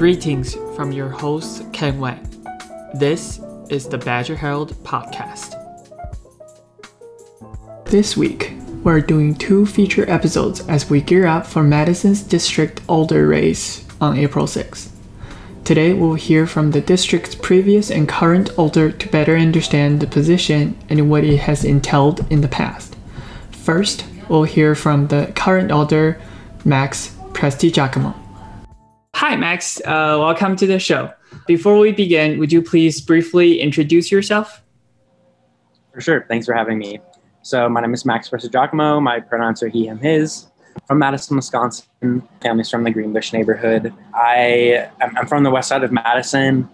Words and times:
Greetings 0.00 0.54
from 0.74 0.92
your 0.92 1.10
host, 1.10 1.70
Ken 1.74 2.00
Wang. 2.00 2.26
This 2.94 3.38
is 3.68 3.86
the 3.86 3.98
Badger 3.98 4.34
Herald 4.34 4.72
podcast. 4.82 5.52
This 7.84 8.16
week, 8.16 8.54
we're 8.82 9.02
doing 9.02 9.34
two 9.34 9.66
feature 9.66 10.08
episodes 10.08 10.66
as 10.68 10.88
we 10.88 11.02
gear 11.02 11.26
up 11.26 11.44
for 11.44 11.62
Madison's 11.62 12.22
district 12.22 12.80
alder 12.88 13.26
race 13.26 13.86
on 14.00 14.16
April 14.16 14.46
6th. 14.46 14.88
Today, 15.64 15.92
we'll 15.92 16.14
hear 16.14 16.46
from 16.46 16.70
the 16.70 16.80
district's 16.80 17.34
previous 17.34 17.90
and 17.90 18.08
current 18.08 18.58
alder 18.58 18.90
to 18.90 19.08
better 19.10 19.36
understand 19.36 20.00
the 20.00 20.06
position 20.06 20.78
and 20.88 21.10
what 21.10 21.24
it 21.24 21.40
has 21.40 21.62
entailed 21.62 22.26
in 22.32 22.40
the 22.40 22.48
past. 22.48 22.96
First, 23.50 24.06
we'll 24.30 24.44
hear 24.44 24.74
from 24.74 25.08
the 25.08 25.30
current 25.36 25.70
alder, 25.70 26.18
Max 26.64 27.14
Prestigiacomo. 27.34 28.19
Hi, 29.20 29.36
Max. 29.36 29.78
Uh, 29.82 30.16
welcome 30.18 30.56
to 30.56 30.66
the 30.66 30.78
show. 30.78 31.12
Before 31.46 31.78
we 31.78 31.92
begin, 31.92 32.38
would 32.38 32.50
you 32.50 32.62
please 32.62 33.02
briefly 33.02 33.60
introduce 33.60 34.10
yourself? 34.10 34.62
For 35.92 36.00
sure. 36.00 36.24
Thanks 36.26 36.46
for 36.46 36.54
having 36.54 36.78
me. 36.78 37.00
So, 37.42 37.68
my 37.68 37.82
name 37.82 37.92
is 37.92 38.06
Max 38.06 38.30
Prestigiacomo. 38.30 39.02
My 39.02 39.20
pronouns 39.20 39.62
are 39.62 39.68
he, 39.68 39.88
him, 39.88 39.98
his. 39.98 40.46
From 40.86 41.00
Madison, 41.00 41.36
Wisconsin. 41.36 41.86
Family's 42.40 42.70
from 42.70 42.82
the 42.82 42.90
Greenbush 42.90 43.34
neighborhood. 43.34 43.92
I 44.14 44.88
I'm 45.02 45.26
from 45.26 45.42
the 45.42 45.50
west 45.50 45.68
side 45.68 45.84
of 45.84 45.92
Madison, 45.92 46.66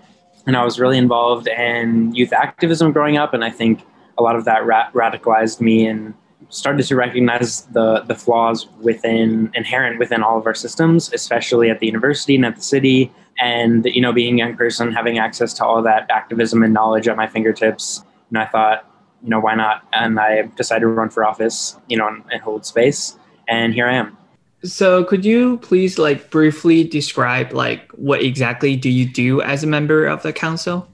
and 0.46 0.56
I 0.56 0.62
was 0.62 0.78
really 0.78 0.98
involved 0.98 1.48
in 1.48 2.14
youth 2.14 2.32
activism 2.32 2.92
growing 2.92 3.16
up, 3.16 3.34
and 3.34 3.42
I 3.42 3.50
think 3.50 3.82
a 4.18 4.22
lot 4.22 4.36
of 4.36 4.44
that 4.44 4.64
ra- 4.64 4.92
radicalized 4.92 5.60
me 5.60 5.84
and 5.88 6.14
started 6.48 6.86
to 6.86 6.96
recognize 6.96 7.62
the 7.66 8.00
the 8.00 8.14
flaws 8.14 8.68
within 8.80 9.50
inherent 9.54 9.98
within 9.98 10.22
all 10.22 10.38
of 10.38 10.46
our 10.46 10.54
systems, 10.54 11.12
especially 11.12 11.70
at 11.70 11.80
the 11.80 11.86
university 11.86 12.34
and 12.34 12.44
at 12.44 12.56
the 12.56 12.62
city. 12.62 13.12
And 13.38 13.84
you 13.84 14.00
know, 14.00 14.12
being 14.12 14.40
a 14.40 14.46
young 14.46 14.56
person, 14.56 14.92
having 14.92 15.18
access 15.18 15.52
to 15.54 15.64
all 15.64 15.82
that 15.82 16.10
activism 16.10 16.62
and 16.62 16.72
knowledge 16.72 17.08
at 17.08 17.16
my 17.16 17.26
fingertips, 17.26 18.04
and 18.30 18.38
I 18.38 18.46
thought, 18.46 18.90
you 19.22 19.30
know, 19.30 19.40
why 19.40 19.54
not? 19.54 19.86
And 19.92 20.18
I 20.18 20.42
decided 20.56 20.80
to 20.80 20.88
run 20.88 21.10
for 21.10 21.24
office, 21.24 21.76
you 21.88 21.96
know, 21.96 22.08
and, 22.08 22.22
and 22.30 22.40
hold 22.40 22.64
space. 22.64 23.16
And 23.48 23.74
here 23.74 23.86
I 23.86 23.94
am. 23.94 24.16
So 24.64 25.04
could 25.04 25.24
you 25.24 25.58
please 25.58 25.98
like 25.98 26.30
briefly 26.30 26.82
describe 26.82 27.52
like 27.52 27.90
what 27.92 28.22
exactly 28.22 28.74
do 28.74 28.90
you 28.90 29.06
do 29.06 29.42
as 29.42 29.62
a 29.62 29.66
member 29.66 30.06
of 30.06 30.22
the 30.22 30.32
council? 30.32 30.88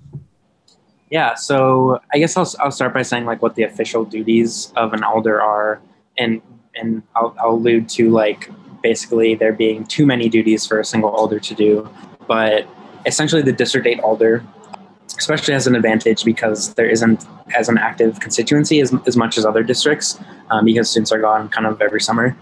Yeah, 1.12 1.34
so 1.34 2.00
I 2.14 2.18
guess 2.18 2.38
I'll, 2.38 2.50
I'll 2.58 2.70
start 2.70 2.94
by 2.94 3.02
saying 3.02 3.26
like 3.26 3.42
what 3.42 3.54
the 3.54 3.64
official 3.64 4.02
duties 4.06 4.72
of 4.76 4.94
an 4.94 5.04
alder 5.04 5.42
are, 5.42 5.78
and 6.16 6.40
and 6.74 7.02
I'll, 7.14 7.36
I'll 7.38 7.50
allude 7.50 7.90
to 7.90 8.08
like 8.08 8.50
basically 8.82 9.34
there 9.34 9.52
being 9.52 9.84
too 9.84 10.06
many 10.06 10.30
duties 10.30 10.66
for 10.66 10.80
a 10.80 10.84
single 10.86 11.10
alder 11.10 11.38
to 11.38 11.54
do, 11.54 11.86
but 12.26 12.66
essentially 13.04 13.42
the 13.42 13.52
district 13.52 13.86
eight 13.86 14.00
alder, 14.00 14.42
especially 15.18 15.52
has 15.52 15.66
an 15.66 15.74
advantage 15.74 16.24
because 16.24 16.72
there 16.76 16.88
isn't 16.88 17.26
as 17.58 17.68
an 17.68 17.76
active 17.76 18.18
constituency 18.20 18.80
as, 18.80 18.94
as 19.06 19.14
much 19.14 19.36
as 19.36 19.44
other 19.44 19.62
districts. 19.62 20.18
Um, 20.50 20.64
because 20.64 20.88
students 20.88 21.12
are 21.12 21.20
gone 21.20 21.50
kind 21.50 21.66
of 21.66 21.82
every 21.82 22.00
summer 22.00 22.34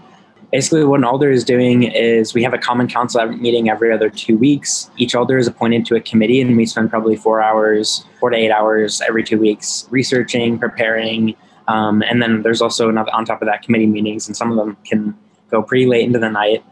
basically 0.51 0.83
what 0.83 0.99
an 0.99 1.03
alder 1.03 1.31
is 1.31 1.43
doing 1.43 1.83
is 1.83 2.33
we 2.33 2.43
have 2.43 2.53
a 2.53 2.57
common 2.57 2.87
council 2.87 3.25
meeting 3.27 3.69
every 3.69 3.91
other 3.91 4.09
two 4.09 4.37
weeks. 4.37 4.91
Each 4.97 5.15
alder 5.15 5.37
is 5.37 5.47
appointed 5.47 5.85
to 5.87 5.95
a 5.95 6.01
committee 6.01 6.41
and 6.41 6.55
we 6.57 6.65
spend 6.65 6.89
probably 6.89 7.15
four 7.15 7.41
hours 7.41 8.05
four 8.19 8.29
to 8.29 8.37
eight 8.37 8.51
hours 8.51 9.01
every 9.07 9.23
two 9.23 9.39
weeks 9.39 9.87
researching 9.89 10.59
preparing 10.59 11.35
um, 11.67 12.03
and 12.03 12.21
then 12.21 12.41
there's 12.41 12.61
also 12.61 12.89
another 12.89 13.11
on 13.13 13.23
top 13.25 13.41
of 13.41 13.47
that 13.47 13.61
committee 13.61 13.87
meetings 13.87 14.27
and 14.27 14.35
some 14.35 14.51
of 14.51 14.57
them 14.57 14.77
can 14.85 15.17
go 15.49 15.61
pretty 15.63 15.85
late 15.85 16.05
into 16.05 16.19
the 16.19 16.29
night. 16.29 16.63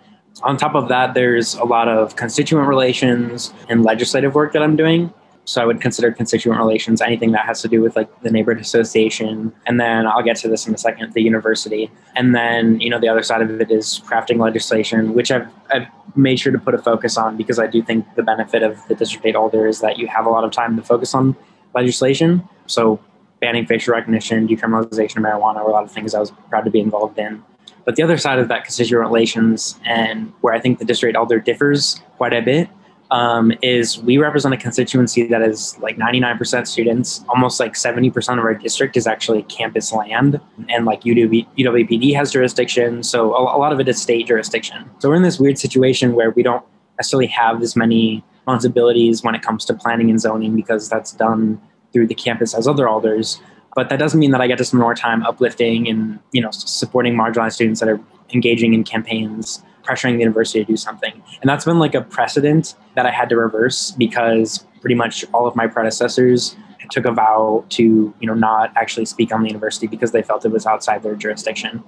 On 0.43 0.57
top 0.57 0.75
of 0.75 0.89
that 0.89 1.13
there's 1.13 1.55
a 1.55 1.63
lot 1.63 1.87
of 1.87 2.15
constituent 2.15 2.67
relations 2.67 3.53
and 3.69 3.83
legislative 3.83 4.35
work 4.35 4.53
that 4.53 4.61
i'm 4.61 4.75
doing 4.75 5.13
so 5.49 5.59
I 5.63 5.65
would 5.65 5.81
consider 5.81 6.11
constituent 6.11 6.59
relations 6.59 7.01
anything 7.01 7.31
that 7.31 7.43
has 7.43 7.59
to 7.63 7.67
do 7.67 7.81
with 7.81 7.95
like 7.95 8.07
the 8.21 8.29
neighborhood 8.29 8.61
association. 8.61 9.51
And 9.65 9.79
then 9.79 10.05
I'll 10.05 10.21
get 10.21 10.35
to 10.37 10.47
this 10.47 10.67
in 10.67 10.75
a 10.75 10.77
second, 10.77 11.11
the 11.13 11.23
university. 11.23 11.89
And 12.15 12.35
then, 12.35 12.79
you 12.79 12.87
know, 12.87 12.99
the 12.99 13.07
other 13.07 13.23
side 13.23 13.41
of 13.41 13.59
it 13.59 13.71
is 13.71 13.99
crafting 14.05 14.37
legislation, 14.37 15.15
which 15.15 15.31
I've, 15.31 15.47
I've 15.73 15.87
made 16.15 16.39
sure 16.39 16.51
to 16.51 16.59
put 16.59 16.75
a 16.75 16.77
focus 16.77 17.17
on 17.17 17.35
because 17.35 17.57
I 17.57 17.65
do 17.65 17.81
think 17.81 18.05
the 18.13 18.21
benefit 18.21 18.61
of 18.61 18.77
the 18.89 18.93
district 18.93 19.25
eight 19.25 19.35
alder 19.35 19.65
is 19.65 19.81
that 19.81 19.97
you 19.97 20.05
have 20.05 20.27
a 20.27 20.29
lot 20.29 20.43
of 20.43 20.51
time 20.51 20.75
to 20.75 20.83
focus 20.83 21.15
on 21.15 21.35
legislation. 21.73 22.47
So 22.67 22.99
banning 23.41 23.65
facial 23.65 23.95
recognition, 23.95 24.47
decriminalization 24.47 25.17
of 25.17 25.23
marijuana 25.23 25.63
were 25.63 25.71
a 25.71 25.73
lot 25.73 25.83
of 25.83 25.91
things 25.91 26.13
I 26.13 26.19
was 26.19 26.31
proud 26.49 26.65
to 26.65 26.69
be 26.69 26.79
involved 26.79 27.17
in. 27.17 27.43
But 27.85 27.95
the 27.95 28.03
other 28.03 28.19
side 28.19 28.37
of 28.37 28.49
that 28.49 28.65
constituent 28.65 29.07
relations 29.07 29.79
and 29.83 30.31
where 30.41 30.53
I 30.53 30.59
think 30.59 30.77
the 30.77 30.85
district 30.85 31.17
alder 31.17 31.39
differs 31.39 31.99
quite 32.17 32.33
a 32.33 32.41
bit 32.43 32.69
um, 33.11 33.51
is 33.61 33.99
we 33.99 34.17
represent 34.17 34.53
a 34.53 34.57
constituency 34.57 35.25
that 35.27 35.41
is 35.41 35.77
like 35.79 35.97
99% 35.97 36.67
students. 36.67 37.23
Almost 37.29 37.59
like 37.59 37.73
70% 37.73 38.37
of 38.37 38.39
our 38.39 38.53
district 38.53 38.97
is 38.97 39.07
actually 39.07 39.43
campus 39.43 39.91
land, 39.91 40.39
and 40.69 40.85
like 40.85 41.01
UW, 41.01 41.47
UWPD 41.57 42.15
has 42.15 42.31
jurisdiction. 42.31 43.03
So 43.03 43.33
a, 43.33 43.57
a 43.57 43.57
lot 43.57 43.73
of 43.73 43.79
it 43.79 43.87
is 43.87 44.01
state 44.01 44.27
jurisdiction. 44.27 44.89
So 44.99 45.09
we're 45.09 45.15
in 45.15 45.23
this 45.23 45.39
weird 45.39 45.57
situation 45.57 46.13
where 46.13 46.31
we 46.31 46.43
don't 46.43 46.63
necessarily 46.97 47.27
have 47.27 47.61
as 47.61 47.75
many 47.75 48.23
responsibilities 48.33 49.23
when 49.23 49.35
it 49.35 49.41
comes 49.41 49.65
to 49.65 49.73
planning 49.73 50.09
and 50.09 50.19
zoning 50.19 50.55
because 50.55 50.89
that's 50.89 51.11
done 51.13 51.59
through 51.93 52.07
the 52.07 52.15
campus 52.15 52.53
as 52.53 52.67
other 52.67 52.87
alders. 52.87 53.41
But 53.75 53.89
that 53.89 53.97
doesn't 53.97 54.19
mean 54.19 54.31
that 54.31 54.41
I 54.41 54.47
get 54.47 54.57
to 54.57 54.65
spend 54.65 54.81
more 54.81 54.95
time 54.95 55.23
uplifting 55.23 55.87
and 55.87 56.19
you 56.31 56.41
know 56.41 56.49
supporting 56.51 57.15
marginalized 57.15 57.53
students 57.53 57.79
that 57.79 57.89
are 57.89 57.99
engaging 58.33 58.73
in 58.73 58.83
campaigns 58.83 59.63
pressuring 59.83 60.13
the 60.13 60.19
university 60.19 60.59
to 60.59 60.65
do 60.65 60.77
something. 60.77 61.21
And 61.41 61.49
that's 61.49 61.65
been 61.65 61.79
like 61.79 61.95
a 61.95 62.01
precedent 62.01 62.75
that 62.95 63.05
I 63.05 63.11
had 63.11 63.29
to 63.29 63.37
reverse 63.37 63.91
because 63.91 64.65
pretty 64.81 64.95
much 64.95 65.25
all 65.33 65.47
of 65.47 65.55
my 65.55 65.67
predecessors 65.67 66.55
took 66.91 67.05
a 67.05 67.11
vow 67.11 67.63
to, 67.69 68.13
you 68.19 68.27
know, 68.27 68.33
not 68.33 68.71
actually 68.75 69.05
speak 69.05 69.31
on 69.31 69.41
the 69.43 69.47
university 69.47 69.87
because 69.87 70.11
they 70.11 70.23
felt 70.23 70.45
it 70.45 70.51
was 70.51 70.65
outside 70.65 71.03
their 71.03 71.15
jurisdiction. 71.15 71.83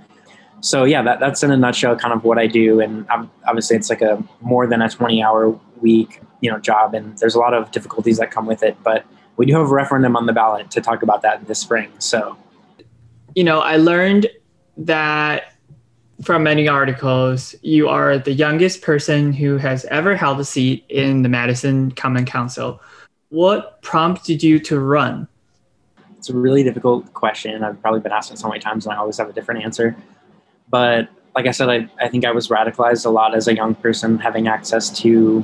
So 0.61 0.83
yeah, 0.83 1.01
that, 1.01 1.19
that's 1.19 1.41
in 1.41 1.51
a 1.51 1.57
nutshell 1.57 1.95
kind 1.95 2.13
of 2.13 2.23
what 2.23 2.37
I 2.37 2.47
do. 2.47 2.79
And 2.79 3.07
obviously 3.47 3.77
it's 3.77 3.89
like 3.89 4.01
a 4.01 4.23
more 4.41 4.67
than 4.67 4.81
a 4.81 4.89
20 4.89 5.23
hour 5.23 5.59
week, 5.81 6.21
you 6.41 6.51
know, 6.51 6.59
job. 6.59 6.93
And 6.93 7.17
there's 7.17 7.35
a 7.35 7.39
lot 7.39 7.53
of 7.53 7.71
difficulties 7.71 8.17
that 8.17 8.29
come 8.29 8.45
with 8.45 8.61
it, 8.61 8.77
but 8.83 9.05
we 9.37 9.45
do 9.45 9.53
have 9.53 9.63
a 9.63 9.73
referendum 9.73 10.15
on 10.15 10.27
the 10.27 10.33
ballot 10.33 10.69
to 10.71 10.81
talk 10.81 11.01
about 11.01 11.23
that 11.23 11.47
this 11.47 11.59
spring. 11.59 11.91
So, 11.97 12.37
you 13.35 13.43
know, 13.43 13.59
I 13.59 13.77
learned 13.77 14.27
that 14.77 15.55
from 16.23 16.43
many 16.43 16.67
articles, 16.67 17.55
you 17.61 17.87
are 17.89 18.17
the 18.17 18.33
youngest 18.33 18.81
person 18.81 19.33
who 19.33 19.57
has 19.57 19.85
ever 19.85 20.15
held 20.15 20.39
a 20.39 20.45
seat 20.45 20.85
in 20.89 21.23
the 21.23 21.29
Madison 21.29 21.91
Common 21.91 22.25
Council. 22.25 22.81
What 23.29 23.81
prompted 23.81 24.43
you 24.43 24.59
to 24.59 24.79
run? 24.79 25.27
It's 26.17 26.29
a 26.29 26.35
really 26.35 26.63
difficult 26.63 27.11
question. 27.13 27.63
I've 27.63 27.81
probably 27.81 28.01
been 28.01 28.11
asked 28.11 28.31
it 28.31 28.37
so 28.37 28.47
many 28.47 28.59
times 28.59 28.85
and 28.85 28.93
I 28.93 28.97
always 28.97 29.17
have 29.17 29.29
a 29.29 29.33
different 29.33 29.63
answer. 29.63 29.95
But 30.69 31.09
like 31.33 31.47
I 31.47 31.51
said, 31.51 31.69
I, 31.69 31.89
I 31.99 32.07
think 32.09 32.25
I 32.25 32.31
was 32.31 32.49
radicalized 32.49 33.05
a 33.05 33.09
lot 33.09 33.33
as 33.33 33.47
a 33.47 33.55
young 33.55 33.73
person, 33.73 34.19
having 34.19 34.47
access 34.47 34.89
to 34.99 35.43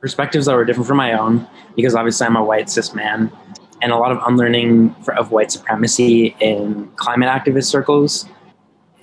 perspectives 0.00 0.46
that 0.46 0.54
were 0.54 0.64
different 0.64 0.86
from 0.86 0.98
my 0.98 1.18
own, 1.18 1.48
because 1.74 1.94
obviously 1.94 2.26
I'm 2.26 2.36
a 2.36 2.44
white 2.44 2.68
cis 2.68 2.94
man, 2.94 3.32
and 3.80 3.90
a 3.90 3.96
lot 3.96 4.12
of 4.12 4.18
unlearning 4.26 4.94
of 5.16 5.32
white 5.32 5.50
supremacy 5.50 6.36
in 6.40 6.88
climate 6.96 7.28
activist 7.28 7.64
circles 7.64 8.28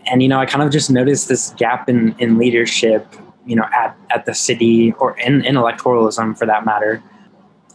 and 0.09 0.21
you 0.21 0.27
know, 0.27 0.39
I 0.39 0.45
kind 0.45 0.63
of 0.63 0.71
just 0.71 0.89
noticed 0.89 1.27
this 1.27 1.53
gap 1.57 1.87
in 1.87 2.15
in 2.19 2.37
leadership, 2.37 3.05
you 3.45 3.55
know, 3.55 3.65
at 3.73 3.95
at 4.09 4.25
the 4.25 4.33
city 4.33 4.93
or 4.93 5.17
in 5.19 5.43
in 5.45 5.55
electoralism 5.55 6.37
for 6.37 6.45
that 6.45 6.65
matter. 6.65 7.01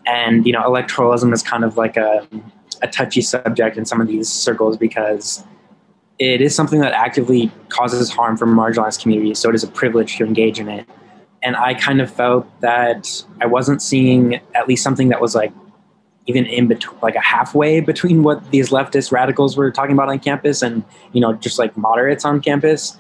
And 0.07 0.47
you 0.47 0.53
know, 0.53 0.63
electoralism 0.63 1.33
is 1.33 1.43
kind 1.43 1.65
of 1.65 1.77
like 1.77 1.97
a 1.97 2.27
a 2.83 2.89
touchy 2.89 3.23
subject 3.23 3.77
in 3.77 3.85
some 3.85 4.01
of 4.01 4.09
these 4.09 4.29
circles 4.29 4.77
because 4.77 5.45
it 6.19 6.41
is 6.41 6.55
something 6.55 6.81
that 6.81 6.93
actively 6.93 7.51
causes 7.69 8.11
harm 8.11 8.37
for 8.37 8.47
marginalized 8.47 9.01
communities. 9.01 9.39
So 9.39 9.49
it 9.49 9.55
is 9.55 9.65
a 9.65 9.69
privilege 9.69 10.17
to 10.19 10.25
engage 10.25 10.61
in 10.61 10.69
it. 10.69 10.87
And 11.43 11.57
I 11.57 11.75
kind 11.75 12.01
of 12.01 12.11
felt 12.11 12.47
that 12.61 13.25
I 13.41 13.47
wasn't 13.47 13.83
seeing 13.83 14.41
at 14.55 14.69
least 14.69 14.83
something 14.83 15.09
that 15.09 15.21
was 15.21 15.35
like 15.35 15.53
even 16.27 16.47
in 16.47 16.67
between 16.69 16.99
like 17.01 17.15
a 17.15 17.21
halfway 17.21 17.81
between 17.81 18.23
what 18.23 18.51
these 18.51 18.71
leftist 18.71 19.13
radicals 19.13 19.57
were 19.57 19.71
talking 19.71 19.93
about 19.93 20.09
on 20.09 20.19
campus 20.19 20.63
and 20.63 20.83
you 21.13 21.21
know 21.21 21.33
just 21.35 21.59
like 21.59 21.77
moderates 21.77 22.25
on 22.25 22.41
campus. 22.41 22.97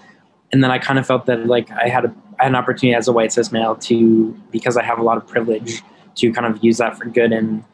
And 0.52 0.62
then 0.62 0.70
i 0.70 0.78
kind 0.78 0.98
of 0.98 1.06
felt 1.06 1.26
that 1.26 1.46
like 1.46 1.70
i 1.72 1.88
had, 1.88 2.04
a, 2.04 2.14
I 2.38 2.44
had 2.44 2.52
an 2.52 2.54
opportunity 2.54 2.94
as 2.94 3.08
a 3.08 3.12
white 3.12 3.32
cis 3.32 3.50
male 3.50 3.74
to 3.76 4.30
because 4.52 4.76
i 4.76 4.84
have 4.84 4.98
a 4.98 5.02
lot 5.02 5.16
of 5.16 5.26
privilege 5.26 5.82
to 6.16 6.32
kind 6.32 6.46
of 6.46 6.62
use 6.62 6.78
that 6.78 6.96
for 6.96 7.06
good 7.06 7.32
and 7.32 7.64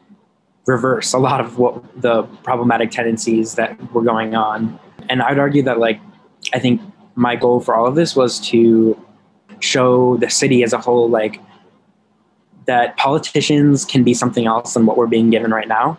reverse 0.67 1.13
a 1.13 1.19
lot 1.19 1.41
of 1.41 1.59
what 1.59 1.83
the 2.01 2.23
problematic 2.43 2.91
tendencies 2.91 3.55
that 3.57 3.93
were 3.93 4.03
going 4.03 4.35
on. 4.35 4.79
And 5.09 5.21
i'd 5.23 5.39
argue 5.39 5.63
that 5.65 5.79
like 5.79 6.01
i 6.55 6.59
think 6.59 6.81
my 7.17 7.37
goal 7.37 7.61
for 7.61 7.75
all 7.75 7.87
of 7.87 7.97
this 7.97 8.17
was 8.17 8.41
to 8.49 8.99
show 9.59 10.17
the 10.17 10.31
city 10.31 10.63
as 10.63 10.73
a 10.73 10.79
whole 10.79 11.11
like 11.11 11.41
that 12.71 12.97
politicians 12.97 13.85
can 13.85 14.05
be 14.05 14.15
something 14.15 14.47
else 14.47 14.75
than 14.75 14.87
what 14.87 14.97
we're 14.97 15.09
being 15.09 15.29
given 15.29 15.51
right 15.51 15.67
now. 15.67 15.99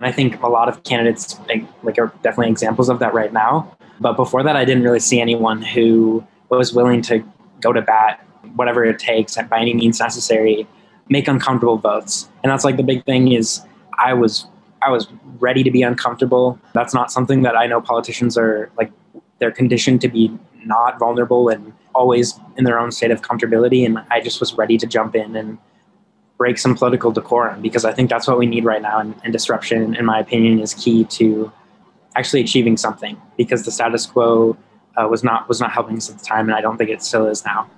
And 0.00 0.08
I 0.08 0.10
think 0.10 0.42
a 0.42 0.48
lot 0.48 0.66
of 0.66 0.82
candidates 0.82 1.38
like, 1.48 1.64
like 1.82 1.98
are 1.98 2.10
definitely 2.22 2.48
examples 2.50 2.88
of 2.88 2.98
that 3.00 3.12
right 3.12 3.30
now. 3.30 3.76
But 4.00 4.14
before 4.14 4.42
that, 4.42 4.56
I 4.56 4.64
didn't 4.64 4.84
really 4.84 5.00
see 5.00 5.20
anyone 5.20 5.60
who 5.60 6.24
was 6.48 6.72
willing 6.72 7.02
to 7.02 7.22
go 7.60 7.74
to 7.74 7.82
bat, 7.82 8.24
whatever 8.56 8.86
it 8.86 8.98
takes, 8.98 9.36
by 9.36 9.60
any 9.60 9.74
means 9.74 10.00
necessary, 10.00 10.66
make 11.10 11.28
uncomfortable 11.28 11.76
votes. 11.76 12.26
And 12.42 12.50
that's 12.50 12.64
like 12.64 12.78
the 12.78 12.82
big 12.82 13.04
thing 13.04 13.32
is 13.32 13.60
I 13.98 14.14
was 14.14 14.46
I 14.80 14.90
was 14.90 15.08
ready 15.40 15.62
to 15.62 15.70
be 15.70 15.82
uncomfortable. 15.82 16.58
That's 16.72 16.94
not 16.94 17.12
something 17.12 17.42
that 17.42 17.54
I 17.54 17.66
know 17.66 17.82
politicians 17.82 18.38
are 18.38 18.70
like 18.78 18.90
they're 19.40 19.52
conditioned 19.52 20.00
to 20.00 20.08
be 20.08 20.32
not 20.64 20.98
vulnerable 20.98 21.50
and 21.50 21.74
always 21.94 22.40
in 22.56 22.64
their 22.64 22.78
own 22.78 22.92
state 22.92 23.10
of 23.10 23.20
comfortability 23.20 23.84
and 23.84 23.98
I 24.10 24.20
just 24.22 24.40
was 24.40 24.54
ready 24.54 24.78
to 24.78 24.86
jump 24.86 25.14
in 25.14 25.36
and 25.36 25.58
break 26.38 26.56
some 26.56 26.74
political 26.74 27.10
decorum 27.10 27.60
because 27.60 27.84
I 27.84 27.92
think 27.92 28.08
that's 28.08 28.26
what 28.26 28.38
we 28.38 28.46
need 28.46 28.64
right 28.64 28.80
now 28.80 29.00
and, 29.00 29.14
and 29.24 29.32
disruption 29.32 29.94
in 29.96 30.06
my 30.06 30.18
opinion 30.20 30.60
is 30.60 30.72
key 30.72 31.04
to 31.04 31.52
actually 32.16 32.40
achieving 32.40 32.76
something 32.76 33.20
because 33.36 33.64
the 33.64 33.70
status 33.70 34.06
quo 34.06 34.56
uh, 34.96 35.06
was 35.08 35.22
not 35.22 35.48
was 35.48 35.60
not 35.60 35.72
helping 35.72 35.96
us 35.96 36.08
at 36.08 36.18
the 36.18 36.24
time 36.24 36.48
and 36.48 36.54
I 36.54 36.60
don't 36.60 36.78
think 36.78 36.90
it 36.90 37.02
still 37.02 37.26
is 37.26 37.44
now 37.44 37.68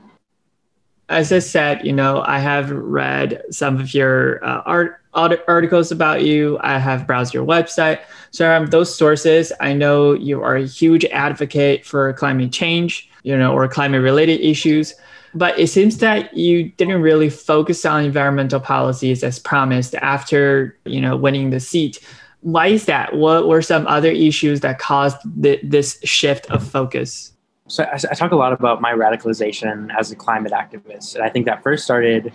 as 1.10 1.32
I 1.32 1.40
said, 1.40 1.84
you 1.84 1.92
know, 1.92 2.22
I 2.24 2.38
have 2.38 2.70
read 2.70 3.42
some 3.50 3.80
of 3.80 3.92
your 3.92 4.42
uh, 4.44 4.62
art, 4.64 5.00
articles 5.12 5.90
about 5.90 6.22
you. 6.22 6.56
I 6.62 6.78
have 6.78 7.04
browsed 7.04 7.34
your 7.34 7.44
website. 7.44 7.98
So 8.30 8.46
from 8.46 8.70
those 8.70 8.94
sources, 8.94 9.52
I 9.60 9.72
know 9.72 10.12
you 10.12 10.40
are 10.40 10.54
a 10.54 10.66
huge 10.66 11.04
advocate 11.06 11.84
for 11.84 12.12
climate 12.12 12.52
change, 12.52 13.10
you 13.24 13.36
know, 13.36 13.52
or 13.52 13.66
climate 13.66 14.02
related 14.02 14.40
issues. 14.40 14.94
But 15.34 15.58
it 15.58 15.68
seems 15.68 15.98
that 15.98 16.36
you 16.36 16.70
didn't 16.70 17.02
really 17.02 17.30
focus 17.30 17.84
on 17.86 18.04
environmental 18.04 18.60
policies 18.60 19.22
as 19.22 19.38
promised 19.38 19.94
after, 19.96 20.76
you 20.84 21.00
know, 21.00 21.16
winning 21.16 21.50
the 21.50 21.60
seat. 21.60 22.00
Why 22.40 22.68
is 22.68 22.86
that? 22.86 23.14
What 23.14 23.46
were 23.46 23.62
some 23.62 23.86
other 23.86 24.10
issues 24.10 24.60
that 24.60 24.78
caused 24.78 25.18
th- 25.42 25.60
this 25.62 26.00
shift 26.04 26.50
of 26.50 26.66
focus? 26.66 27.32
so 27.70 27.84
I, 27.84 27.94
I, 28.10 28.14
talk 28.14 28.32
a 28.32 28.36
lot 28.36 28.52
about 28.52 28.80
my 28.80 28.92
radicalization 28.92 29.94
as 29.96 30.10
a 30.10 30.16
climate 30.16 30.52
activist, 30.52 31.14
and 31.14 31.22
I 31.22 31.28
think 31.28 31.46
that 31.46 31.62
first 31.62 31.84
started 31.84 32.32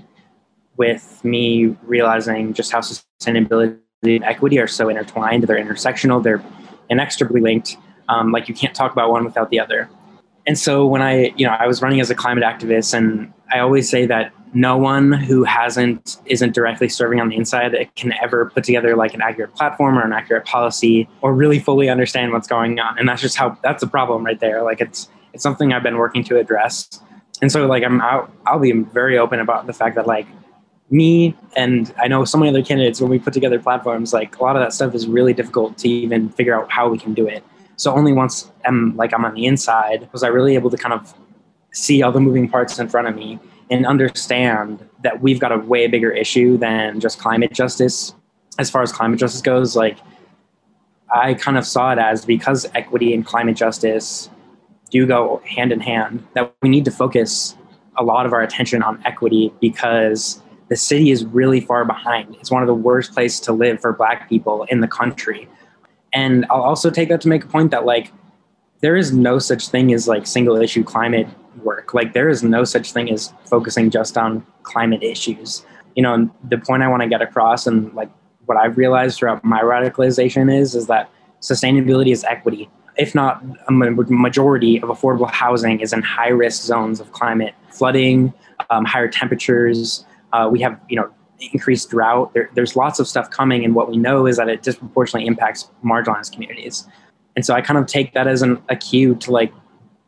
with 0.78 1.24
me 1.24 1.76
realizing 1.84 2.54
just 2.54 2.72
how 2.72 2.80
sustainability 2.80 3.78
and 4.04 4.24
equity 4.24 4.60
are 4.60 4.68
so 4.68 4.88
intertwined. 4.88 5.44
They're 5.44 5.64
intersectional. 5.64 6.24
They're 6.24 6.44
inextricably 6.90 7.42
linked. 7.42 7.78
Um, 8.08 8.32
like 8.32 8.48
you 8.48 8.56
can't 8.56 8.76
talk 8.76 8.92
about 8.92 9.12
one 9.12 9.26
without 9.26 9.50
the 9.50 9.60
other. 9.60 9.90
And 10.48 10.58
so 10.58 10.86
when 10.86 11.02
I, 11.02 11.34
you 11.36 11.46
know, 11.46 11.54
I 11.54 11.68
was 11.68 11.82
running 11.82 12.00
as 12.00 12.10
a 12.10 12.16
climate 12.16 12.44
activist, 12.44 12.94
and 12.94 13.34
I 13.52 13.60
always 13.60 13.90
say 13.90 14.06
that 14.06 14.32
no 14.54 14.78
one 14.78 15.12
who 15.12 15.44
hasn't 15.44 16.18
isn't 16.26 16.54
directly 16.54 16.88
serving 16.88 17.20
on 17.20 17.30
the 17.30 17.36
inside 17.36 17.76
can 17.96 18.14
ever 18.24 18.50
put 18.52 18.64
together 18.64 18.96
like 18.96 19.14
an 19.14 19.22
accurate 19.22 19.54
platform 19.54 19.98
or 19.98 20.04
an 20.04 20.14
accurate 20.14 20.46
policy 20.46 21.10
or 21.22 21.34
really 21.34 21.60
fully 21.60 21.90
understand 21.90 22.32
what's 22.32 22.48
going 22.48 22.80
on. 22.80 22.98
And 22.98 23.08
that's 23.08 23.22
just 23.22 23.36
how 23.36 23.58
that's 23.64 23.82
the 23.82 23.88
problem 23.88 24.26
right 24.26 24.40
there. 24.40 24.64
Like 24.64 24.80
it's 24.80 25.10
it's 25.34 25.44
something 25.44 25.74
I've 25.74 25.84
been 25.84 25.98
working 25.98 26.24
to 26.26 26.38
address. 26.38 27.02
And 27.42 27.52
so 27.52 27.66
like 27.66 27.84
I'm 27.84 28.02
I'll, 28.02 28.30
I'll 28.46 28.60
be 28.60 28.72
very 28.72 29.18
open 29.18 29.42
about 29.42 29.68
the 29.68 29.74
fact 29.74 29.96
that 29.96 30.08
like 30.08 30.28
me 30.90 31.36
and 31.58 31.94
I 31.98 32.08
know 32.08 32.24
so 32.24 32.38
many 32.38 32.50
other 32.50 32.64
candidates 32.64 33.02
when 33.02 33.10
we 33.10 33.20
put 33.20 33.34
together 33.34 33.60
platforms 33.60 34.14
like 34.14 34.38
a 34.38 34.44
lot 34.44 34.56
of 34.56 34.62
that 34.62 34.72
stuff 34.72 34.96
is 34.96 35.08
really 35.08 35.34
difficult 35.34 35.78
to 35.80 35.90
even 35.90 36.30
figure 36.30 36.56
out 36.56 36.72
how 36.72 36.88
we 36.88 36.98
can 36.98 37.14
do 37.14 37.28
it. 37.28 37.44
So 37.78 37.94
only 37.94 38.14
once 38.14 38.52
I'm 38.66 38.96
like 38.96 39.14
I'm 39.14 39.26
on 39.26 39.34
the 39.34 39.46
inside 39.46 40.10
was 40.12 40.24
I 40.24 40.28
really 40.28 40.56
able 40.56 40.70
to 40.70 40.78
kind 40.78 40.94
of 40.94 41.14
see 41.74 42.02
all 42.02 42.12
the 42.12 42.20
moving 42.20 42.50
parts 42.50 42.80
in 42.80 42.88
front 42.88 43.08
of 43.08 43.16
me 43.16 43.40
and 43.70 43.86
understand 43.86 44.88
that 45.04 45.22
we've 45.22 45.40
got 45.40 45.52
a 45.52 45.58
way 45.58 45.88
bigger 45.88 46.12
issue 46.12 46.58
than 46.58 47.00
just 47.00 47.20
climate 47.20 47.52
justice. 47.52 48.14
As 48.58 48.70
far 48.70 48.82
as 48.82 48.92
climate 48.92 49.20
justice 49.20 49.42
goes, 49.42 49.76
like 49.76 49.98
I 51.14 51.34
kind 51.34 51.58
of 51.58 51.66
saw 51.66 51.92
it 51.92 52.00
as 52.00 52.26
because 52.26 52.66
equity 52.74 53.14
and 53.14 53.26
climate 53.26 53.58
justice 53.58 54.30
do 54.90 55.06
go 55.06 55.42
hand 55.46 55.72
in 55.72 55.80
hand, 55.80 56.26
that 56.34 56.54
we 56.62 56.70
need 56.70 56.86
to 56.86 56.92
focus 56.92 57.56
a 57.98 58.04
lot 58.04 58.26
of 58.26 58.34
our 58.34 58.42
attention 58.42 58.84
on 58.84 59.02
equity 59.06 59.54
because 59.60 60.42
the 60.70 60.76
city 60.76 61.12
is 61.12 61.26
really 61.26 61.60
far 61.60 61.86
behind. 61.86 62.36
It's 62.40 62.52
one 62.52 62.64
of 62.64 62.68
the 62.68 62.74
worst 62.74 63.14
places 63.14 63.40
to 63.42 63.54
live 63.54 63.82
for 63.82 63.94
black 63.94 64.30
people 64.30 64.64
in 64.70 64.82
the 64.82 64.88
country. 64.88 65.48
And 66.16 66.46
I'll 66.50 66.64
also 66.64 66.90
take 66.90 67.10
that 67.10 67.22
to 67.22 67.28
make 67.28 67.44
a 67.44 67.48
point 67.48 67.70
that 67.72 67.86
like 67.86 68.12
there 68.82 68.96
is 68.96 69.14
no 69.14 69.38
such 69.38 69.68
thing 69.68 69.94
as 69.94 70.08
like 70.08 70.26
single 70.26 70.56
issue 70.56 70.84
climate 70.84 71.28
work. 71.64 71.94
Like 71.94 72.14
there 72.14 72.30
is 72.30 72.42
no 72.44 72.64
such 72.64 72.92
thing 72.92 73.12
as 73.12 73.34
focusing 73.46 73.92
just 73.92 74.18
on 74.18 74.46
climate 74.64 75.04
issues. 75.04 75.66
You 75.96 76.04
know, 76.04 76.30
the 76.50 76.58
point 76.58 76.82
I 76.82 76.88
want 76.88 77.04
to 77.04 77.10
get 77.10 77.22
across 77.22 77.68
and 77.68 77.94
like 77.94 78.10
what 78.46 78.58
I've 78.58 78.78
realized 78.78 79.20
throughout 79.20 79.44
my 79.44 79.62
radicalization 79.62 80.54
is 80.54 80.74
is 80.74 80.88
that 80.88 81.12
sustainability 81.42 82.12
is 82.12 82.24
equity 82.24 82.70
if 82.98 83.14
not 83.14 83.44
a 83.68 83.72
majority 83.72 84.82
of 84.82 84.90
affordable 84.90 85.30
housing 85.30 85.80
is 85.80 85.94
in 85.94 86.02
high 86.02 86.30
risk 86.30 86.64
zones 86.64 87.00
of 87.00 87.12
climate 87.12 87.54
flooding, 87.70 88.34
um, 88.70 88.86
higher 88.86 89.08
temperatures. 89.08 90.06
Uh, 90.34 90.48
we 90.52 90.62
have, 90.62 90.80
you 90.90 90.96
know, 90.96 91.10
increased 91.54 91.90
drought. 91.90 92.34
There, 92.34 92.50
there's 92.54 92.76
lots 92.76 93.00
of 93.00 93.08
stuff 93.08 93.30
coming, 93.30 93.64
and 93.66 93.76
what 93.76 93.90
we 93.90 93.98
know 93.98 94.26
is 94.26 94.38
that 94.38 94.50
it 94.50 94.62
disproportionately 94.62 95.28
impacts 95.28 95.70
marginalized 95.84 96.34
communities. 96.34 96.88
And 97.36 97.46
so 97.46 97.54
I 97.54 97.62
kind 97.62 97.78
of 97.78 97.86
take 97.86 98.14
that 98.14 98.28
as 98.28 98.42
an, 98.42 98.62
a 98.70 98.76
cue 98.76 99.16
to 99.16 99.32
like, 99.32 99.54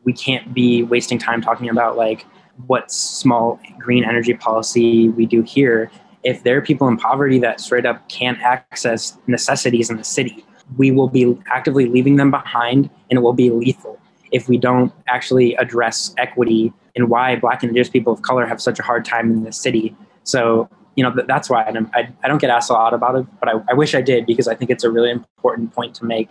we 0.05 0.13
can't 0.13 0.53
be 0.53 0.83
wasting 0.83 1.19
time 1.19 1.41
talking 1.41 1.69
about 1.69 1.97
like 1.97 2.25
what 2.65 2.91
small 2.91 3.59
green 3.77 4.03
energy 4.03 4.33
policy 4.33 5.09
we 5.09 5.25
do 5.25 5.41
here 5.43 5.91
if 6.23 6.43
there 6.43 6.57
are 6.57 6.61
people 6.61 6.87
in 6.87 6.97
poverty 6.97 7.39
that 7.39 7.61
straight 7.61 7.85
up 7.85 8.07
can't 8.09 8.39
access 8.41 9.17
necessities 9.27 9.89
in 9.89 9.97
the 9.97 10.03
city 10.03 10.43
we 10.77 10.91
will 10.91 11.07
be 11.07 11.37
actively 11.51 11.85
leaving 11.85 12.15
them 12.15 12.31
behind 12.31 12.89
and 13.09 13.17
it 13.17 13.21
will 13.21 13.33
be 13.33 13.51
lethal 13.51 13.99
if 14.31 14.49
we 14.49 14.57
don't 14.57 14.91
actually 15.07 15.55
address 15.55 16.13
equity 16.17 16.73
and 16.95 17.09
why 17.09 17.35
black 17.35 17.61
and 17.61 17.69
indigenous 17.69 17.89
people 17.89 18.11
of 18.11 18.21
color 18.23 18.45
have 18.45 18.61
such 18.61 18.79
a 18.79 18.83
hard 18.83 19.05
time 19.05 19.31
in 19.31 19.43
the 19.43 19.51
city 19.51 19.95
so 20.23 20.67
you 20.97 21.03
know 21.03 21.13
that's 21.27 21.49
why 21.49 21.63
I, 21.93 22.11
I 22.23 22.27
don't 22.27 22.39
get 22.39 22.49
asked 22.49 22.69
a 22.69 22.73
lot 22.73 22.93
about 22.93 23.15
it 23.15 23.25
but 23.39 23.47
I, 23.47 23.53
I 23.69 23.73
wish 23.73 23.95
i 23.95 24.01
did 24.01 24.25
because 24.25 24.47
i 24.49 24.55
think 24.55 24.69
it's 24.69 24.83
a 24.83 24.91
really 24.91 25.11
important 25.11 25.73
point 25.73 25.95
to 25.95 26.05
make 26.05 26.27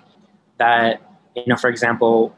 that 0.58 1.00
you 1.34 1.44
know 1.46 1.56
for 1.56 1.70
example 1.70 2.36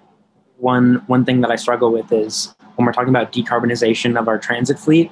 one 0.58 1.02
one 1.06 1.24
thing 1.24 1.40
that 1.40 1.50
i 1.50 1.56
struggle 1.56 1.90
with 1.90 2.12
is 2.12 2.54
when 2.76 2.86
we're 2.86 2.92
talking 2.92 3.08
about 3.08 3.32
decarbonization 3.32 4.18
of 4.18 4.28
our 4.28 4.38
transit 4.38 4.78
fleet 4.78 5.10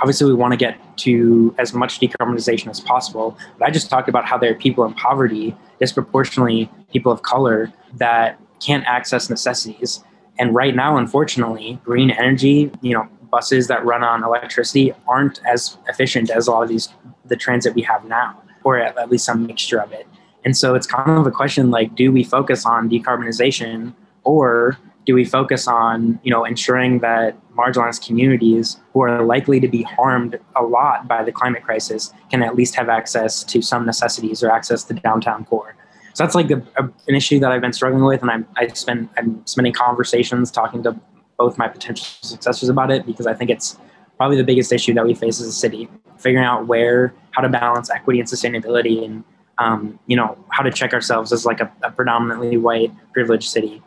obviously 0.00 0.26
we 0.26 0.34
want 0.34 0.52
to 0.52 0.56
get 0.56 0.78
to 0.98 1.52
as 1.58 1.72
much 1.74 1.98
decarbonization 1.98 2.68
as 2.68 2.78
possible 2.78 3.36
but 3.58 3.66
i 3.66 3.70
just 3.70 3.90
talked 3.90 4.08
about 4.08 4.24
how 4.24 4.38
there 4.38 4.52
are 4.52 4.56
people 4.56 4.84
in 4.84 4.92
poverty 4.94 5.56
disproportionately 5.80 6.70
people 6.92 7.10
of 7.10 7.22
color 7.22 7.72
that 7.94 8.38
can't 8.60 8.84
access 8.86 9.30
necessities. 9.30 10.04
And 10.38 10.54
right 10.54 10.74
now 10.74 10.96
unfortunately 10.96 11.80
green 11.84 12.10
energy 12.10 12.70
you 12.82 12.94
know 12.94 13.08
buses 13.30 13.68
that 13.68 13.84
run 13.84 14.02
on 14.02 14.24
electricity 14.24 14.92
aren't 15.08 15.40
as 15.46 15.76
efficient 15.88 16.30
as 16.30 16.46
a 16.46 16.50
lot 16.50 16.62
of 16.62 16.68
these 16.68 16.88
the 17.26 17.36
transit 17.36 17.74
we 17.74 17.82
have 17.82 18.04
now 18.04 18.40
or 18.64 18.78
at, 18.78 19.10
least 19.10 19.24
some 19.24 19.46
mixture 19.46 19.80
of 19.80 19.92
it. 19.92 20.06
And 20.44 20.56
so 20.56 20.74
it's 20.74 20.86
kind 20.86 21.18
of 21.18 21.26
a 21.26 21.30
question 21.30 21.70
like 21.70 21.94
do 21.94 22.12
we 22.12 22.24
focus 22.24 22.66
on 22.66 22.88
decarbonization 22.88 23.94
or 24.24 24.78
do 25.06 25.14
we 25.14 25.24
focus 25.24 25.66
on 25.66 26.20
you 26.22 26.30
know 26.30 26.44
ensuring 26.44 27.00
that 27.00 27.36
marginalized 27.54 28.06
communities 28.06 28.78
who 28.92 29.02
are 29.02 29.22
likely 29.24 29.60
to 29.60 29.68
be 29.68 29.82
harmed 29.82 30.38
a 30.56 30.62
lot 30.62 31.08
by 31.08 31.22
the 31.22 31.32
climate 31.32 31.62
crisis 31.62 32.12
can 32.30 32.42
at 32.42 32.54
least 32.54 32.74
have 32.74 32.88
access 32.88 33.42
to 33.44 33.60
some 33.62 33.84
necessities 33.86 34.42
or 34.42 34.50
access 34.50 34.84
to 34.84 34.94
downtown 34.94 35.44
core? 35.44 35.74
So 36.14 36.24
that's 36.24 36.34
like 36.34 36.50
a, 36.50 36.62
a, 36.76 36.84
an 37.08 37.14
issue 37.14 37.38
that 37.40 37.52
i've 37.52 37.60
been 37.60 37.72
struggling 37.72 38.04
with 38.04 38.22
and 38.22 38.30
I'm, 38.30 38.46
i 38.56 38.66
spend 38.68 39.08
i'm 39.16 39.46
spending 39.46 39.72
conversations 39.72 40.50
talking 40.50 40.82
to 40.84 40.98
both 41.40 41.58
my 41.58 41.68
potential 41.68 42.06
successors 42.22 42.68
about 42.68 42.90
it 42.90 43.04
because 43.06 43.26
i 43.26 43.34
think 43.34 43.50
it's 43.50 43.68
probably 44.16 44.36
the 44.36 44.44
biggest 44.44 44.70
issue 44.72 44.94
that 44.94 45.04
we 45.04 45.14
face 45.14 45.40
as 45.40 45.46
a 45.46 45.52
city 45.52 45.88
figuring 46.18 46.44
out 46.44 46.66
where 46.66 47.14
how 47.32 47.42
to 47.42 47.48
balance 47.48 47.90
equity 47.90 48.20
and 48.20 48.28
sustainability 48.28 49.04
and 49.04 49.24
um, 49.58 49.98
you 50.06 50.16
know 50.16 50.38
how 50.50 50.62
to 50.62 50.70
check 50.70 50.94
ourselves 50.94 51.32
as 51.32 51.44
like 51.44 51.60
a, 51.60 51.70
a 51.82 51.90
predominantly 51.90 52.56
white 52.56 52.92
privileged 53.12 53.48
city 53.50 53.82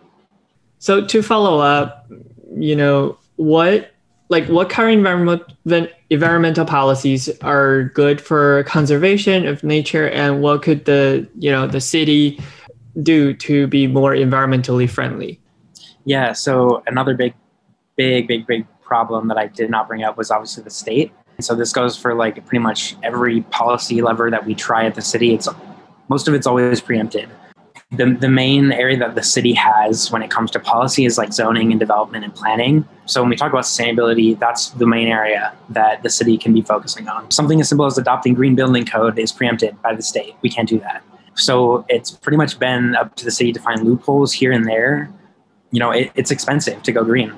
so 0.84 1.02
to 1.02 1.22
follow 1.22 1.60
up, 1.60 2.12
you 2.58 2.76
know, 2.76 3.18
what 3.38 3.94
like 4.28 4.46
what 4.48 4.70
current 4.70 4.98
environment, 4.98 5.42
environmental 6.10 6.66
policies 6.66 7.30
are 7.40 7.86
good 7.96 8.20
for 8.20 8.66
conservation 8.66 9.48
of 9.48 9.64
nature 9.64 10.10
and 10.10 10.42
what 10.42 10.62
could 10.62 10.84
the, 10.84 11.26
you 11.40 11.50
know, 11.50 11.68
the 11.68 11.80
city 11.80 12.38
do 13.02 13.34
to 13.36 13.66
be 13.68 13.88
more 13.88 14.12
environmentally 14.12 14.90
friendly? 14.90 15.40
Yeah, 16.04 16.34
so 16.34 16.84
another 16.86 17.16
big 17.16 17.34
big 17.96 18.28
big 18.28 18.46
big 18.48 18.66
problem 18.82 19.28
that 19.30 19.38
I 19.38 19.48
did 19.48 19.70
not 19.70 19.88
bring 19.88 20.04
up 20.04 20.18
was 20.18 20.32
obviously 20.32 20.64
the 20.64 20.70
state. 20.70 21.12
And 21.38 21.46
so 21.46 21.56
this 21.56 21.74
goes 21.74 21.98
for 21.98 22.14
like 22.14 22.36
pretty 22.46 22.62
much 22.62 22.96
every 23.02 23.42
policy 23.44 24.02
lever 24.02 24.30
that 24.30 24.46
we 24.46 24.54
try 24.54 24.86
at 24.86 24.96
the 24.96 25.02
city. 25.02 25.34
It's 25.34 25.48
most 26.10 26.28
of 26.28 26.34
it's 26.34 26.46
always 26.46 26.82
preempted 26.82 27.30
the, 27.94 28.06
the 28.20 28.30
main 28.30 28.72
area 28.72 28.98
that 28.98 29.16
the 29.16 29.24
city 29.24 29.54
has 29.54 30.12
when 30.12 30.24
it 30.24 30.32
comes 30.32 30.50
to 30.52 30.60
policy 30.60 31.06
is 31.06 31.18
like 31.18 31.32
zoning 31.32 31.72
and 31.72 31.80
development 31.80 32.24
and 32.24 32.34
planning. 32.34 32.88
So 33.06 33.22
when 33.22 33.30
we 33.30 33.36
talk 33.36 33.52
about 33.52 33.66
sustainability, 33.66 34.38
that's 34.38 34.70
the 34.72 34.88
main 34.88 35.08
area 35.08 35.54
that 35.70 36.02
the 36.02 36.10
city 36.10 36.38
can 36.38 36.54
be 36.54 36.62
focusing 36.62 37.08
on. 37.08 37.30
Something 37.30 37.62
as 37.62 37.70
simple 37.70 37.86
as 37.86 37.98
adopting 37.98 38.34
green 38.34 38.56
building 38.56 38.86
code 38.86 39.20
is 39.20 39.32
preempted 39.32 39.80
by 39.84 39.94
the 39.94 40.02
state. 40.02 40.36
We 40.42 40.50
can't 40.50 40.68
do 40.68 40.80
that. 40.80 41.04
So 41.36 41.86
it's 41.88 42.12
pretty 42.12 42.38
much 42.38 42.58
been 42.58 42.96
up 42.96 43.16
to 43.16 43.26
the 43.26 43.32
city 43.32 43.54
to 43.54 43.60
find 43.60 43.84
loopholes 43.84 44.34
here 44.34 44.52
and 44.52 44.66
there. 44.66 45.10
You 45.72 45.80
know, 45.80 45.92
it, 45.92 46.12
it's 46.16 46.32
expensive 46.32 46.82
to 46.84 46.92
go 46.92 47.04
green. 47.04 47.34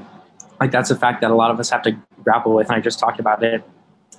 Like 0.59 0.71
that's 0.71 0.91
a 0.91 0.95
fact 0.95 1.21
that 1.21 1.31
a 1.31 1.35
lot 1.35 1.51
of 1.51 1.59
us 1.59 1.69
have 1.69 1.81
to 1.83 1.91
grapple 2.23 2.53
with, 2.55 2.67
and 2.67 2.75
I 2.75 2.79
just 2.79 2.99
talked 2.99 3.19
about 3.19 3.43
it. 3.43 3.63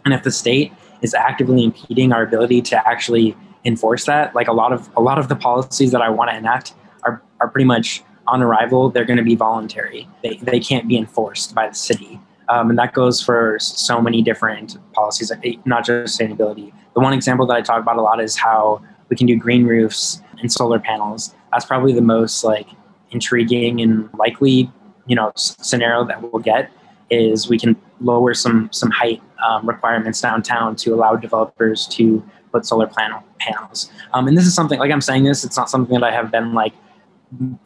And 0.05 0.15
if 0.15 0.23
the 0.23 0.31
state 0.31 0.73
is 1.03 1.15
actively 1.15 1.65
impeding 1.65 2.13
our 2.13 2.23
ability 2.23 2.63
to 2.63 2.89
actually 2.89 3.37
enforce 3.65 4.05
that. 4.05 4.35
Like 4.35 4.49
a 4.49 4.53
lot 4.53 4.73
of 4.73 4.89
a 4.97 5.01
lot 5.01 5.19
of 5.19 5.29
the 5.29 5.37
policies 5.37 5.93
that 5.93 6.01
I 6.01 6.09
want 6.09 6.31
to 6.31 6.37
enact 6.37 6.75
are 7.03 7.23
are 7.41 7.49
pretty 7.49 7.67
much 7.67 8.03
on 8.27 8.43
arrival. 8.43 8.91
They're 8.91 9.05
going 9.05 9.19
to 9.19 9.25
be 9.25 9.35
voluntary. 9.35 10.09
They 10.23 10.37
they 10.37 10.61
can't 10.61 10.89
be 10.89 10.97
enforced 10.97 11.55
by 11.55 11.69
the 11.69 11.75
city. 11.75 12.21
Um, 12.49 12.71
and 12.71 12.79
that 12.79 12.93
goes 12.93 13.21
for 13.21 13.59
so 13.59 14.01
many 14.01 14.23
different 14.23 14.79
policies, 14.93 15.33
not 15.65 15.85
just 15.85 16.17
sustainability. 16.17 16.73
The 16.95 17.01
one 17.01 17.13
example 17.13 17.45
that 17.47 17.57
I 17.57 17.61
talk 17.61 17.83
about 17.83 17.97
a 17.97 18.03
lot 18.03 18.21
is 18.21 18.37
how 18.37 18.81
we 19.09 19.17
can 19.17 19.27
do 19.27 19.37
green 19.37 19.67
roofs 19.67 20.23
and 20.39 20.51
solar 20.51 20.79
panels. 20.79 21.35
That's 21.51 21.65
probably 21.65 21.93
the 21.93 22.03
most 22.03 22.45
like 22.45 22.69
intriguing 23.11 23.81
and 23.81 24.09
likely, 24.15 24.71
you 25.07 25.17
know, 25.17 25.33
scenario 25.37 26.05
that 26.05 26.23
we'll 26.23 26.43
get 26.43 26.71
is 27.11 27.49
we 27.49 27.59
can 27.59 27.77
lower 28.01 28.35
some 28.35 28.69
some 28.73 28.91
height 28.91 29.23
um, 29.47 29.67
requirements 29.67 30.21
downtown 30.21 30.75
to 30.77 30.95
allow 30.95 31.17
developers 31.17 31.87
to 31.87 32.23
put 32.53 32.67
solar 32.67 32.87
panel 32.87 33.23
panels. 33.39 33.91
Um, 34.13 34.27
and 34.29 34.37
this 34.37 34.47
is 34.47 34.55
something 34.55 34.79
like 34.79 34.91
I'm 34.91 35.01
saying 35.01 35.25
this. 35.25 35.45
It's 35.45 35.57
not 35.57 35.71
something 35.71 35.95
that 36.01 36.05
I 36.05 36.13
have 36.13 36.31
been 36.31 36.53
like 36.55 36.73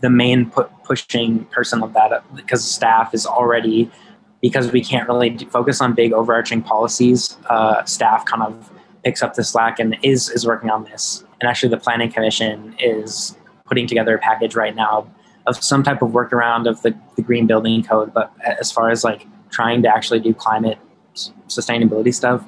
the 0.01 0.11
main 0.11 0.51
put, 0.51 0.71
pushing 0.85 1.45
person 1.47 1.83
of 1.83 1.93
that 1.93 2.25
because 2.35 2.65
staff 2.65 3.15
is 3.15 3.27
already 3.27 3.91
because 4.41 4.73
we 4.73 4.83
can't 4.83 5.07
really 5.07 5.37
focus 5.51 5.81
on 5.81 5.95
big 5.95 6.13
overarching 6.13 6.63
policies. 6.63 7.37
Uh, 7.49 7.85
staff 7.85 8.25
kind 8.25 8.43
of 8.43 8.71
picks 9.05 9.23
up 9.23 9.35
the 9.35 9.45
slack 9.45 9.79
and 9.79 9.97
is 10.03 10.29
is 10.31 10.47
working 10.47 10.71
on 10.71 10.85
this. 10.85 11.25
And 11.41 11.49
actually, 11.49 11.71
the 11.71 11.79
planning 11.79 12.11
commission 12.11 12.75
is 12.79 13.37
putting 13.67 13.87
together 13.87 14.17
a 14.17 14.19
package 14.19 14.55
right 14.55 14.75
now 14.75 15.07
of 15.47 15.63
some 15.63 15.83
type 15.83 16.03
of 16.03 16.11
workaround 16.11 16.69
of 16.69 16.83
the, 16.83 16.95
the 17.17 17.23
green 17.23 17.47
building 17.47 17.83
code. 17.83 18.13
But 18.13 18.33
as 18.45 18.71
far 18.71 18.91
as 18.91 19.05
like 19.05 19.27
trying 19.51 19.83
to 19.83 19.89
actually 19.89 20.21
do 20.21 20.35
climate 20.35 20.79
sustainability 21.49 22.15
stuff, 22.15 22.45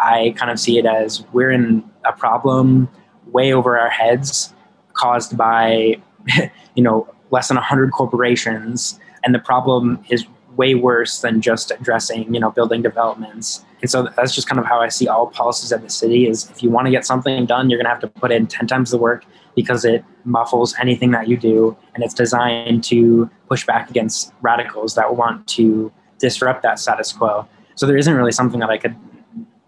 I 0.00 0.34
kind 0.36 0.50
of 0.50 0.58
see 0.58 0.78
it 0.78 0.86
as 0.86 1.24
we're 1.32 1.50
in 1.50 1.88
a 2.04 2.12
problem 2.12 2.88
way 3.26 3.52
over 3.52 3.78
our 3.78 3.88
heads 3.88 4.52
caused 4.92 5.36
by, 5.36 5.96
you 6.74 6.82
know, 6.82 7.08
less 7.30 7.48
than 7.48 7.56
100 7.56 7.92
corporations. 7.92 8.98
And 9.24 9.34
the 9.34 9.38
problem 9.38 10.04
is 10.10 10.26
way 10.56 10.74
worse 10.74 11.20
than 11.20 11.40
just 11.40 11.70
addressing, 11.70 12.32
you 12.32 12.38
know, 12.38 12.50
building 12.50 12.82
developments. 12.82 13.64
And 13.80 13.90
so 13.90 14.08
that's 14.16 14.34
just 14.34 14.48
kind 14.48 14.58
of 14.58 14.66
how 14.66 14.80
I 14.80 14.88
see 14.88 15.08
all 15.08 15.26
policies 15.26 15.72
of 15.72 15.82
the 15.82 15.90
city 15.90 16.28
is 16.28 16.48
if 16.50 16.62
you 16.62 16.70
want 16.70 16.86
to 16.86 16.90
get 16.90 17.04
something 17.04 17.44
done, 17.46 17.68
you're 17.68 17.78
going 17.78 17.86
to 17.86 17.90
have 17.90 18.00
to 18.00 18.06
put 18.08 18.30
in 18.30 18.46
10 18.46 18.66
times 18.66 18.90
the 18.90 18.98
work 18.98 19.24
because 19.54 19.84
it 19.84 20.04
muffles 20.24 20.74
anything 20.80 21.10
that 21.12 21.28
you 21.28 21.36
do 21.36 21.76
and 21.94 22.02
it's 22.02 22.14
designed 22.14 22.82
to 22.84 23.30
push 23.48 23.66
back 23.66 23.90
against 23.90 24.32
radicals 24.42 24.94
that 24.94 25.16
want 25.16 25.46
to 25.46 25.92
disrupt 26.18 26.62
that 26.62 26.78
status 26.78 27.12
quo. 27.12 27.46
So 27.74 27.86
there 27.86 27.96
isn't 27.96 28.14
really 28.14 28.32
something 28.32 28.60
that 28.60 28.70
i 28.70 28.78
could 28.78 28.96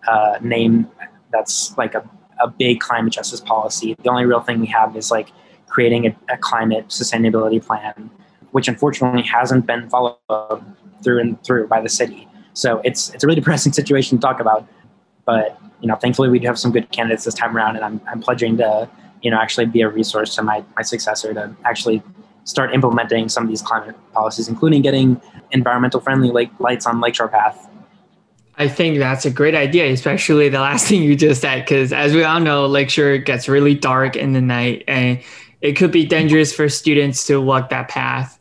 uh, 0.09 0.39
name 0.41 0.89
that's 1.33 1.77
like 1.77 1.95
a, 1.95 2.09
a 2.41 2.49
big 2.49 2.81
climate 2.81 3.13
justice 3.13 3.41
policy. 3.41 3.97
The 4.03 4.09
only 4.09 4.25
real 4.25 4.41
thing 4.41 4.61
we 4.61 4.67
have 4.69 4.97
is 4.97 5.11
like 5.11 5.31
creating 5.67 6.07
a, 6.07 6.17
a 6.33 6.37
climate 6.39 6.89
sustainability 6.89 7.65
plan 7.65 8.11
which 8.53 8.69
unfortunately 8.69 9.23
hasn't 9.23 9.67
been 9.67 9.91
followed 9.91 10.17
through 11.03 11.21
and 11.21 11.43
through 11.45 11.67
by 11.67 11.81
the 11.81 11.89
city. 11.89 12.27
So 12.55 12.81
it's 12.85 13.13
it's 13.13 13.23
a 13.25 13.27
really 13.27 13.41
depressing 13.43 13.73
situation 13.73 14.19
to 14.19 14.23
talk 14.23 14.41
about 14.41 14.67
but 15.27 15.59
you 15.81 15.89
know 15.89 15.97
thankfully 15.97 16.31
we 16.31 16.39
do 16.39 16.47
have 16.47 16.59
some 16.59 16.73
good 16.73 16.91
candidates 16.91 17.25
this 17.25 17.35
time 17.35 17.55
around 17.55 17.77
and 17.77 17.85
i'm, 17.85 18.01
I'm 18.09 18.21
pledging 18.21 18.57
to 18.59 18.89
you 19.27 19.31
know 19.33 19.39
actually 19.39 19.67
be 19.67 19.81
a 19.81 19.89
resource 19.89 20.37
to 20.37 20.43
my, 20.45 20.65
my 20.77 20.83
successor 20.83 21.35
to 21.35 21.53
actually 21.65 22.01
start 22.45 22.73
implementing 22.73 23.29
some 23.29 23.43
of 23.43 23.49
these 23.49 23.61
climate 23.61 23.97
policies, 24.13 24.47
including 24.47 24.81
getting 24.81 25.21
environmental 25.51 26.01
friendly 26.01 26.31
like 26.31 26.49
lights 26.61 26.87
on 26.87 27.01
Lakeshore 27.01 27.27
Path. 27.27 27.69
I 28.57 28.69
think 28.69 28.99
that's 28.99 29.27
a 29.27 29.33
great 29.33 29.57
idea, 29.57 29.93
especially 29.93 30.49
the 30.49 30.61
last 30.61 30.87
thing 30.87 31.03
you 31.03 31.17
just 31.17 31.41
said, 31.41 31.65
because 31.65 31.93
as 31.93 32.15
we 32.15 32.23
all 32.23 32.39
know, 32.39 32.67
Lakeshore 32.67 33.19
gets 33.19 33.49
really 33.49 33.75
dark 33.75 34.15
in 34.15 34.33
the 34.33 34.41
night 34.41 34.85
and 34.87 35.21
it 35.61 35.73
could 35.73 35.91
be 35.91 36.07
dangerous 36.07 36.55
for 36.55 36.69
students 36.69 37.27
to 37.27 37.41
walk 37.41 37.71
that 37.71 37.89
path. 37.89 38.39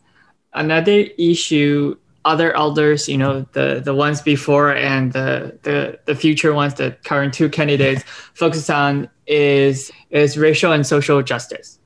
Another 0.54 1.06
issue 1.18 1.98
other 2.25 2.55
alders, 2.58 3.08
you 3.08 3.17
know, 3.17 3.46
the 3.53 3.82
the 3.84 3.94
ones 3.94 4.22
before 4.22 4.75
and 4.75 5.13
the 5.13 5.58
the 5.62 6.00
the 6.05 6.15
future 6.15 6.53
ones, 6.53 6.74
the 6.74 6.98
current 7.05 7.34
two 7.34 7.48
candidates 7.48 8.03
focus 8.34 8.70
on 8.70 9.10
is 9.27 9.91
is 10.10 10.38
racial 10.38 10.74
and 10.74 10.86
social 10.86 11.22
justice. 11.22 11.79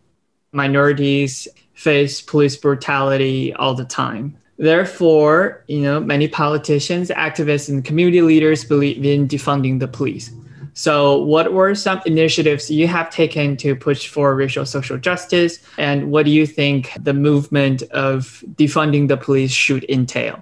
Minorities 0.52 1.48
face 1.74 2.22
police 2.22 2.58
brutality 2.58 3.54
all 3.54 3.76
the 3.76 3.86
time. 3.86 4.36
Therefore, 4.58 5.64
you 5.68 5.80
know, 5.80 6.00
many 6.02 6.28
politicians, 6.28 7.10
activists, 7.10 7.70
and 7.70 7.86
community 7.86 8.22
leaders 8.22 8.66
believe 8.66 9.06
in 9.06 9.28
defunding 9.28 9.80
the 9.80 9.88
police. 9.88 10.32
So, 10.80 11.18
what 11.18 11.52
were 11.52 11.76
some 11.76 12.02
initiatives 12.06 12.72
you 12.72 12.88
have 12.88 13.10
taken 13.10 13.58
to 13.58 13.76
push 13.76 14.08
for 14.08 14.34
racial 14.34 14.66
social 14.66 14.98
justice? 14.98 15.60
And 15.78 16.10
what 16.10 16.24
do 16.24 16.32
you 16.32 16.48
think 16.48 16.94
the 16.98 17.14
movement 17.14 17.82
of 17.92 18.46
defunding 18.56 19.10
the 19.10 19.18
police 19.18 19.52
should 19.52 19.84
entail? 19.90 20.42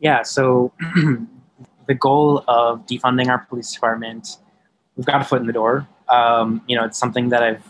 Yeah, 0.00 0.24
so 0.24 0.72
the 1.86 1.94
goal 1.94 2.42
of 2.48 2.84
defunding 2.86 3.28
our 3.28 3.38
police 3.38 3.72
department, 3.72 4.38
we've 4.96 5.06
got 5.06 5.20
a 5.20 5.24
foot 5.24 5.40
in 5.40 5.46
the 5.46 5.52
door. 5.52 5.86
Um, 6.08 6.60
you 6.66 6.76
know, 6.76 6.84
it's 6.84 6.98
something 6.98 7.28
that 7.28 7.44
I've, 7.44 7.64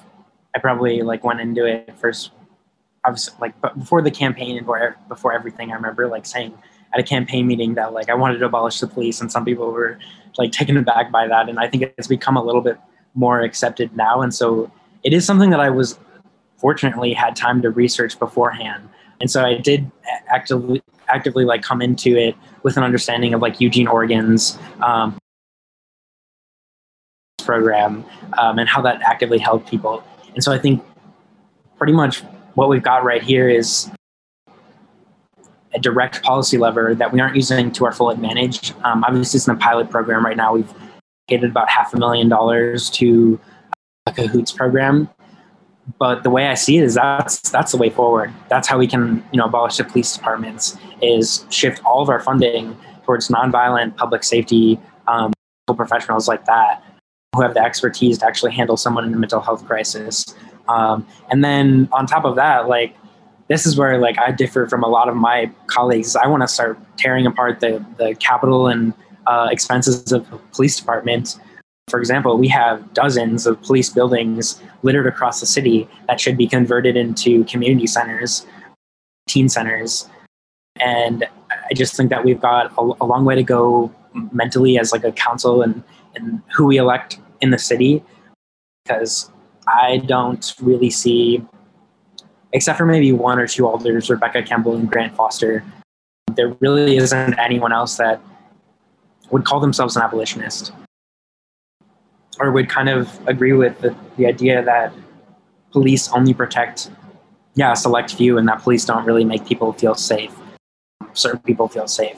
I 0.55 0.59
probably 0.59 1.03
like 1.03 1.23
went 1.23 1.43
into 1.43 1.67
it 1.67 1.93
first. 1.99 2.31
I 3.05 3.11
was 3.11 3.31
like, 3.43 3.53
before 3.61 4.01
the 4.01 4.11
campaign 4.11 4.57
and 4.57 4.65
before, 4.65 4.97
before 5.07 5.35
everything, 5.35 5.71
I 5.71 5.75
remember 5.75 6.09
like 6.09 6.25
saying 6.25 6.57
at 6.95 7.01
a 7.01 7.03
campaign 7.03 7.47
meeting 7.47 7.75
that 7.75 7.93
like 7.93 8.09
I 8.09 8.15
wanted 8.15 8.39
to 8.39 8.47
abolish 8.47 8.81
the 8.81 8.87
police, 8.87 9.21
and 9.21 9.31
some 9.31 9.45
people 9.45 9.71
were 9.71 9.99
like 10.39 10.53
taken 10.53 10.77
aback 10.77 11.11
by 11.11 11.27
that. 11.27 11.49
And 11.49 11.59
I 11.59 11.69
think 11.69 11.83
it's 11.83 12.07
become 12.07 12.37
a 12.37 12.43
little 12.43 12.61
bit 12.61 12.79
more 13.15 13.41
accepted 13.41 13.97
now. 13.97 14.23
And 14.23 14.35
so 14.35 14.71
it 15.03 15.13
is 15.13 15.25
something 15.25 15.51
that 15.51 15.61
I 15.61 15.71
was 15.71 15.99
fortunately 16.57 17.13
had 17.13 17.37
time 17.37 17.63
to 17.63 17.71
research 17.71 18.19
beforehand. 18.19 18.89
And 19.21 19.31
so 19.31 19.45
I 19.45 19.55
did 19.55 19.91
actively 20.29 20.83
actively 21.09 21.45
like 21.45 21.63
come 21.63 21.81
into 21.81 22.17
it 22.17 22.37
with 22.63 22.77
an 22.77 22.83
understanding 22.83 23.35
of 23.35 23.41
like 23.41 23.61
Eugene 23.61 23.89
Oregon's 23.89 24.59
um, 24.83 25.19
program 27.39 28.05
um, 28.37 28.59
and 28.59 28.69
how 28.69 28.83
that 28.83 29.01
actively 29.03 29.39
helped 29.39 29.69
people. 29.69 30.05
And 30.35 30.45
so 30.45 30.53
I 30.53 30.59
think 30.59 30.85
pretty 31.79 31.95
much 31.95 32.21
what 32.55 32.69
we've 32.69 32.83
got 32.83 33.05
right 33.05 33.23
here 33.23 33.49
is 33.49 33.91
a 35.79 35.81
direct 35.81 36.23
policy 36.23 36.59
lever 36.59 36.95
that 36.95 37.13
we 37.13 37.21
aren't 37.21 37.37
using 37.37 37.71
to 37.73 37.85
our 37.87 37.93
full 37.93 38.11
advantage. 38.11 38.73
Um, 38.85 39.05
obviously, 39.05 39.39
it's 39.39 39.49
in 39.49 39.55
a 39.55 39.59
pilot 39.59 39.91
program 39.91 40.25
right 40.25 40.37
now. 40.37 40.55
We've 40.55 40.73
allocated 41.31 41.51
about 41.51 41.69
half 41.69 41.95
a 41.95 41.99
million 41.99 42.29
dollars 42.29 42.91
to 42.91 43.41
a 44.07 44.13
Cahoots 44.13 44.53
program. 44.53 45.09
But 45.99 46.23
the 46.23 46.31
way 46.31 46.49
I 46.49 46.55
see 46.55 46.79
it 46.79 46.85
is 46.85 46.95
that's 46.95 47.49
that's 47.51 47.73
the 47.73 47.79
way 47.79 47.89
forward. 47.89 48.33
That's 48.49 48.69
how 48.69 48.77
we 48.77 48.87
can 48.87 49.25
you 49.33 49.39
know 49.39 49.47
abolish 49.47 49.79
the 49.79 49.85
police 49.85 50.15
departments 50.15 50.77
is 51.01 51.47
shift 51.49 51.83
all 51.85 52.03
of 52.03 52.11
our 52.11 52.21
funding 52.21 52.77
towards 53.05 53.29
nonviolent 53.29 53.97
public 53.97 54.23
safety 54.23 54.79
um, 55.07 55.33
professionals 55.75 56.29
like 56.29 56.45
that 56.45 56.83
who 57.35 57.43
have 57.43 57.55
the 57.55 57.61
expertise 57.61 58.19
to 58.19 58.27
actually 58.27 58.53
handle 58.53 58.77
someone 58.77 59.05
in 59.05 59.15
a 59.15 59.17
mental 59.17 59.41
health 59.41 59.67
crisis. 59.67 60.35
Um, 60.69 61.07
and 61.31 61.43
then 61.43 61.89
on 61.93 62.07
top 62.07 62.25
of 62.25 62.37
that, 62.37 62.69
like 62.69 62.95
this 63.49 63.67
is 63.67 63.77
where 63.77 63.99
like 63.99 64.19
I 64.19 64.31
differ 64.31 64.67
from 64.67 64.83
a 64.83 64.89
lot 64.89 65.09
of 65.09 65.17
my 65.17 65.51
colleagues. 65.67 66.15
I 66.17 66.27
want 66.27 66.43
to 66.43 66.49
start 66.49 66.79
tearing 66.97 67.27
apart 67.27 67.61
the 67.61 67.85
the 67.97 68.15
capital 68.17 68.69
and 68.69 68.93
uh, 69.27 69.49
expenses 69.51 70.13
of 70.13 70.27
police 70.53 70.77
department. 70.77 71.39
For 71.89 71.99
example, 71.99 72.37
we 72.37 72.49
have 72.49 72.93
dozens 72.93 73.47
of 73.47 73.61
police 73.63 73.89
buildings 73.89 74.61
littered 74.83 75.07
across 75.07 75.41
the 75.41 75.47
city 75.47 75.89
that 76.07 76.21
should 76.21 76.37
be 76.37 76.47
converted 76.47 76.97
into 76.97 77.45
community 77.45 77.87
centers, 77.87 78.47
teen 79.27 79.49
centers, 79.49 80.07
and 80.79 81.25
I 81.51 81.75
just 81.75 81.97
think 81.97 82.11
that 82.11 82.25
we've 82.25 82.41
got 82.41 82.73
a, 82.77 82.93
a 83.01 83.07
long 83.07 83.25
way 83.25 83.35
to 83.35 83.43
go 83.43 83.93
mentally 84.33 84.79
as 84.79 84.93
like 84.93 85.05
a 85.05 85.13
council 85.13 85.63
and 85.63 85.83
and 86.15 86.43
who 86.55 86.67
we 86.67 86.77
elect 86.77 87.21
in 87.41 87.51
the 87.51 87.59
city 87.59 88.03
because 88.85 89.31
I 89.67 89.99
don't 89.99 90.55
really 90.63 90.91
see 90.91 91.45
except 92.53 92.79
for 92.79 92.87
maybe 92.87 93.13
one 93.13 93.39
or 93.39 93.47
two 93.47 93.67
alders, 93.67 94.09
Rebecca 94.09 94.43
Campbell 94.43 94.75
and 94.75 94.91
Grant 94.91 95.15
Foster, 95.15 95.65
there 96.35 96.49
really 96.61 96.97
isn't 96.97 97.39
anyone 97.39 97.73
else 97.73 97.97
that 97.97 98.21
would 99.31 99.45
call 99.45 99.61
themselves 99.61 99.97
an 99.97 100.03
abolitionist 100.03 100.73
or 102.41 102.51
would 102.51 102.69
kind 102.69 102.89
of 102.89 103.19
agree 103.27 103.53
with 103.53 103.79
the, 103.81 103.95
the 104.17 104.27
idea 104.27 104.63
that 104.63 104.93
police 105.73 106.09
only 106.13 106.33
protect, 106.33 106.91
yeah, 107.55 107.73
a 107.73 107.77
select 107.77 108.15
few 108.15 108.39
and 108.39 108.49
that 108.49 108.63
police 108.63 108.85
don't 108.85 109.05
really 109.05 109.25
make 109.25 109.47
people 109.47 109.73
feel 109.73 109.95
safe. 109.95 110.35
Certain 111.13 111.41
people 111.41 111.69
feel 111.69 111.89
safe. 111.89 112.17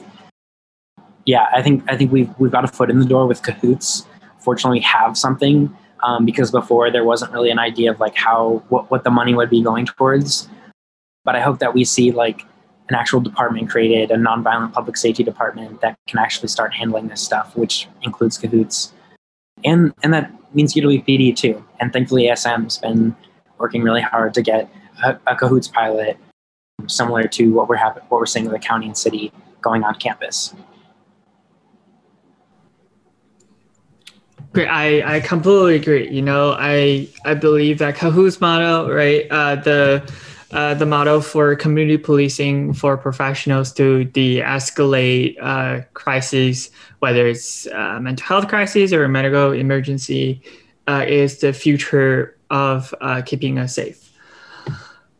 Yeah, 1.25 1.47
I 1.53 1.61
think 1.61 1.83
I 1.87 1.95
think 1.95 2.11
we've 2.11 2.29
we've 2.39 2.51
got 2.51 2.63
a 2.63 2.67
foot 2.67 2.89
in 2.89 2.99
the 2.99 3.05
door 3.05 3.27
with 3.27 3.43
cahoots. 3.43 4.05
Fortunately, 4.39 4.79
we 4.79 4.83
have 4.83 5.17
something 5.17 5.75
um, 6.03 6.25
because 6.25 6.51
before 6.51 6.91
there 6.91 7.03
wasn't 7.03 7.31
really 7.31 7.49
an 7.49 7.59
idea 7.59 7.91
of 7.91 7.99
like 7.99 8.15
how 8.15 8.63
what, 8.69 8.89
what 8.91 9.03
the 9.03 9.11
money 9.11 9.33
would 9.33 9.49
be 9.49 9.61
going 9.61 9.85
towards 9.85 10.49
but 11.23 11.35
i 11.35 11.39
hope 11.39 11.59
that 11.59 11.73
we 11.73 11.83
see 11.83 12.11
like 12.11 12.45
an 12.91 12.95
actual 12.95 13.21
department 13.21 13.69
created, 13.69 14.11
a 14.11 14.17
nonviolent 14.17 14.73
public 14.73 14.97
safety 14.97 15.23
department 15.23 15.79
that 15.79 15.97
can 16.09 16.19
actually 16.19 16.49
start 16.49 16.73
handling 16.73 17.07
this 17.07 17.21
stuff, 17.21 17.55
which 17.55 17.87
includes 18.01 18.37
cahoots. 18.37 18.91
And, 19.63 19.93
and 20.03 20.13
that 20.13 20.29
means 20.53 20.73
UWPD 20.73 21.37
too. 21.37 21.63
And 21.79 21.93
thankfully, 21.93 22.23
ASM's 22.23 22.79
been 22.79 23.15
working 23.59 23.81
really 23.81 24.01
hard 24.01 24.33
to 24.33 24.41
get 24.41 24.69
a, 25.05 25.17
a 25.25 25.37
cahoots 25.37 25.69
pilot 25.69 26.17
similar 26.87 27.23
to 27.29 27.53
what 27.53 27.69
we're, 27.69 27.77
what 27.77 28.11
we're 28.11 28.25
seeing 28.25 28.43
with 28.43 28.53
the 28.53 28.59
county 28.59 28.87
and 28.87 28.97
city 28.97 29.31
going 29.61 29.85
on 29.85 29.95
campus. 29.95 30.53
Great. 34.53 34.67
I, 34.67 35.15
I 35.15 35.19
completely 35.21 35.75
agree. 35.75 36.09
You 36.09 36.21
know, 36.21 36.55
I 36.59 37.07
I 37.23 37.35
believe 37.35 37.77
that 37.79 37.95
Cahoots 37.95 38.41
model, 38.41 38.91
right? 38.91 39.25
Uh, 39.31 39.55
the 39.55 40.13
uh, 40.51 40.73
the 40.73 40.85
model 40.85 41.21
for 41.21 41.55
community 41.55 41.97
policing 41.97 42.73
for 42.73 42.97
professionals 42.97 43.71
to 43.71 44.03
de-escalate 44.03 45.37
uh, 45.41 45.81
crises, 45.93 46.71
whether 46.99 47.25
it's 47.27 47.67
uh, 47.67 47.99
mental 48.01 48.25
health 48.25 48.49
crisis 48.49 48.91
or 48.91 49.05
a 49.05 49.09
medical 49.09 49.53
emergency, 49.53 50.41
uh, 50.87 51.05
is 51.07 51.39
the 51.39 51.53
future 51.53 52.37
of 52.49 52.93
uh, 52.99 53.21
keeping 53.21 53.57
us 53.57 53.75
safe. 53.75 54.11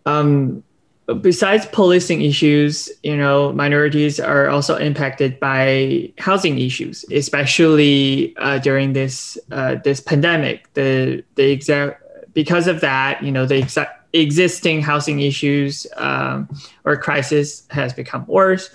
Um, 0.06 0.64
besides 1.14 1.66
policing 1.68 2.22
issues, 2.22 2.90
you 3.04 3.16
know, 3.16 3.52
minorities 3.54 4.20
are 4.20 4.50
also 4.50 4.76
impacted 4.76 5.40
by 5.40 6.12
housing 6.18 6.60
issues, 6.60 7.06
especially 7.12 8.36
uh, 8.38 8.60
during 8.60 8.94
this 8.94 9.38
uh, 9.52 9.76
this 9.84 10.00
pandemic. 10.00 10.72
The 10.74 11.24
the 11.36 11.52
exact 11.52 12.04
because 12.34 12.68
of 12.68 12.82
that, 12.82 13.24
you 13.24 13.32
know, 13.32 13.46
the 13.46 13.58
exact 13.58 14.02
existing 14.14 14.82
housing 14.82 15.22
issues 15.22 15.88
um, 15.98 16.50
or 16.84 16.98
crisis 16.98 17.66
has 17.70 17.94
become 17.94 18.26
worse. 18.28 18.70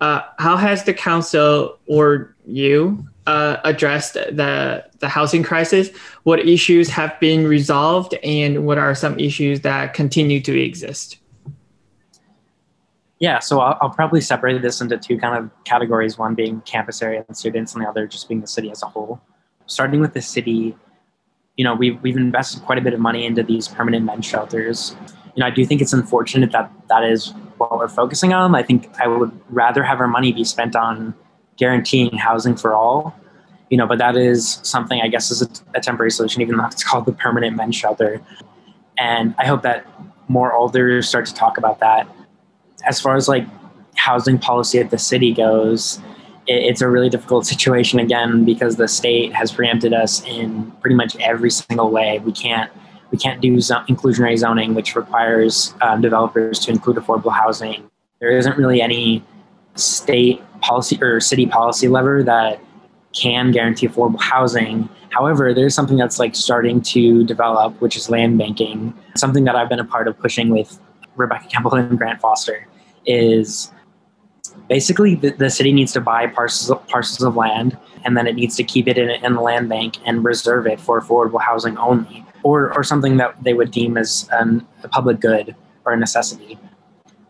Uh, 0.00 0.20
how 0.38 0.56
has 0.56 0.84
the 0.84 0.94
council 0.94 1.78
or 1.86 2.34
you 2.46 3.06
uh, 3.26 3.58
addressed 3.64 4.14
the 4.14 4.84
the 4.98 5.08
housing 5.08 5.42
crisis? 5.42 5.90
What 6.24 6.40
issues 6.40 6.88
have 6.88 7.18
been 7.20 7.46
resolved, 7.46 8.14
and 8.22 8.66
what 8.66 8.78
are 8.78 8.94
some 8.94 9.18
issues 9.18 9.60
that 9.60 9.94
continue 9.94 10.40
to 10.40 10.58
exist? 10.58 11.18
Yeah, 13.20 13.40
so 13.40 13.60
I'll, 13.60 13.76
I'll, 13.80 13.90
probably 13.90 14.20
separate 14.20 14.62
this 14.62 14.80
into 14.80 14.96
two 14.96 15.18
kind 15.18 15.36
of 15.36 15.50
categories 15.64 16.16
one 16.16 16.34
being 16.34 16.60
campus 16.60 17.02
area 17.02 17.24
and 17.26 17.36
students, 17.36 17.74
and 17.74 17.82
the 17.82 17.88
other 17.88 18.06
just 18.06 18.28
being 18.28 18.40
the 18.40 18.46
city 18.46 18.70
as 18.70 18.82
a 18.82 18.86
whole. 18.86 19.20
Starting 19.66 20.00
with 20.00 20.14
the 20.14 20.22
city, 20.22 20.76
you 21.56 21.64
know, 21.64 21.74
we've, 21.74 22.00
we've 22.02 22.16
invested 22.16 22.62
quite 22.62 22.78
a 22.78 22.80
bit 22.80 22.94
of 22.94 23.00
money 23.00 23.26
into 23.26 23.42
these 23.42 23.66
permanent 23.66 24.04
men's 24.04 24.24
shelters. 24.24 24.94
You 25.34 25.40
know, 25.40 25.46
I 25.46 25.50
do 25.50 25.66
think 25.66 25.80
it's 25.80 25.92
unfortunate 25.92 26.52
that 26.52 26.70
that 26.88 27.02
is 27.02 27.34
what 27.58 27.76
we're 27.76 27.88
focusing 27.88 28.32
on. 28.32 28.54
I 28.54 28.62
think 28.62 28.88
I 29.00 29.08
would 29.08 29.32
rather 29.50 29.82
have 29.82 30.00
our 30.00 30.06
money 30.06 30.32
be 30.32 30.44
spent 30.44 30.76
on 30.76 31.12
guaranteeing 31.56 32.16
housing 32.16 32.54
for 32.54 32.72
all, 32.72 33.16
you 33.68 33.76
know, 33.76 33.86
but 33.86 33.98
that 33.98 34.16
is 34.16 34.60
something 34.62 35.00
I 35.00 35.08
guess 35.08 35.32
is 35.32 35.42
a, 35.42 35.48
a 35.74 35.80
temporary 35.80 36.12
solution, 36.12 36.40
even 36.40 36.56
though 36.56 36.66
it's 36.66 36.84
called 36.84 37.04
the 37.04 37.12
permanent 37.12 37.56
men's 37.56 37.74
shelter. 37.74 38.22
And 38.96 39.34
I 39.38 39.46
hope 39.46 39.62
that 39.62 39.84
more 40.28 40.52
alders 40.52 41.08
start 41.08 41.26
to 41.26 41.34
talk 41.34 41.58
about 41.58 41.80
that 41.80 42.06
as 42.84 43.00
far 43.00 43.16
as 43.16 43.28
like 43.28 43.46
housing 43.96 44.38
policy 44.38 44.78
at 44.78 44.90
the 44.90 44.98
city 44.98 45.32
goes, 45.32 45.98
it, 46.46 46.54
it's 46.54 46.80
a 46.80 46.88
really 46.88 47.08
difficult 47.08 47.46
situation 47.46 47.98
again 47.98 48.44
because 48.44 48.76
the 48.76 48.88
state 48.88 49.32
has 49.34 49.52
preempted 49.52 49.92
us 49.92 50.22
in 50.24 50.70
pretty 50.80 50.96
much 50.96 51.16
every 51.16 51.50
single 51.50 51.90
way. 51.90 52.20
We 52.20 52.32
can't 52.32 52.70
we 53.10 53.16
can't 53.16 53.40
do 53.40 53.58
zo- 53.60 53.84
inclusionary 53.88 54.36
zoning, 54.36 54.74
which 54.74 54.94
requires 54.94 55.74
um, 55.80 56.02
developers 56.02 56.58
to 56.60 56.70
include 56.70 56.96
affordable 56.96 57.32
housing. 57.32 57.90
There 58.20 58.36
isn't 58.36 58.58
really 58.58 58.82
any 58.82 59.24
state 59.76 60.42
policy 60.60 60.98
or 61.00 61.20
city 61.20 61.46
policy 61.46 61.88
lever 61.88 62.22
that 62.24 62.60
can 63.14 63.50
guarantee 63.50 63.88
affordable 63.88 64.20
housing. 64.20 64.88
However, 65.10 65.54
there's 65.54 65.74
something 65.74 65.96
that's 65.96 66.18
like 66.18 66.36
starting 66.36 66.82
to 66.82 67.24
develop, 67.24 67.80
which 67.80 67.96
is 67.96 68.10
land 68.10 68.36
banking, 68.36 68.92
something 69.16 69.44
that 69.44 69.56
I've 69.56 69.68
been 69.68 69.80
a 69.80 69.84
part 69.84 70.06
of 70.06 70.18
pushing 70.18 70.50
with 70.50 70.78
Rebecca 71.18 71.48
Campbell 71.48 71.74
and 71.74 71.98
Grant 71.98 72.20
Foster 72.20 72.66
is 73.04 73.70
basically 74.68 75.14
the, 75.14 75.30
the 75.30 75.50
city 75.50 75.72
needs 75.72 75.92
to 75.92 76.00
buy 76.00 76.26
parcels 76.26 76.70
of, 76.70 76.86
parcels 76.88 77.22
of 77.22 77.36
land 77.36 77.76
and 78.04 78.16
then 78.16 78.26
it 78.26 78.34
needs 78.34 78.56
to 78.56 78.64
keep 78.64 78.86
it 78.86 78.96
in, 78.96 79.10
in 79.10 79.34
the 79.34 79.40
land 79.40 79.68
bank 79.68 79.96
and 80.06 80.24
reserve 80.24 80.66
it 80.66 80.80
for 80.80 81.00
affordable 81.00 81.40
housing 81.40 81.76
only 81.78 82.24
or, 82.42 82.72
or 82.74 82.84
something 82.84 83.16
that 83.16 83.42
they 83.42 83.52
would 83.52 83.70
deem 83.70 83.98
as 83.98 84.28
an, 84.32 84.66
a 84.84 84.88
public 84.88 85.20
good 85.20 85.54
or 85.84 85.92
a 85.92 85.96
necessity. 85.96 86.58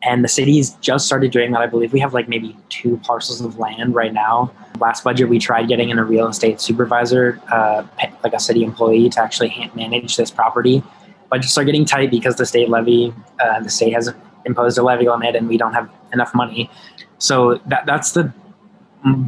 And 0.03 0.23
the 0.23 0.29
city's 0.29 0.75
just 0.75 1.07
started 1.07 1.33
doing 1.33 1.51
that. 1.53 1.61
I 1.61 1.67
believe 1.67 1.93
we 1.93 2.01
have 2.01 2.15
like 2.15 2.29
maybe 2.29 2.57
two 2.69 2.99
parcels 2.99 3.41
of 3.41 3.59
land 3.59 3.95
right 3.95 4.13
now. 4.13 4.53
Last 4.79 5.03
budget 5.03 5.29
we 5.29 5.39
tried 5.39 5.67
getting 5.67 5.89
in 5.89 5.99
a 5.99 6.05
real 6.05 6.29
estate 6.29 6.61
supervisor 6.61 7.41
uh, 7.51 7.85
like 8.23 8.33
a 8.33 8.39
city 8.39 8.63
employee 8.63 9.09
to 9.11 9.21
actually 9.21 9.71
manage 9.75 10.17
this 10.17 10.31
property 10.31 10.85
budgets 11.31 11.57
are 11.59 11.65
getting 11.65 11.85
tight 11.85 12.11
because 12.11 12.37
the 12.37 12.47
state 12.47 12.69
levy, 12.69 13.13
uh, 13.41 13.61
the 13.61 13.71
state 13.71 13.93
has 13.93 14.13
imposed 14.45 14.79
a 14.79 14.83
levy 14.83 15.07
on 15.07 15.25
it, 15.25 15.37
and 15.37 15.49
we 15.49 15.57
don't 15.57 15.75
have 15.75 15.89
enough 16.13 16.35
money. 16.35 16.71
So 17.19 17.61
that 17.67 17.87
that's 17.87 18.13
the 18.13 18.33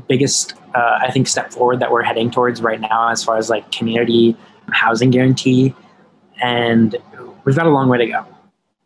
biggest, 0.09 0.55
uh, 0.75 0.99
I 1.01 1.11
think, 1.11 1.29
step 1.29 1.53
forward 1.53 1.81
that 1.81 1.91
we're 1.91 2.03
heading 2.03 2.31
towards 2.31 2.63
right 2.63 2.81
now, 2.81 3.09
as 3.09 3.23
far 3.23 3.37
as 3.37 3.51
like 3.51 3.71
community 3.73 4.37
housing 4.73 5.11
guarantee, 5.11 5.75
and 6.43 6.97
we've 7.45 7.57
got 7.57 7.67
a 7.67 7.71
long 7.71 7.89
way 7.89 7.99
to 7.99 8.07
go. 8.07 8.27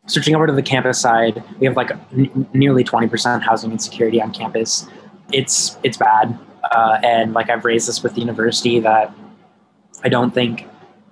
Switching 0.07 0.35
over 0.35 0.47
to 0.47 0.53
the 0.53 0.63
campus 0.63 1.01
side, 1.01 1.43
we 1.59 1.67
have 1.67 1.77
like 1.77 1.91
n- 2.13 2.47
nearly 2.53 2.85
20% 2.85 3.43
housing 3.43 3.73
insecurity 3.73 4.21
on 4.21 4.33
campus. 4.33 4.87
It's 5.33 5.79
it's 5.83 5.97
bad, 5.97 6.39
uh, 6.71 6.99
and 7.03 7.33
like 7.33 7.49
I've 7.49 7.65
raised 7.65 7.89
this 7.89 8.03
with 8.03 8.15
the 8.15 8.21
university 8.21 8.81
that 8.81 9.13
I 10.03 10.09
don't 10.09 10.33
think 10.33 10.67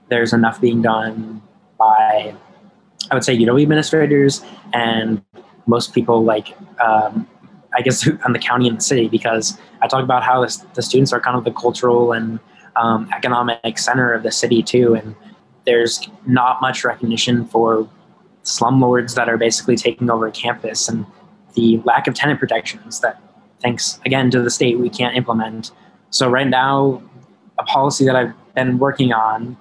there's 0.09 0.35
enough 0.35 0.61
being 0.61 0.83
done 0.83 1.43
by 1.83 2.35
I 3.11 3.15
would 3.15 3.25
say 3.25 3.37
UW 3.37 3.63
administrators 3.63 4.43
and 4.73 5.23
most 5.67 5.93
people 5.93 6.25
like 6.25 6.57
um, 6.81 7.27
I 7.75 7.83
guess 7.83 8.09
on 8.25 8.33
the 8.33 8.39
county 8.39 8.69
and 8.69 8.79
the 8.79 8.83
city 8.83 9.09
because 9.09 9.59
I 9.81 9.89
talk 9.89 10.05
about 10.05 10.23
how 10.23 10.43
this, 10.43 10.59
the 10.75 10.83
students 10.83 11.13
are 11.13 11.21
kind 11.21 11.37
of 11.37 11.45
the 11.45 11.53
cultural 11.53 12.13
and 12.13 12.39
um, 12.77 13.09
economic 13.15 13.79
center 13.79 14.13
of 14.13 14.23
the 14.23 14.31
city 14.31 14.63
too, 14.63 14.95
and 14.95 15.15
there's 15.67 16.09
not 16.27 16.61
much 16.61 16.85
recognition 16.85 17.45
for 17.47 17.89
slumlords 18.45 19.15
that 19.15 19.29
are 19.29 19.37
basically 19.37 19.77
taking 19.77 20.11
over 20.11 20.31
campus 20.31 20.89
and 20.89 21.07
the 21.55 21.81
lack 21.85 22.07
of 22.07 22.15
tenant 22.15 22.41
protections 22.41 23.01
that 23.01 23.21
thanks 23.61 24.01
again 24.07 24.31
to 24.31 24.41
the 24.43 24.51
state 24.51 24.79
we 24.79 24.89
can't 24.89 25.17
implement. 25.17 25.71
So 26.11 26.29
right 26.29 26.49
now, 26.49 27.03
a 27.59 27.63
policy 27.65 28.05
that 28.07 28.17
I've 28.17 28.35
been 28.55 28.79
working 28.79 29.13
on 29.13 29.57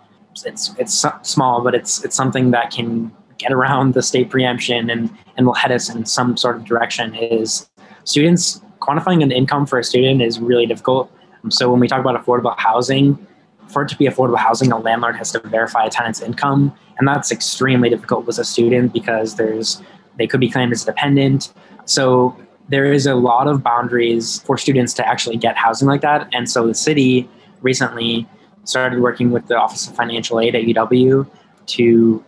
it's 0.46 0.74
it's 0.78 1.06
small, 1.24 1.62
but 1.62 1.76
it's 1.76 2.04
it's 2.04 2.16
something 2.16 2.52
that 2.52 2.72
can 2.72 3.12
get 3.38 3.52
around 3.52 3.94
the 3.94 4.02
state 4.02 4.30
preemption 4.30 4.90
and 4.90 5.10
and 5.38 5.46
will 5.46 5.54
head 5.54 5.72
us 5.72 5.94
in 5.94 6.06
some 6.06 6.38
sort 6.38 6.56
of 6.56 6.66
direction. 6.66 7.16
Is 7.16 7.70
students 8.04 8.62
quantifying 8.80 9.22
an 9.24 9.32
income 9.32 9.66
for 9.66 9.80
a 9.80 9.84
student 9.84 10.22
is 10.22 10.40
really 10.40 10.66
difficult. 10.66 11.12
Um, 11.44 11.52
so 11.52 11.72
when 11.72 11.80
we 11.80 11.88
talk 11.88 12.00
about 12.00 12.24
affordable 12.24 12.58
housing, 12.58 13.28
for 13.68 13.84
it 13.84 13.90
to 13.90 13.98
be 13.98 14.06
affordable 14.06 14.38
housing, 14.38 14.72
a 14.72 14.78
landlord 14.78 15.16
has 15.16 15.32
to 15.32 15.40
verify 15.40 15.86
a 15.86 15.90
tenant's 15.90 16.22
income, 16.22 16.74
and 16.98 17.08
that's 17.08 17.32
extremely 17.32 17.90
difficult 17.90 18.26
with 18.26 18.38
a 18.38 18.44
student 18.44 18.94
because 18.94 19.36
there's 19.36 19.82
they 20.18 20.28
could 20.28 20.40
be 20.40 20.50
claimed 20.50 20.72
as 20.72 20.84
dependent. 20.84 21.54
So 21.86 22.38
there 22.70 22.92
is 22.92 23.06
a 23.06 23.16
lot 23.16 23.48
of 23.48 23.64
boundaries 23.64 24.42
for 24.44 24.58
students 24.58 24.94
to 24.96 25.08
actually 25.08 25.38
get 25.38 25.58
housing 25.58 25.88
like 25.88 26.02
that, 26.02 26.28
and 26.34 26.50
so 26.50 26.68
the 26.68 26.76
city 26.76 27.30
recently 27.62 28.28
started 28.64 29.02
working 29.02 29.32
with 29.32 29.48
the 29.48 29.56
Office 29.56 29.88
of 29.88 29.96
Financial 29.96 30.40
Aid 30.40 30.56
at 30.56 30.64
UW 30.64 31.28
to 31.68 32.24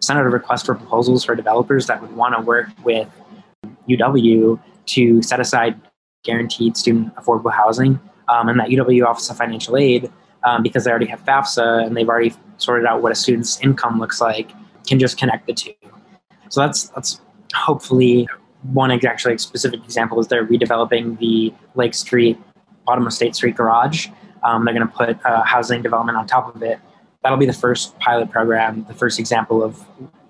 send 0.00 0.18
out 0.18 0.26
a 0.26 0.28
request 0.28 0.66
for 0.66 0.74
proposals 0.74 1.24
for 1.24 1.34
developers 1.34 1.86
that 1.86 2.00
would 2.00 2.14
want 2.14 2.34
to 2.36 2.40
work 2.40 2.68
with 2.84 3.08
UW 3.88 4.60
to 4.86 5.22
set 5.22 5.40
aside 5.40 5.80
guaranteed 6.24 6.76
student 6.76 7.14
affordable 7.16 7.52
housing. 7.52 7.98
Um, 8.28 8.48
and 8.48 8.60
that 8.60 8.68
UW 8.68 9.06
Office 9.06 9.30
of 9.30 9.36
Financial 9.38 9.76
Aid, 9.76 10.10
um, 10.44 10.62
because 10.62 10.84
they 10.84 10.90
already 10.90 11.06
have 11.06 11.24
FAFSA 11.24 11.86
and 11.86 11.96
they've 11.96 12.08
already 12.08 12.34
sorted 12.58 12.86
out 12.86 13.02
what 13.02 13.10
a 13.10 13.14
student's 13.14 13.60
income 13.60 13.98
looks 13.98 14.20
like, 14.20 14.52
can 14.86 14.98
just 14.98 15.18
connect 15.18 15.46
the 15.46 15.54
two. 15.54 15.72
So 16.50 16.60
that's 16.60 16.88
that's 16.90 17.20
hopefully 17.54 18.28
one 18.62 18.90
actually 18.90 19.38
specific 19.38 19.82
example 19.84 20.20
is 20.20 20.28
they're 20.28 20.46
redeveloping 20.46 21.18
the 21.18 21.54
Lake 21.74 21.94
Street, 21.94 22.38
bottom 22.84 23.06
of 23.06 23.12
State 23.12 23.34
Street 23.34 23.56
garage 23.56 24.08
um, 24.42 24.64
they're 24.64 24.74
going 24.74 24.86
to 24.86 24.92
put 24.92 25.24
uh, 25.24 25.42
housing 25.42 25.82
development 25.82 26.18
on 26.18 26.26
top 26.26 26.54
of 26.54 26.62
it. 26.62 26.78
That'll 27.22 27.38
be 27.38 27.46
the 27.46 27.52
first 27.52 27.98
pilot 27.98 28.30
program, 28.30 28.84
the 28.84 28.94
first 28.94 29.18
example 29.18 29.62
of 29.62 29.84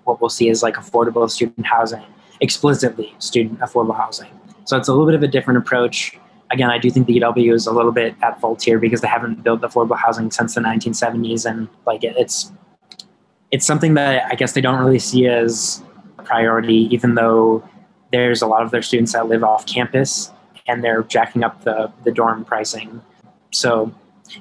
what 0.05 0.21
we'll 0.21 0.31
see 0.31 0.49
as 0.49 0.62
like 0.62 0.75
affordable 0.75 1.31
student 1.31 1.66
housing, 1.66 2.05
explicitly 2.40 3.14
student 3.18 3.61
affordable 3.61 3.97
housing. 3.97 4.31
So 4.64 4.77
it's 4.77 4.88
a 4.88 4.92
little 4.92 5.07
bit 5.07 5.14
of 5.14 5.23
a 5.23 5.29
different 5.29 5.59
approach. 5.59 6.18
Again, 6.51 6.71
I 6.71 6.79
do 6.79 6.90
think 6.90 7.07
the 7.07 7.21
UW 7.21 7.53
is 7.53 7.66
a 7.66 7.73
little 7.73 7.92
bit 7.92 8.14
at 8.23 8.40
fault 8.40 8.62
here 8.62 8.79
because 8.79 9.03
they 9.03 9.09
haven't 9.09 9.42
built 9.42 9.61
affordable 9.61 9.99
housing 9.99 10.31
since 10.31 10.55
the 10.55 10.61
1970s, 10.61 11.49
and 11.49 11.68
like 11.87 12.03
it's 12.03 12.53
it's 13.51 13.66
something 13.66 13.94
that 13.94 14.25
I 14.31 14.35
guess 14.35 14.53
they 14.53 14.61
don't 14.61 14.79
really 14.79 14.99
see 14.99 15.27
as 15.27 15.83
a 16.18 16.23
priority, 16.23 16.88
even 16.90 17.14
though 17.14 17.66
there's 18.12 18.42
a 18.42 18.47
lot 18.47 18.62
of 18.62 18.71
their 18.71 18.83
students 18.83 19.12
that 19.12 19.29
live 19.29 19.44
off 19.44 19.66
campus 19.66 20.33
and 20.66 20.85
they're 20.85 21.03
jacking 21.03 21.42
up 21.42 21.64
the, 21.64 21.90
the 22.05 22.12
dorm 22.12 22.44
pricing. 22.44 23.03
So 23.50 23.94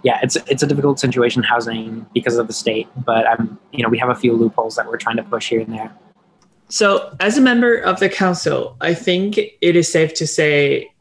yeah, 0.04 0.20
it's 0.22 0.36
it's 0.48 0.64
a 0.64 0.68
difficult 0.68 1.00
situation 1.00 1.44
housing 1.44 2.06
because 2.14 2.38
of 2.38 2.48
the 2.48 2.54
state, 2.54 2.88
but 3.06 3.26
um, 3.28 3.60
you 3.72 3.84
know, 3.84 3.90
we 3.90 3.98
have 3.98 4.10
a 4.10 4.16
few 4.16 4.34
loopholes 4.34 4.76
that 4.76 4.88
we're 4.88 4.98
trying 4.98 5.18
to 5.18 5.24
push 5.24 5.50
here 5.50 5.62
and 5.62 5.74
there. 5.74 5.92
So, 6.70 7.16
as 7.20 7.38
a 7.38 7.42
member 7.42 7.78
of 7.78 8.00
the 8.00 8.10
council, 8.10 8.76
I 8.82 8.94
think 8.94 9.38
it 9.38 9.76
is 9.76 9.92
safe 9.92 10.14
to 10.16 10.28
say 10.28 10.92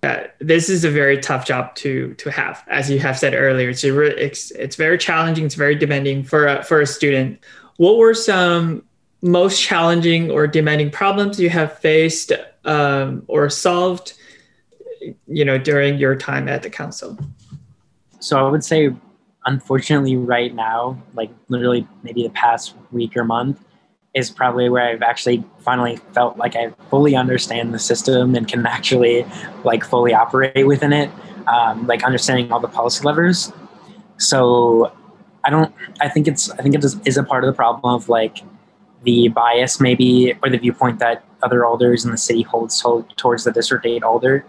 that 0.00 0.36
this 0.40 0.70
is 0.70 0.84
a 0.84 0.90
very 0.90 1.18
tough 1.18 1.44
job 1.44 1.74
to 1.76 2.14
to 2.14 2.30
have. 2.30 2.64
As 2.68 2.90
you 2.90 2.98
have 3.00 3.18
said 3.18 3.34
earlier, 3.34 3.68
it's 3.70 3.84
a, 3.84 4.24
it's, 4.24 4.50
it's 4.52 4.76
very 4.76 4.96
challenging. 4.96 5.44
It's 5.44 5.54
very 5.54 5.74
demanding 5.74 6.24
for 6.24 6.46
a, 6.46 6.62
for 6.62 6.80
a 6.80 6.86
student. 6.86 7.38
What 7.76 7.98
were 7.98 8.14
some 8.14 8.84
most 9.20 9.60
challenging 9.60 10.30
or 10.30 10.46
demanding 10.46 10.90
problems 10.90 11.38
you 11.38 11.50
have 11.50 11.78
faced 11.78 12.32
um, 12.64 13.24
or 13.26 13.50
solved? 13.50 14.14
You 15.26 15.44
know, 15.44 15.58
during 15.58 15.98
your 15.98 16.14
time 16.16 16.48
at 16.48 16.62
the 16.62 16.70
council. 16.70 17.18
So 18.20 18.46
I 18.46 18.50
would 18.50 18.64
say, 18.64 18.94
unfortunately, 19.46 20.16
right 20.16 20.54
now, 20.54 21.02
like 21.14 21.30
literally 21.48 21.86
maybe 22.02 22.22
the 22.22 22.30
past 22.30 22.74
week 22.92 23.16
or 23.16 23.24
month, 23.24 23.64
is 24.14 24.30
probably 24.30 24.68
where 24.68 24.88
I've 24.88 25.02
actually 25.02 25.44
finally 25.60 25.96
felt 26.14 26.36
like 26.36 26.56
I 26.56 26.70
fully 26.90 27.14
understand 27.14 27.72
the 27.72 27.78
system 27.78 28.34
and 28.34 28.46
can 28.46 28.66
actually 28.66 29.24
like 29.64 29.84
fully 29.84 30.12
operate 30.12 30.66
within 30.66 30.92
it, 30.92 31.10
um, 31.46 31.86
like 31.86 32.02
understanding 32.02 32.50
all 32.50 32.60
the 32.60 32.68
policy 32.68 33.04
levers. 33.04 33.52
So 34.18 34.92
I 35.44 35.50
don't. 35.50 35.74
I 36.00 36.08
think 36.08 36.28
it's. 36.28 36.50
I 36.50 36.56
think 36.56 36.74
it 36.74 36.84
is, 36.84 37.00
is 37.06 37.16
a 37.16 37.22
part 37.22 37.44
of 37.44 37.48
the 37.48 37.54
problem 37.54 37.94
of 37.94 38.08
like 38.08 38.38
the 39.04 39.28
bias 39.28 39.80
maybe 39.80 40.34
or 40.42 40.50
the 40.50 40.58
viewpoint 40.58 40.98
that 40.98 41.24
other 41.42 41.64
alders 41.64 42.04
in 42.04 42.10
the 42.10 42.18
city 42.18 42.42
holds 42.42 42.82
to, 42.82 43.06
towards 43.16 43.44
the 43.44 43.52
district 43.52 43.86
eight 43.86 44.02
alder. 44.02 44.44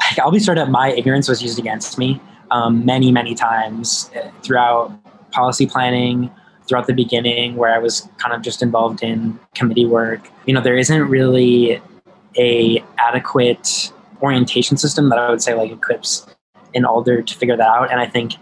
Like, 0.00 0.18
I'll 0.20 0.30
be 0.30 0.38
straight 0.38 0.56
up. 0.56 0.70
My 0.70 0.92
ignorance 0.92 1.28
was 1.28 1.42
used 1.42 1.58
against 1.58 1.98
me 1.98 2.20
um, 2.52 2.84
many, 2.84 3.10
many 3.10 3.34
times 3.34 4.10
uh, 4.14 4.30
throughout 4.42 4.92
policy 5.32 5.66
planning, 5.66 6.30
throughout 6.68 6.86
the 6.86 6.92
beginning, 6.92 7.56
where 7.56 7.74
I 7.74 7.78
was 7.78 8.08
kind 8.18 8.34
of 8.34 8.42
just 8.42 8.62
involved 8.62 9.02
in 9.02 9.40
committee 9.54 9.86
work. 9.86 10.28
You 10.46 10.54
know, 10.54 10.60
there 10.60 10.76
isn't 10.76 11.02
really 11.08 11.80
a 12.36 12.84
adequate 12.98 13.92
orientation 14.22 14.76
system 14.76 15.08
that 15.08 15.18
I 15.18 15.30
would 15.30 15.42
say 15.42 15.54
like 15.54 15.72
equips 15.72 16.26
an 16.74 16.84
alder 16.84 17.22
to 17.22 17.34
figure 17.34 17.56
that 17.56 17.66
out. 17.66 17.90
And 17.90 18.00
I 18.00 18.06
think 18.06 18.34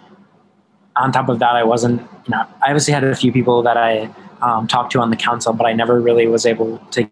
on 0.96 1.12
top 1.12 1.28
of 1.28 1.38
that, 1.38 1.56
I 1.56 1.64
wasn't, 1.64 2.02
you 2.02 2.30
know, 2.30 2.44
I 2.62 2.66
obviously 2.66 2.92
had 2.92 3.04
a 3.04 3.14
few 3.14 3.32
people 3.32 3.62
that 3.62 3.76
I 3.76 4.10
um, 4.42 4.66
talked 4.66 4.92
to 4.92 5.00
on 5.00 5.10
the 5.10 5.16
council, 5.16 5.52
but 5.52 5.66
I 5.66 5.72
never 5.72 6.00
really 6.00 6.26
was 6.26 6.46
able 6.46 6.78
to 6.92 7.08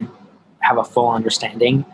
have 0.61 0.79
a 0.79 0.85
full 0.85 1.11
understanding. 1.11 1.85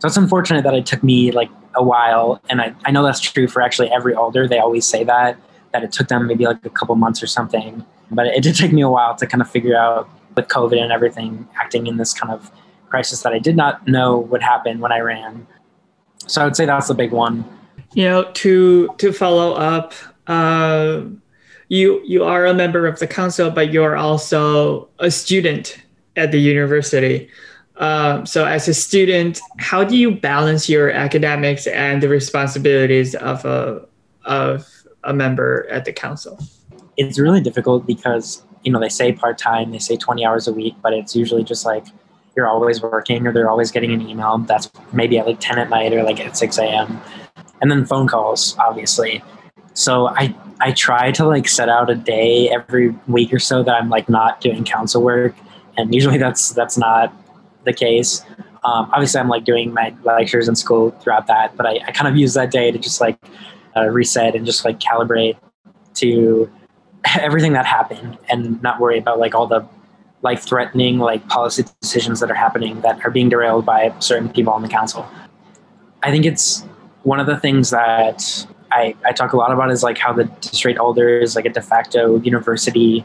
So 0.00 0.08
it's 0.08 0.16
unfortunate 0.16 0.64
that 0.64 0.74
it 0.74 0.86
took 0.86 1.02
me 1.02 1.30
like 1.30 1.50
a 1.74 1.84
while, 1.84 2.40
and 2.48 2.60
I, 2.60 2.74
I 2.84 2.90
know 2.90 3.04
that's 3.04 3.20
true 3.20 3.46
for 3.46 3.62
actually 3.62 3.90
every 3.90 4.14
alder. 4.14 4.48
They 4.48 4.58
always 4.58 4.86
say 4.86 5.04
that 5.04 5.38
that 5.72 5.84
it 5.84 5.92
took 5.92 6.08
them 6.08 6.26
maybe 6.26 6.46
like 6.46 6.64
a 6.64 6.70
couple 6.70 6.96
months 6.96 7.22
or 7.22 7.28
something, 7.28 7.84
but 8.10 8.26
it 8.26 8.42
did 8.42 8.56
take 8.56 8.72
me 8.72 8.80
a 8.80 8.88
while 8.88 9.14
to 9.14 9.26
kind 9.26 9.40
of 9.40 9.48
figure 9.48 9.76
out 9.76 10.08
with 10.34 10.48
COVID 10.48 10.80
and 10.80 10.90
everything, 10.90 11.46
acting 11.60 11.86
in 11.86 11.96
this 11.96 12.12
kind 12.12 12.32
of 12.32 12.50
crisis 12.88 13.22
that 13.22 13.32
I 13.32 13.38
did 13.38 13.56
not 13.56 13.86
know 13.86 14.18
would 14.18 14.42
happen 14.42 14.80
when 14.80 14.90
I 14.90 14.98
ran. 15.00 15.46
So 16.26 16.42
I 16.42 16.44
would 16.44 16.56
say 16.56 16.66
that's 16.66 16.88
the 16.88 16.94
big 16.94 17.12
one. 17.12 17.44
You 17.92 18.04
know, 18.04 18.30
to 18.32 18.88
to 18.98 19.12
follow 19.12 19.52
up, 19.52 19.92
uh, 20.26 21.02
you 21.68 22.00
you 22.04 22.24
are 22.24 22.46
a 22.46 22.54
member 22.54 22.86
of 22.86 22.98
the 22.98 23.06
council, 23.06 23.50
but 23.50 23.72
you're 23.72 23.96
also 23.96 24.88
a 24.98 25.10
student 25.10 25.76
at 26.16 26.32
the 26.32 26.38
university. 26.38 27.28
Um, 27.80 28.26
so, 28.26 28.44
as 28.44 28.68
a 28.68 28.74
student, 28.74 29.40
how 29.58 29.84
do 29.84 29.96
you 29.96 30.10
balance 30.10 30.68
your 30.68 30.90
academics 30.90 31.66
and 31.66 32.02
the 32.02 32.08
responsibilities 32.08 33.14
of 33.14 33.44
a 33.44 33.86
of 34.26 34.68
a 35.02 35.14
member 35.14 35.66
at 35.70 35.86
the 35.86 35.92
council? 35.92 36.38
It's 36.98 37.18
really 37.18 37.40
difficult 37.40 37.86
because 37.86 38.44
you 38.62 38.70
know 38.70 38.78
they 38.78 38.90
say 38.90 39.12
part 39.12 39.38
time, 39.38 39.72
they 39.72 39.78
say 39.78 39.96
twenty 39.96 40.26
hours 40.26 40.46
a 40.46 40.52
week, 40.52 40.74
but 40.82 40.92
it's 40.92 41.16
usually 41.16 41.42
just 41.42 41.64
like 41.64 41.86
you're 42.36 42.46
always 42.46 42.82
working 42.82 43.26
or 43.26 43.32
they're 43.32 43.50
always 43.50 43.70
getting 43.70 43.92
an 43.92 44.06
email 44.06 44.38
that's 44.38 44.70
maybe 44.92 45.18
at 45.18 45.26
like 45.26 45.40
10 45.40 45.58
at 45.58 45.68
night 45.68 45.92
or 45.92 46.04
like 46.04 46.20
at 46.20 46.36
6 46.36 46.58
a.m. 46.58 47.00
And 47.60 47.70
then 47.70 47.84
phone 47.84 48.06
calls, 48.06 48.56
obviously. 48.58 49.20
So 49.74 50.08
I 50.08 50.34
I 50.60 50.72
try 50.72 51.10
to 51.12 51.26
like 51.26 51.48
set 51.48 51.70
out 51.70 51.88
a 51.88 51.94
day 51.94 52.50
every 52.50 52.90
week 53.08 53.32
or 53.32 53.38
so 53.38 53.62
that 53.62 53.74
I'm 53.74 53.88
like 53.88 54.08
not 54.08 54.40
doing 54.40 54.64
council 54.64 55.02
work, 55.02 55.34
and 55.78 55.94
usually 55.94 56.18
that's 56.18 56.50
that's 56.50 56.76
not 56.76 57.12
the 57.64 57.72
case. 57.72 58.24
Um, 58.64 58.90
obviously, 58.92 59.20
I'm 59.20 59.28
like 59.28 59.44
doing 59.44 59.72
my 59.72 59.94
lectures 60.04 60.48
in 60.48 60.54
school 60.56 60.90
throughout 61.00 61.26
that, 61.28 61.56
but 61.56 61.66
I, 61.66 61.80
I 61.86 61.92
kind 61.92 62.08
of 62.08 62.16
use 62.16 62.34
that 62.34 62.50
day 62.50 62.70
to 62.70 62.78
just 62.78 63.00
like 63.00 63.18
uh, 63.76 63.86
reset 63.86 64.34
and 64.34 64.44
just 64.44 64.64
like 64.64 64.78
calibrate 64.80 65.36
to 65.94 66.50
everything 67.18 67.52
that 67.54 67.66
happened 67.66 68.18
and 68.28 68.62
not 68.62 68.80
worry 68.80 68.98
about 68.98 69.18
like 69.18 69.34
all 69.34 69.46
the 69.46 69.66
life 70.22 70.42
threatening 70.42 70.98
like 70.98 71.26
policy 71.28 71.64
decisions 71.80 72.20
that 72.20 72.30
are 72.30 72.34
happening 72.34 72.80
that 72.82 73.02
are 73.04 73.10
being 73.10 73.28
derailed 73.30 73.64
by 73.64 73.94
certain 74.00 74.28
people 74.28 74.52
on 74.52 74.62
the 74.62 74.68
council. 74.68 75.08
I 76.02 76.10
think 76.10 76.26
it's 76.26 76.62
one 77.02 77.20
of 77.20 77.26
the 77.26 77.38
things 77.38 77.70
that 77.70 78.46
I, 78.72 78.94
I 79.04 79.12
talk 79.12 79.32
a 79.32 79.36
lot 79.36 79.52
about 79.52 79.70
is 79.70 79.82
like 79.82 79.98
how 79.98 80.12
the 80.12 80.24
district 80.24 80.78
alder 80.78 81.18
is 81.18 81.34
like 81.34 81.46
a 81.46 81.50
de 81.50 81.62
facto 81.62 82.20
university 82.20 83.04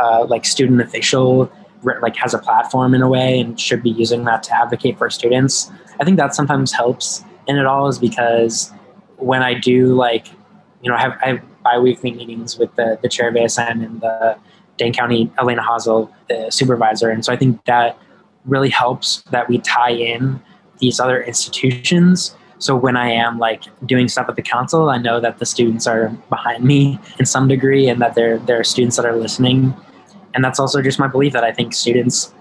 uh, 0.00 0.24
like 0.24 0.44
student 0.44 0.80
official 0.80 1.52
like 2.00 2.16
has 2.16 2.34
a 2.34 2.38
platform 2.38 2.94
in 2.94 3.02
a 3.02 3.08
way 3.08 3.40
and 3.40 3.58
should 3.58 3.82
be 3.82 3.90
using 3.90 4.24
that 4.24 4.42
to 4.44 4.56
advocate 4.56 4.98
for 4.98 5.10
students. 5.10 5.70
I 6.00 6.04
think 6.04 6.16
that 6.16 6.34
sometimes 6.34 6.72
helps 6.72 7.24
in 7.46 7.56
it 7.56 7.66
all 7.66 7.88
is 7.88 7.98
because 7.98 8.72
when 9.16 9.42
I 9.42 9.54
do 9.54 9.94
like, 9.94 10.28
you 10.82 10.90
know, 10.90 10.96
I 10.96 11.00
have, 11.00 11.18
I 11.22 11.26
have 11.28 11.62
bi-weekly 11.62 12.12
meetings 12.12 12.58
with 12.58 12.74
the, 12.76 12.98
the 13.02 13.08
chair 13.08 13.28
of 13.28 13.34
ASM 13.34 13.84
and 13.84 14.00
the 14.00 14.38
Dane 14.76 14.92
County, 14.92 15.30
Elena 15.38 15.62
Haasl, 15.62 16.10
the 16.28 16.50
supervisor. 16.50 17.10
And 17.10 17.24
so 17.24 17.32
I 17.32 17.36
think 17.36 17.64
that 17.64 17.98
really 18.44 18.68
helps 18.68 19.22
that 19.30 19.48
we 19.48 19.58
tie 19.58 19.92
in 19.92 20.40
these 20.78 21.00
other 21.00 21.22
institutions. 21.22 22.36
So 22.58 22.76
when 22.76 22.96
I 22.96 23.10
am 23.10 23.38
like 23.38 23.64
doing 23.86 24.08
stuff 24.08 24.28
at 24.28 24.36
the 24.36 24.42
council, 24.42 24.90
I 24.90 24.98
know 24.98 25.20
that 25.20 25.38
the 25.38 25.46
students 25.46 25.86
are 25.86 26.08
behind 26.28 26.64
me 26.64 26.98
in 27.18 27.26
some 27.26 27.48
degree 27.48 27.88
and 27.88 28.00
that 28.00 28.14
there, 28.14 28.38
there 28.38 28.58
are 28.58 28.64
students 28.64 28.96
that 28.96 29.06
are 29.06 29.16
listening 29.16 29.74
and 30.34 30.44
that's 30.44 30.58
also 30.58 30.82
just 30.82 30.98
my 30.98 31.06
belief 31.06 31.32
that 31.32 31.44
I 31.44 31.52
think 31.52 31.72
students 31.72 32.34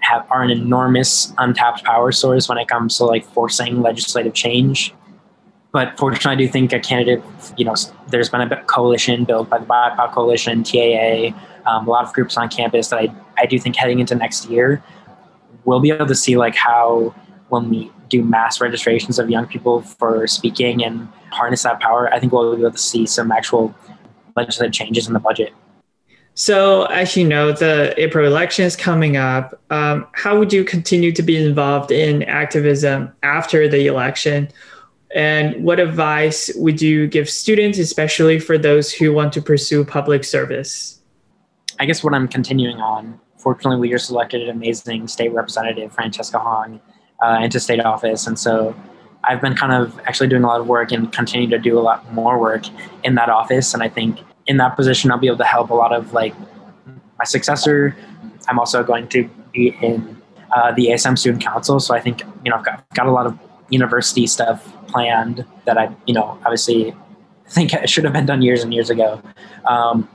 have 0.00 0.26
are 0.30 0.42
an 0.42 0.50
enormous 0.50 1.32
untapped 1.38 1.84
power 1.84 2.12
source 2.12 2.48
when 2.48 2.58
it 2.58 2.68
comes 2.68 2.96
to 2.98 3.04
like 3.04 3.24
forcing 3.24 3.82
legislative 3.82 4.34
change. 4.34 4.94
But 5.72 5.98
fortunately, 5.98 6.32
I 6.32 6.46
do 6.46 6.48
think 6.48 6.72
a 6.72 6.80
candidate, 6.80 7.22
you 7.56 7.64
know, 7.64 7.74
there's 8.08 8.28
been 8.28 8.40
a 8.40 8.64
coalition 8.64 9.24
built 9.24 9.50
by 9.50 9.58
the 9.58 9.66
BIPOC 9.66 10.12
Coalition, 10.12 10.62
TAA, 10.62 11.36
um, 11.66 11.86
a 11.86 11.90
lot 11.90 12.04
of 12.04 12.12
groups 12.12 12.36
on 12.36 12.48
campus 12.48 12.88
that 12.88 12.98
I, 12.98 13.14
I 13.36 13.46
do 13.46 13.58
think 13.58 13.76
heading 13.76 13.98
into 13.98 14.14
next 14.14 14.48
year, 14.48 14.82
we'll 15.64 15.80
be 15.80 15.90
able 15.90 16.06
to 16.06 16.14
see 16.14 16.36
like 16.36 16.54
how 16.54 17.14
when 17.48 17.68
we 17.68 17.90
do 18.08 18.24
mass 18.24 18.60
registrations 18.60 19.18
of 19.18 19.28
young 19.28 19.46
people 19.46 19.82
for 19.82 20.26
speaking 20.26 20.84
and 20.84 21.08
harness 21.30 21.64
that 21.64 21.80
power, 21.80 22.12
I 22.12 22.20
think 22.20 22.32
we'll 22.32 22.54
be 22.54 22.62
able 22.62 22.72
to 22.72 22.78
see 22.78 23.04
some 23.06 23.30
actual 23.30 23.74
legislative 24.36 24.72
changes 24.72 25.06
in 25.06 25.12
the 25.12 25.20
budget. 25.20 25.52
So, 26.38 26.84
as 26.84 27.16
you 27.16 27.26
know, 27.26 27.52
the 27.52 27.94
April 27.96 28.26
election 28.26 28.66
is 28.66 28.76
coming 28.76 29.16
up. 29.16 29.58
Um, 29.70 30.06
how 30.12 30.38
would 30.38 30.52
you 30.52 30.64
continue 30.64 31.10
to 31.12 31.22
be 31.22 31.42
involved 31.42 31.90
in 31.90 32.22
activism 32.24 33.10
after 33.22 33.66
the 33.68 33.86
election? 33.86 34.48
And 35.14 35.64
what 35.64 35.80
advice 35.80 36.52
would 36.56 36.82
you 36.82 37.06
give 37.06 37.30
students, 37.30 37.78
especially 37.78 38.38
for 38.38 38.58
those 38.58 38.92
who 38.92 39.14
want 39.14 39.32
to 39.32 39.40
pursue 39.40 39.82
public 39.82 40.24
service? 40.24 41.00
I 41.80 41.86
guess 41.86 42.04
what 42.04 42.12
I'm 42.12 42.28
continuing 42.28 42.82
on. 42.82 43.18
Fortunately, 43.38 43.80
we 43.80 43.88
just 43.88 44.10
elected 44.10 44.42
an 44.42 44.50
amazing 44.50 45.08
state 45.08 45.32
representative, 45.32 45.90
Francesca 45.94 46.38
Hong, 46.38 46.82
uh, 47.24 47.38
into 47.40 47.58
state 47.58 47.80
office. 47.80 48.26
And 48.26 48.38
so 48.38 48.76
I've 49.24 49.40
been 49.40 49.54
kind 49.54 49.72
of 49.72 49.98
actually 50.00 50.28
doing 50.28 50.44
a 50.44 50.46
lot 50.46 50.60
of 50.60 50.66
work 50.66 50.92
and 50.92 51.10
continue 51.10 51.48
to 51.48 51.58
do 51.58 51.78
a 51.78 51.80
lot 51.80 52.12
more 52.12 52.38
work 52.38 52.64
in 53.04 53.14
that 53.14 53.30
office. 53.30 53.72
And 53.72 53.82
I 53.82 53.88
think 53.88 54.18
in 54.46 54.56
that 54.58 54.76
position, 54.76 55.10
I'll 55.10 55.18
be 55.18 55.26
able 55.26 55.38
to 55.38 55.44
help 55.44 55.70
a 55.70 55.74
lot 55.74 55.92
of 55.92 56.12
like 56.12 56.34
my 57.18 57.24
successor. 57.24 57.96
I'm 58.48 58.58
also 58.58 58.82
going 58.84 59.08
to 59.08 59.28
be 59.52 59.76
in 59.82 60.20
uh, 60.54 60.72
the 60.72 60.88
ASM 60.88 61.18
Student 61.18 61.42
Council, 61.42 61.80
so 61.80 61.94
I 61.94 62.00
think 62.00 62.22
you 62.44 62.50
know 62.50 62.56
I've 62.56 62.64
got, 62.64 62.88
got 62.94 63.06
a 63.06 63.12
lot 63.12 63.26
of 63.26 63.38
university 63.70 64.26
stuff 64.26 64.72
planned 64.86 65.44
that 65.64 65.76
I 65.76 65.94
you 66.06 66.14
know 66.14 66.38
obviously 66.44 66.94
think 67.48 67.72
it 67.72 67.88
should 67.88 68.04
have 68.04 68.12
been 68.12 68.26
done 68.26 68.42
years 68.42 68.62
and 68.62 68.72
years 68.72 68.90
ago. 68.90 69.20
Um, 69.66 70.08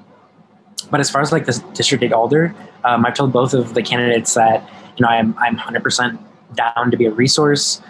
but 0.90 1.00
as 1.00 1.10
far 1.10 1.22
as 1.22 1.32
like 1.32 1.46
the 1.46 1.64
district 1.74 2.04
eight 2.04 2.14
alder, 2.14 2.54
um, 2.84 3.06
I've 3.06 3.14
told 3.14 3.32
both 3.32 3.54
of 3.54 3.74
the 3.74 3.82
candidates 3.82 4.34
that 4.36 4.68
you 4.98 5.04
know 5.04 5.10
I'm 5.10 5.38
I'm 5.38 5.58
100% 5.58 6.18
down 6.56 6.92
to 6.92 6.98
be 6.98 7.06
a 7.06 7.12
resource 7.12 7.82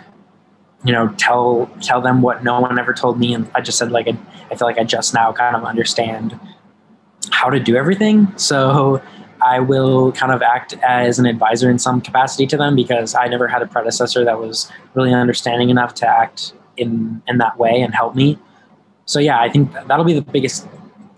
you 0.84 0.92
know 0.92 1.10
tell 1.18 1.70
tell 1.82 2.02
them 2.02 2.22
what 2.22 2.44
no 2.44 2.60
one 2.60 2.80
ever 2.80 2.94
told 2.94 3.20
me. 3.20 3.34
And 3.34 3.50
i 3.56 3.62
just 3.62 3.78
said 3.78 3.92
like 3.92 4.08
I, 4.08 4.56
feel 4.56 4.68
like 4.68 4.78
i 4.78 4.84
just 4.84 5.14
now 5.14 5.32
kind 5.32 5.56
of 5.56 5.64
understand 5.64 6.40
how 7.32 7.50
to 7.50 7.60
do 7.60 7.76
everything. 7.76 8.28
So 8.38 9.02
I 9.42 9.60
will 9.60 10.12
kind 10.12 10.32
of 10.32 10.42
act 10.42 10.74
as 10.84 11.18
an 11.20 11.26
advisor 11.26 11.70
in 11.70 11.80
some 11.80 12.02
capacity 12.02 12.46
to 12.48 12.58
them 12.58 12.76
because 12.76 13.16
I 13.16 13.28
never 13.28 13.48
had 13.48 13.62
a 13.62 13.68
predecessor 13.68 14.24
that 14.24 14.40
was 14.40 14.72
really 14.94 15.14
understanding 15.14 15.70
enough 15.70 15.94
to 15.96 16.08
act 16.08 16.54
in 16.78 17.22
in 17.28 17.38
that 17.40 17.58
way 17.58 17.82
and 17.82 17.94
help 17.94 18.16
me. 18.16 18.38
So 19.06 19.20
yeah, 19.20 19.42
I 19.42 19.50
think 19.50 19.74
that'll 19.74 20.06
be 20.06 20.14
the 20.14 20.22
biggest 20.22 20.68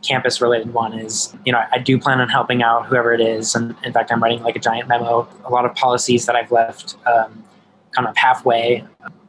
campus 0.01 0.41
related 0.41 0.73
one 0.73 0.91
is 0.91 1.33
you 1.45 1.51
know 1.53 1.63
i 1.71 1.77
do 1.77 1.97
plan 1.97 2.19
on 2.19 2.27
helping 2.27 2.61
out 2.61 2.85
whoever 2.85 3.13
it 3.13 3.21
is. 3.21 3.55
And 3.55 3.75
in 3.83 3.93
fact 3.93 4.11
i'm 4.11 4.21
writing 4.21 4.43
like 4.43 4.55
a 4.55 4.59
giant 4.59 4.87
memo. 4.87 5.27
A 5.45 5.49
lot 5.49 5.65
of 5.65 5.73
policies 5.75 6.25
that 6.25 6.35
i've 6.35 6.51
left 6.51 6.97
um, 7.05 7.43
kind 7.91 8.07
of 8.07 8.15
halfway 8.17 8.85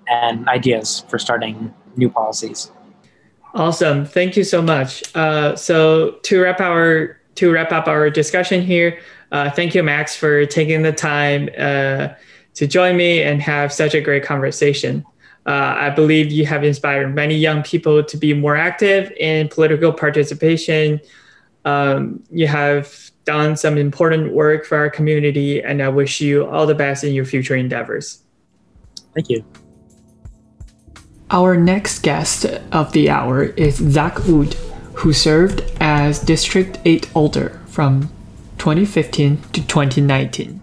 and 0.09 0.49
ideas 0.49 1.05
for 1.09 1.19
starting 1.19 1.73
new 1.97 2.11
policies 2.11 2.71
awesome 3.55 4.05
thank 4.05 4.37
you 4.37 4.45
so 4.45 4.61
much 4.61 5.03
uh, 5.17 5.55
so 5.57 6.13
to 6.23 6.43
wrap 6.43 6.61
our 6.61 7.21
to 7.35 7.53
wrap 7.53 7.73
up 7.73 7.89
our 7.89 8.11
discussion 8.11 8.63
here 8.63 8.99
uh, 9.33 9.51
thank 9.51 9.75
you 9.75 9.83
max 9.83 10.17
for 10.17 10.47
taking 10.47 10.83
the 10.83 10.93
time 10.93 11.49
uh, 11.59 12.09
to 12.55 12.67
join 12.67 12.97
me 12.97 13.23
and 13.23 13.43
have 13.43 13.73
such 13.73 13.95
a 13.95 14.01
great 14.01 14.25
conversation 14.25 15.05
uh, 15.47 15.77
I 15.79 15.91
believe 15.91 16.33
you 16.33 16.47
have 16.47 16.65
inspired 16.65 17.15
many 17.15 17.35
young 17.35 17.63
people 17.63 18.03
to 18.03 18.17
be 18.17 18.33
more 18.33 18.57
active 18.57 19.13
in 19.19 19.49
political 19.49 19.93
participation. 19.93 21.01
Um, 21.67 22.23
you 22.31 22.47
have 22.47 23.11
done 23.25 23.57
some 23.57 23.77
important 23.77 24.33
work 24.33 24.65
for 24.65 24.79
our 24.79 24.89
community, 24.89 25.63
and 25.63 25.83
I 25.83 25.89
wish 25.89 26.21
you 26.21 26.47
all 26.47 26.67
the 26.67 26.75
best 26.75 27.05
in 27.05 27.13
your 27.13 27.27
future 27.27 27.57
endeavors. 27.57 28.23
Thank 29.15 29.29
you. 29.29 29.45
Our 31.35 31.57
next 31.57 32.05
guest 32.05 32.45
of 32.71 32.93
the 32.93 33.11
hour 33.11 33.43
is 33.43 33.79
Zach 33.79 34.25
Wood, 34.25 34.55
who 34.95 35.13
served 35.13 35.65
as 35.81 36.21
District 36.21 36.79
8 36.85 37.11
Alder 37.13 37.61
from 37.67 38.03
2015 38.59 39.39
to 39.53 39.67
2019. 39.67 40.61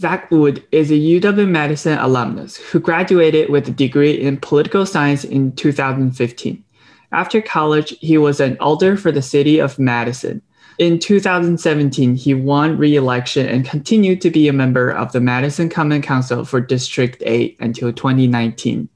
Zach 0.00 0.30
Wood 0.30 0.64
is 0.72 0.90
a 0.90 0.94
UW 0.94 1.46
Madison 1.46 1.98
alumnus 1.98 2.56
who 2.56 2.80
graduated 2.80 3.50
with 3.50 3.68
a 3.68 3.70
degree 3.70 4.18
in 4.18 4.38
political 4.38 4.86
science 4.86 5.24
in 5.24 5.52
2015. 5.52 6.64
After 7.12 7.42
college, 7.42 7.94
he 8.00 8.16
was 8.16 8.40
an 8.40 8.56
alder 8.60 8.96
for 8.96 9.12
the 9.12 9.20
city 9.20 9.58
of 9.58 9.78
Madison. 9.78 10.40
In 10.78 10.98
2017, 10.98 12.16
he 12.16 12.34
won 12.34 12.76
re-election 12.76 13.46
and 13.46 13.64
continued 13.64 14.20
to 14.20 14.30
be 14.30 14.46
a 14.46 14.52
member 14.52 14.90
of 14.90 15.12
the 15.12 15.20
Madison 15.20 15.70
Common 15.70 16.02
Council 16.02 16.44
for 16.44 16.60
District 16.60 17.22
8 17.24 17.56
until 17.60 17.92
2019. 17.92 18.86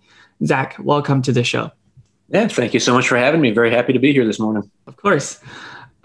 Zach, 0.45 0.77
welcome 0.79 1.23
to 1.23 1.33
the 1.33 1.43
show. 1.43 1.71
Yeah, 2.29 2.49
thank 2.49 2.75
you 2.75 2.81
so 2.81 2.93
much 2.93 3.09
for 3.09 3.17
having 3.17 3.41
me. 3.41 3.51
Very 3.51 3.71
happy 3.71 3.95
to 3.95 3.99
be 3.99 4.13
here 4.13 4.27
this 4.27 4.39
morning. 4.39 4.71
Of 4.87 4.99
course. 4.99 5.41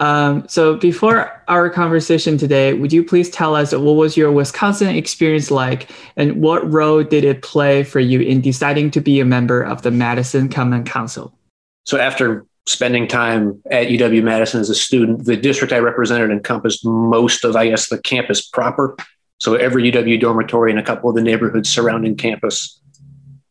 Um, 0.00 0.48
so 0.48 0.76
before 0.76 1.42
our 1.46 1.68
conversation 1.68 2.38
today, 2.38 2.72
would 2.72 2.92
you 2.92 3.04
please 3.04 3.28
tell 3.28 3.54
us 3.54 3.72
what 3.72 3.92
was 3.92 4.16
your 4.16 4.32
Wisconsin 4.32 4.88
experience 4.96 5.50
like 5.50 5.90
and 6.16 6.40
what 6.40 6.70
role 6.70 7.02
did 7.02 7.24
it 7.24 7.42
play 7.42 7.82
for 7.82 8.00
you 8.00 8.20
in 8.20 8.40
deciding 8.40 8.90
to 8.92 9.00
be 9.00 9.20
a 9.20 9.26
member 9.26 9.62
of 9.62 9.82
the 9.82 9.90
Madison 9.90 10.48
Common 10.48 10.84
Council? 10.84 11.36
So 11.84 11.98
after 11.98 12.46
spending 12.66 13.06
time 13.06 13.62
at 13.70 13.88
UW 13.88 14.22
Madison 14.22 14.60
as 14.60 14.70
a 14.70 14.74
student, 14.74 15.24
the 15.24 15.36
district 15.36 15.72
I 15.72 15.78
represented 15.78 16.30
encompassed 16.30 16.84
most 16.84 17.44
of, 17.44 17.54
I 17.54 17.68
guess, 17.68 17.88
the 17.88 17.98
campus 17.98 18.46
proper. 18.46 18.96
So 19.38 19.54
every 19.54 19.90
UW 19.90 20.20
dormitory 20.20 20.70
and 20.70 20.80
a 20.80 20.82
couple 20.82 21.08
of 21.08 21.16
the 21.16 21.22
neighborhoods 21.22 21.68
surrounding 21.68 22.16
campus. 22.16 22.80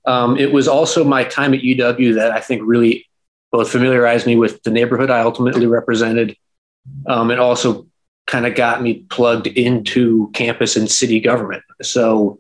Um, 0.06 0.38
it 0.38 0.52
was 0.52 0.68
also 0.68 1.04
my 1.04 1.24
time 1.24 1.54
at 1.54 1.62
UW 1.62 2.16
that 2.16 2.32
I 2.32 2.42
think 2.42 2.62
really 2.66 3.08
both 3.52 3.72
familiarized 3.72 4.28
me 4.28 4.36
with 4.36 4.62
the 4.64 4.72
neighborhood 4.72 5.10
I 5.10 5.22
ultimately 5.22 5.66
represented, 5.66 6.36
um, 7.08 7.32
and 7.32 7.40
also 7.40 7.88
kind 8.28 8.46
of 8.46 8.56
got 8.56 8.82
me 8.82 9.06
plugged 9.10 9.48
into 9.48 10.30
campus 10.34 10.76
and 10.76 10.92
city 10.92 11.20
government. 11.20 11.64
So 11.82 12.40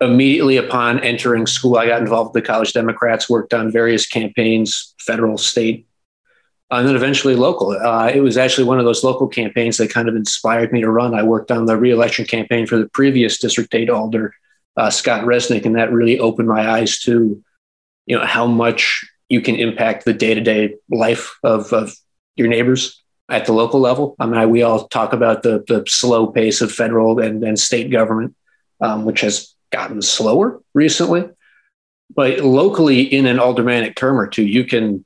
immediately 0.00 0.56
upon 0.58 1.00
entering 1.00 1.46
school, 1.46 1.76
I 1.76 1.86
got 1.86 2.02
involved 2.02 2.34
with 2.34 2.42
the 2.42 2.46
College 2.46 2.72
Democrats, 2.72 3.30
worked 3.30 3.54
on 3.54 3.72
various 3.72 4.06
campaigns, 4.06 4.94
federal, 4.98 5.38
state, 5.38 5.86
and 6.78 6.88
then 6.88 6.96
eventually 6.96 7.36
local. 7.36 7.70
Uh, 7.70 8.10
it 8.12 8.20
was 8.20 8.38
actually 8.38 8.64
one 8.64 8.78
of 8.78 8.84
those 8.84 9.04
local 9.04 9.28
campaigns 9.28 9.76
that 9.76 9.90
kind 9.90 10.08
of 10.08 10.16
inspired 10.16 10.72
me 10.72 10.80
to 10.80 10.90
run. 10.90 11.14
I 11.14 11.22
worked 11.22 11.50
on 11.50 11.66
the 11.66 11.76
reelection 11.76 12.24
campaign 12.24 12.66
for 12.66 12.78
the 12.78 12.88
previous 12.88 13.38
District 13.38 13.74
8 13.74 13.90
Alder, 13.90 14.34
uh, 14.76 14.88
Scott 14.88 15.24
Resnick, 15.24 15.66
and 15.66 15.76
that 15.76 15.92
really 15.92 16.18
opened 16.18 16.48
my 16.48 16.70
eyes 16.70 16.98
to, 17.00 17.42
you 18.06 18.16
know, 18.16 18.24
how 18.24 18.46
much 18.46 19.06
you 19.28 19.42
can 19.42 19.56
impact 19.56 20.04
the 20.04 20.14
day 20.14 20.32
to 20.34 20.40
day 20.40 20.74
life 20.90 21.36
of, 21.42 21.72
of 21.74 21.94
your 22.36 22.48
neighbors 22.48 23.02
at 23.28 23.44
the 23.44 23.52
local 23.52 23.80
level. 23.80 24.16
I 24.18 24.26
mean, 24.26 24.50
we 24.50 24.62
all 24.62 24.88
talk 24.88 25.12
about 25.12 25.42
the, 25.42 25.64
the 25.68 25.84
slow 25.86 26.26
pace 26.26 26.62
of 26.62 26.72
federal 26.72 27.18
and, 27.18 27.44
and 27.44 27.58
state 27.58 27.90
government, 27.90 28.34
um, 28.80 29.04
which 29.04 29.20
has 29.20 29.54
gotten 29.70 30.00
slower 30.00 30.62
recently. 30.72 31.28
But 32.14 32.40
locally, 32.40 33.02
in 33.02 33.26
an 33.26 33.38
aldermanic 33.38 33.94
term 33.96 34.18
or 34.18 34.26
two, 34.26 34.44
you 34.44 34.64
can 34.64 35.04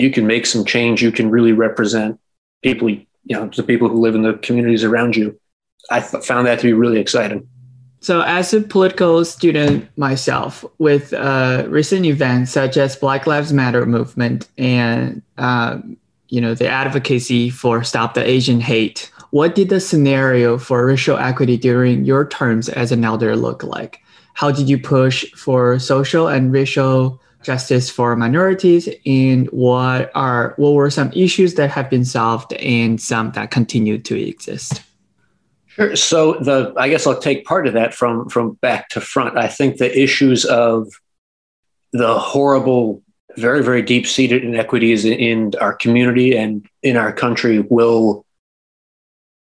you 0.00 0.10
can 0.10 0.26
make 0.26 0.46
some 0.46 0.64
change. 0.64 1.02
You 1.02 1.12
can 1.12 1.30
really 1.30 1.52
represent 1.52 2.18
people, 2.62 2.90
you 2.90 3.06
know, 3.28 3.48
the 3.48 3.62
people 3.62 3.88
who 3.88 4.00
live 4.00 4.14
in 4.14 4.22
the 4.22 4.34
communities 4.34 4.84
around 4.84 5.16
you. 5.16 5.38
I 5.90 6.00
th- 6.00 6.24
found 6.24 6.46
that 6.46 6.60
to 6.60 6.66
be 6.66 6.72
really 6.72 7.00
exciting. 7.00 7.48
So, 8.02 8.22
as 8.22 8.54
a 8.54 8.62
political 8.62 9.24
student 9.26 9.86
myself, 9.98 10.64
with 10.78 11.12
uh, 11.12 11.66
recent 11.68 12.06
events 12.06 12.50
such 12.50 12.78
as 12.78 12.96
Black 12.96 13.26
Lives 13.26 13.52
Matter 13.52 13.84
movement 13.84 14.48
and 14.56 15.20
um, 15.36 15.98
you 16.28 16.40
know 16.40 16.54
the 16.54 16.68
advocacy 16.68 17.50
for 17.50 17.84
Stop 17.84 18.14
the 18.14 18.26
Asian 18.26 18.60
Hate, 18.60 19.10
what 19.30 19.54
did 19.54 19.68
the 19.68 19.80
scenario 19.80 20.56
for 20.56 20.86
racial 20.86 21.18
equity 21.18 21.58
during 21.58 22.06
your 22.06 22.26
terms 22.26 22.70
as 22.70 22.90
an 22.90 23.04
alder 23.04 23.36
look 23.36 23.62
like? 23.62 24.00
How 24.32 24.50
did 24.50 24.68
you 24.68 24.78
push 24.78 25.30
for 25.32 25.78
social 25.78 26.26
and 26.26 26.52
racial 26.52 27.20
justice 27.42 27.88
for 27.90 28.16
minorities, 28.16 28.88
and 29.06 29.46
what 29.48 30.10
are 30.14 30.54
what 30.56 30.74
were 30.74 30.90
some 30.90 31.12
issues 31.12 31.54
that 31.54 31.70
have 31.70 31.88
been 31.88 32.04
solved 32.04 32.52
and 32.54 33.00
some 33.00 33.32
that 33.32 33.50
continue 33.50 33.98
to 33.98 34.20
exist? 34.20 34.82
Sure. 35.66 35.96
So 35.96 36.34
the 36.34 36.74
I 36.76 36.88
guess 36.88 37.06
I'll 37.06 37.18
take 37.18 37.44
part 37.44 37.66
of 37.66 37.74
that 37.74 37.94
from 37.94 38.28
from 38.28 38.52
back 38.54 38.88
to 38.90 39.00
front. 39.00 39.38
I 39.38 39.48
think 39.48 39.76
the 39.76 39.98
issues 39.98 40.44
of 40.44 40.88
the 41.92 42.18
horrible, 42.18 43.02
very 43.36 43.62
very 43.62 43.82
deep 43.82 44.06
seated 44.06 44.44
inequities 44.44 45.04
in, 45.04 45.54
our 45.60 45.72
community 45.72 46.36
and 46.36 46.66
in 46.82 46.96
our 46.96 47.12
country 47.12 47.60
will 47.60 48.24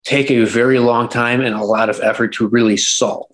take 0.05 0.31
a 0.31 0.45
very 0.45 0.79
long 0.79 1.09
time 1.09 1.41
and 1.41 1.55
a 1.55 1.65
lot 1.65 1.91
of 1.91 2.01
effort 2.01 2.29
to 2.35 2.47
really 2.49 2.77
solve. 2.77 3.31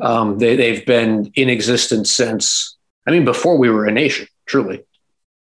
Um, 0.00 0.38
they, 0.38 0.54
they've 0.54 0.84
been 0.84 1.32
in 1.34 1.48
existence 1.48 2.12
since 2.12 2.69
I 3.06 3.10
mean 3.10 3.24
before 3.24 3.56
we 3.56 3.70
were 3.70 3.86
a 3.86 3.92
nation, 3.92 4.26
truly, 4.46 4.84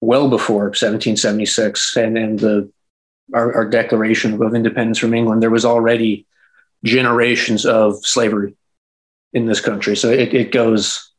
well 0.02 0.30
before 0.30 0.66
1776 0.66 1.96
and 1.98 2.18
and 2.18 2.40
the 2.40 2.72
our, 3.34 3.54
our 3.54 3.66
Declaration 3.66 4.42
of 4.42 4.56
Independence 4.56 4.98
from 4.98 5.14
England. 5.14 5.42
There 5.42 5.50
was 5.50 5.66
already 5.66 6.26
generations 6.84 7.66
of 7.66 8.06
slavery 8.06 8.56
in 9.34 9.46
this 9.46 9.62
country. 9.62 9.96
So 9.96 10.10
it, 10.10 10.34
it 10.34 10.52
goes 10.52 11.12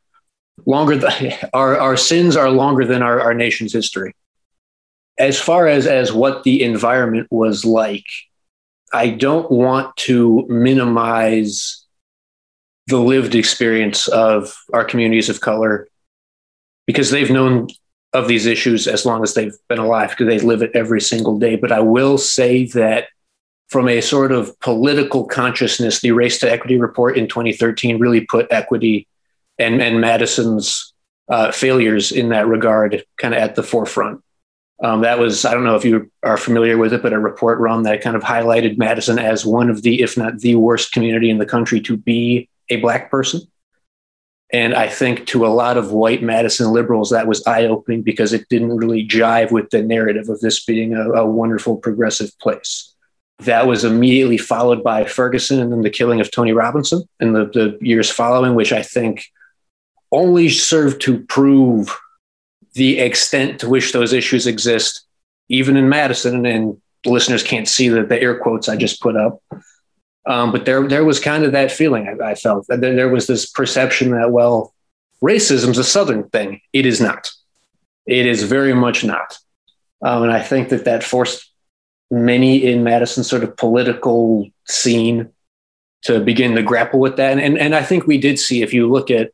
longer. 0.65 0.97
Than, 0.97 1.33
our, 1.53 1.77
our 1.77 1.97
sins 1.97 2.35
are 2.35 2.49
longer 2.49 2.85
than 2.85 3.01
our, 3.01 3.19
our 3.19 3.33
nation's 3.33 3.73
history. 3.73 4.13
As 5.17 5.39
far 5.39 5.67
as, 5.67 5.87
as 5.87 6.11
what 6.11 6.43
the 6.43 6.63
environment 6.63 7.27
was 7.29 7.63
like, 7.63 8.05
I 8.93 9.09
don't 9.09 9.49
want 9.51 9.95
to 9.97 10.45
minimize 10.49 11.85
the 12.87 12.99
lived 12.99 13.35
experience 13.35 14.07
of 14.07 14.57
our 14.73 14.83
communities 14.83 15.29
of 15.29 15.39
color 15.39 15.87
because 16.91 17.09
they've 17.11 17.31
known 17.31 17.67
of 18.13 18.27
these 18.27 18.45
issues 18.45 18.87
as 18.87 19.05
long 19.05 19.23
as 19.23 19.33
they've 19.33 19.55
been 19.69 19.79
alive 19.79 20.09
because 20.09 20.27
they 20.27 20.39
live 20.39 20.61
it 20.61 20.71
every 20.73 21.01
single 21.01 21.39
day. 21.39 21.55
But 21.55 21.71
I 21.71 21.79
will 21.79 22.17
say 22.17 22.65
that 22.67 23.07
from 23.69 23.87
a 23.87 24.01
sort 24.01 24.33
of 24.33 24.59
political 24.59 25.25
consciousness, 25.25 26.01
the 26.01 26.11
Race 26.11 26.39
to 26.39 26.51
Equity 26.51 26.77
report 26.77 27.17
in 27.17 27.27
2013 27.27 27.99
really 27.99 28.21
put 28.21 28.51
equity 28.51 29.07
and, 29.57 29.81
and 29.81 30.01
Madison's 30.01 30.93
uh, 31.29 31.51
failures 31.51 32.11
in 32.11 32.29
that 32.29 32.47
regard 32.47 33.05
kind 33.17 33.33
of 33.33 33.39
at 33.39 33.55
the 33.55 33.63
forefront. 33.63 34.21
Um, 34.83 35.01
that 35.01 35.19
was, 35.19 35.45
I 35.45 35.53
don't 35.53 35.63
know 35.63 35.75
if 35.75 35.85
you 35.85 36.11
are 36.23 36.37
familiar 36.37 36.77
with 36.77 36.91
it, 36.91 37.03
but 37.03 37.13
a 37.13 37.19
report 37.19 37.59
run 37.59 37.83
that 37.83 38.01
kind 38.01 38.15
of 38.15 38.23
highlighted 38.23 38.77
Madison 38.77 39.19
as 39.19 39.45
one 39.45 39.69
of 39.69 39.83
the, 39.83 40.01
if 40.01 40.17
not 40.17 40.39
the 40.39 40.55
worst 40.55 40.91
community 40.91 41.29
in 41.29 41.37
the 41.37 41.45
country 41.45 41.79
to 41.81 41.95
be 41.95 42.49
a 42.69 42.77
Black 42.77 43.11
person. 43.11 43.41
And 44.53 44.73
I 44.73 44.87
think 44.89 45.27
to 45.27 45.45
a 45.45 45.47
lot 45.47 45.77
of 45.77 45.91
white 45.91 46.21
Madison 46.21 46.71
liberals, 46.73 47.09
that 47.11 47.27
was 47.27 47.45
eye 47.47 47.65
opening 47.65 48.01
because 48.01 48.33
it 48.33 48.49
didn't 48.49 48.75
really 48.75 49.07
jive 49.07 49.51
with 49.51 49.69
the 49.69 49.81
narrative 49.81 50.27
of 50.27 50.41
this 50.41 50.63
being 50.63 50.93
a, 50.93 51.09
a 51.11 51.25
wonderful 51.25 51.77
progressive 51.77 52.37
place. 52.39 52.93
That 53.39 53.65
was 53.65 53.85
immediately 53.85 54.37
followed 54.37 54.83
by 54.83 55.05
Ferguson 55.05 55.61
and 55.61 55.71
then 55.71 55.81
the 55.81 55.89
killing 55.89 56.19
of 56.19 56.31
Tony 56.31 56.51
Robinson 56.51 57.03
in 57.19 57.33
the, 57.33 57.45
the 57.45 57.77
years 57.81 58.09
following, 58.09 58.53
which 58.53 58.73
I 58.73 58.83
think 58.83 59.23
only 60.11 60.49
served 60.49 61.01
to 61.03 61.23
prove 61.23 61.97
the 62.73 62.99
extent 62.99 63.59
to 63.61 63.69
which 63.69 63.93
those 63.93 64.13
issues 64.13 64.47
exist, 64.47 65.05
even 65.49 65.77
in 65.77 65.89
Madison 65.89 66.45
and 66.45 66.79
listeners 67.05 67.41
can't 67.41 67.67
see 67.67 67.89
the, 67.89 68.03
the 68.03 68.21
air 68.21 68.37
quotes 68.37 68.69
I 68.69 68.75
just 68.75 69.01
put 69.01 69.15
up. 69.15 69.41
Um, 70.25 70.51
but 70.51 70.65
there, 70.65 70.87
there 70.87 71.03
was 71.03 71.19
kind 71.19 71.43
of 71.43 71.51
that 71.53 71.71
feeling 71.71 72.07
I, 72.07 72.31
I 72.31 72.35
felt 72.35 72.67
there, 72.67 72.95
there 72.95 73.09
was 73.09 73.27
this 73.27 73.49
perception 73.49 74.11
that, 74.11 74.31
well, 74.31 74.73
racism's 75.23 75.77
a 75.77 75.83
Southern 75.83 76.29
thing. 76.29 76.61
It 76.73 76.85
is 76.85 77.01
not. 77.01 77.31
It 78.05 78.25
is 78.25 78.43
very 78.43 78.73
much 78.73 79.03
not. 79.03 79.37
Um, 80.01 80.23
and 80.23 80.31
I 80.31 80.41
think 80.41 80.69
that 80.69 80.85
that 80.85 81.03
forced 81.03 81.51
many 82.09 82.65
in 82.65 82.83
Madison's 82.83 83.29
sort 83.29 83.43
of 83.43 83.55
political 83.55 84.49
scene 84.67 85.29
to 86.03 86.19
begin 86.19 86.55
to 86.55 86.63
grapple 86.63 86.99
with 86.99 87.15
that. 87.17 87.31
And, 87.31 87.41
and, 87.41 87.57
and 87.57 87.75
I 87.75 87.83
think 87.83 88.05
we 88.05 88.17
did 88.17 88.39
see, 88.39 88.61
if 88.61 88.73
you 88.73 88.89
look 88.91 89.11
at 89.11 89.31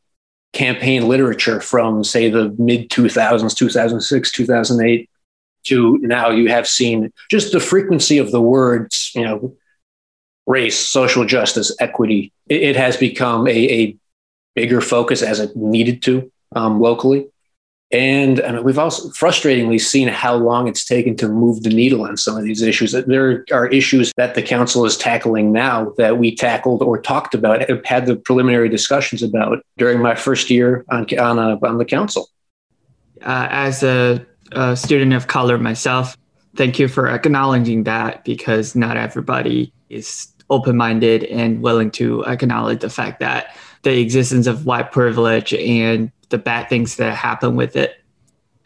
campaign 0.52 1.08
literature 1.08 1.60
from, 1.60 2.04
say, 2.04 2.30
the 2.30 2.54
mid 2.58 2.90
2000s, 2.90 3.56
2006, 3.56 4.32
2008, 4.32 5.10
to 5.64 5.98
now, 5.98 6.30
you 6.30 6.48
have 6.48 6.68
seen 6.68 7.12
just 7.30 7.52
the 7.52 7.60
frequency 7.60 8.18
of 8.18 8.30
the 8.30 8.40
words, 8.40 9.10
you 9.14 9.22
know, 9.22 9.54
race, 10.48 10.78
social 10.78 11.24
justice, 11.24 11.70
equity. 11.78 12.32
It, 12.48 12.62
it 12.62 12.76
has 12.76 12.96
become 12.96 13.46
a, 13.46 13.50
a, 13.50 13.96
bigger 14.54 14.80
focus 14.80 15.22
as 15.22 15.38
it 15.38 15.54
needed 15.54 16.02
to 16.02 16.32
um, 16.56 16.80
locally. 16.80 17.28
And 17.92 18.40
I 18.40 18.50
mean, 18.50 18.64
we've 18.64 18.78
also 18.78 19.08
frustratingly 19.10 19.80
seen 19.80 20.08
how 20.08 20.34
long 20.34 20.66
it's 20.66 20.84
taken 20.84 21.14
to 21.18 21.28
move 21.28 21.62
the 21.62 21.70
needle 21.70 22.02
on 22.02 22.16
some 22.16 22.36
of 22.36 22.42
these 22.42 22.60
issues. 22.60 22.90
There 22.90 23.44
are 23.52 23.68
issues 23.68 24.12
that 24.16 24.34
the 24.34 24.42
council 24.42 24.84
is 24.84 24.96
tackling 24.96 25.52
now 25.52 25.94
that 25.96 26.18
we 26.18 26.34
tackled 26.34 26.82
or 26.82 27.00
talked 27.00 27.34
about, 27.34 27.62
had 27.86 28.06
the 28.06 28.16
preliminary 28.16 28.68
discussions 28.68 29.22
about 29.22 29.64
during 29.76 30.00
my 30.00 30.16
first 30.16 30.50
year 30.50 30.84
on 30.90 31.06
on, 31.18 31.38
uh, 31.38 31.56
on 31.62 31.78
the 31.78 31.84
council. 31.84 32.28
Uh, 33.22 33.46
as 33.50 33.84
a, 33.84 34.26
a 34.52 34.76
student 34.76 35.12
of 35.12 35.28
color 35.28 35.56
myself, 35.56 36.16
thank 36.56 36.80
you 36.80 36.88
for 36.88 37.08
acknowledging 37.08 37.84
that 37.84 38.24
because 38.24 38.74
not 38.74 38.96
everybody 38.96 39.72
is 39.88 40.34
open-minded 40.50 41.24
and 41.24 41.62
willing 41.62 41.90
to 41.92 42.24
acknowledge 42.24 42.80
the 42.80 42.90
fact 42.90 43.20
that 43.20 43.54
the 43.82 44.00
existence 44.00 44.46
of 44.46 44.66
white 44.66 44.92
privilege 44.92 45.54
and 45.54 46.10
the 46.30 46.38
bad 46.38 46.68
things 46.68 46.96
that 46.96 47.14
happen 47.14 47.56
with 47.56 47.76
it. 47.76 48.02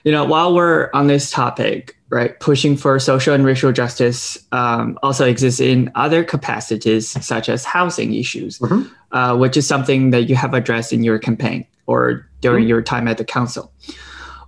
You 0.05 0.11
know, 0.11 0.25
while 0.25 0.55
we're 0.55 0.91
on 0.95 1.07
this 1.07 1.31
topic, 1.31 1.97
right, 2.09 2.39
pushing 2.41 2.77
for 2.77 2.99
social 2.99 3.35
and 3.35 3.45
racial 3.45 3.71
justice 3.73 4.37
um, 4.51 4.99
also 5.03 5.27
exists 5.27 5.61
in 5.61 5.93
other 5.95 6.25
capacities, 6.25 7.09
such 7.25 7.49
as 7.49 7.65
housing 7.65 8.15
issues, 8.15 8.59
mm-hmm. 8.59 8.93
uh, 9.17 9.37
which 9.37 9.57
is 9.57 9.67
something 9.67 10.11
that 10.11 10.29
you 10.29 10.35
have 10.35 10.55
addressed 10.55 10.93
in 10.93 11.05
your 11.05 11.19
campaign 11.19 11.67
or 11.87 12.29
during 12.41 12.65
mm-hmm. 12.65 12.71
your 12.71 12.83
time 12.83 13.07
at 13.07 13.19
the 13.19 13.25
council. 13.25 13.73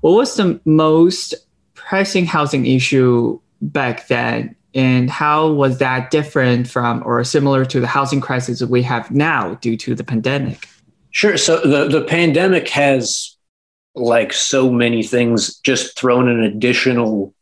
What 0.00 0.12
was 0.12 0.34
the 0.36 0.60
most 0.64 1.34
pressing 1.74 2.26
housing 2.26 2.66
issue 2.66 3.40
back 3.60 4.08
then 4.08 4.56
and 4.74 5.08
how 5.08 5.52
was 5.52 5.78
that 5.78 6.10
different 6.10 6.68
from 6.68 7.02
or 7.06 7.22
similar 7.22 7.64
to 7.64 7.80
the 7.80 7.86
housing 7.86 8.20
crisis 8.20 8.62
we 8.62 8.82
have 8.82 9.10
now 9.10 9.54
due 9.54 9.76
to 9.76 9.94
the 9.94 10.04
pandemic? 10.04 10.68
Sure. 11.10 11.36
So 11.36 11.60
the, 11.60 11.86
the 11.88 12.04
pandemic 12.04 12.68
has, 12.70 13.36
like 13.94 14.32
so 14.32 14.70
many 14.72 15.04
things, 15.04 15.58
just 15.60 15.96
thrown 15.96 16.28
an 16.28 16.40
additional 16.40 17.32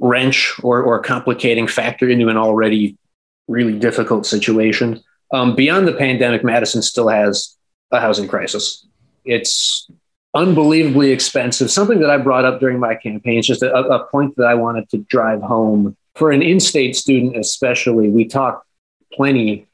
wrench 0.00 0.52
or, 0.62 0.82
or 0.82 1.00
complicating 1.00 1.68
factor 1.68 2.08
into 2.08 2.28
an 2.28 2.36
already 2.36 2.98
really 3.46 3.78
difficult 3.78 4.26
situation. 4.26 5.00
Um, 5.32 5.54
beyond 5.54 5.86
the 5.86 5.92
pandemic, 5.92 6.42
Madison 6.42 6.82
still 6.82 7.08
has 7.08 7.56
a 7.92 8.00
housing 8.00 8.26
crisis. 8.26 8.84
It's 9.24 9.88
unbelievably 10.34 11.12
expensive. 11.12 11.70
Something 11.70 12.00
that 12.00 12.10
I 12.10 12.18
brought 12.18 12.44
up 12.44 12.58
during 12.58 12.80
my 12.80 12.96
campaign 12.96 13.38
is 13.38 13.46
just 13.46 13.62
a, 13.62 13.72
a 13.72 14.04
point 14.08 14.36
that 14.36 14.46
I 14.46 14.54
wanted 14.54 14.90
to 14.90 14.98
drive 14.98 15.40
home. 15.40 15.96
For 16.16 16.30
an 16.30 16.42
in 16.42 16.60
state 16.60 16.96
student, 16.96 17.36
especially, 17.36 18.08
we 18.08 18.24
talk 18.24 18.64
plenty 19.12 19.66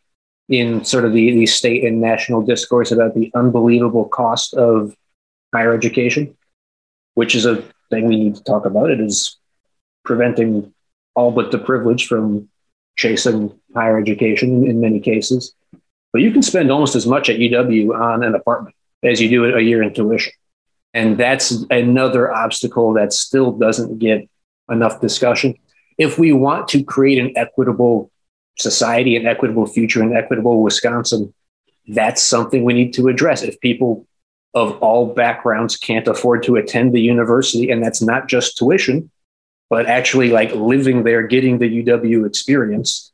in 0.49 0.85
sort 0.85 1.05
of 1.05 1.13
the, 1.13 1.31
the 1.31 1.47
state 1.47 1.85
and 1.85 2.01
national 2.01 2.43
discourse 2.43 2.91
about 2.91 3.15
the 3.15 3.31
unbelievable 3.35 4.07
cost 4.07 4.53
of 4.55 4.95
higher 5.55 5.73
education, 5.73 6.37
which 7.15 7.37
is 7.37 7.47
a 7.47 7.63
thing 7.91 8.09
we 8.09 8.17
need 8.17 8.35
to 8.35 8.43
talk 8.43 8.67
about. 8.67 8.91
It 8.91 9.01
is 9.01 9.39
preventing 10.05 10.75
all 11.15 11.31
but 11.31 11.53
the 11.53 11.59
privilege 11.59 12.09
from 12.09 12.49
chasing 12.97 13.57
higher 13.75 13.99
education 13.99 14.67
in 14.67 14.81
many 14.81 14.99
cases. 14.99 15.55
But 16.13 16.23
you 16.23 16.33
can 16.33 16.43
spend 16.43 16.71
almost 16.73 16.97
as 16.97 17.07
much 17.07 17.31
at 17.31 17.39
UW 17.39 17.95
on 17.95 18.25
an 18.25 18.35
apartment 18.35 18.75
as 19.05 19.21
you 19.21 19.29
do 19.29 19.57
a 19.57 19.61
year 19.61 19.83
in 19.83 19.95
tuition. 19.95 20.33
And 20.93 21.17
that's 21.17 21.53
another 21.71 22.33
obstacle 22.33 22.93
that 22.95 23.13
still 23.13 23.53
doesn't 23.53 23.99
get 23.99 24.29
enough 24.69 25.01
discussion. 25.01 25.55
If 26.03 26.19
we 26.19 26.33
want 26.33 26.69
to 26.69 26.83
create 26.83 27.19
an 27.19 27.33
equitable 27.37 28.11
society, 28.59 29.17
an 29.17 29.27
equitable 29.27 29.67
future, 29.67 30.03
an 30.03 30.17
equitable 30.17 30.63
Wisconsin, 30.63 31.33
that's 31.89 32.23
something 32.23 32.65
we 32.65 32.75
need 32.75 32.93
to 32.95 33.09
address. 33.09 33.43
If 33.43 33.61
people 33.61 34.07
of 34.55 34.79
all 34.83 35.15
backgrounds 35.15 35.77
can't 35.77 36.09
afford 36.09 36.43
to 36.45 36.57
attend 36.57 36.93
the 36.93 37.01
university, 37.01 37.71
and 37.71 37.83
that's 37.83 38.03
not 38.03 38.29
just 38.29 38.59
tuition, 38.59 39.11
but 39.71 39.87
actually 39.87 40.31
like 40.31 40.53
living 40.55 41.05
there, 41.05 41.23
getting 41.27 41.59
the 41.59 41.83
UW 41.83 42.27
experience, 42.27 43.13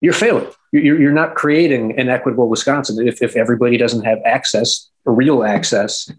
you're 0.00 0.14
failing. 0.14 0.50
You're, 0.72 1.00
you're 1.00 1.12
not 1.12 1.34
creating 1.34 1.98
an 1.98 2.08
equitable 2.08 2.48
Wisconsin 2.48 3.06
if, 3.06 3.22
if 3.22 3.36
everybody 3.36 3.76
doesn't 3.76 4.04
have 4.04 4.18
access, 4.24 4.90
real 5.04 5.44
access 5.44 6.10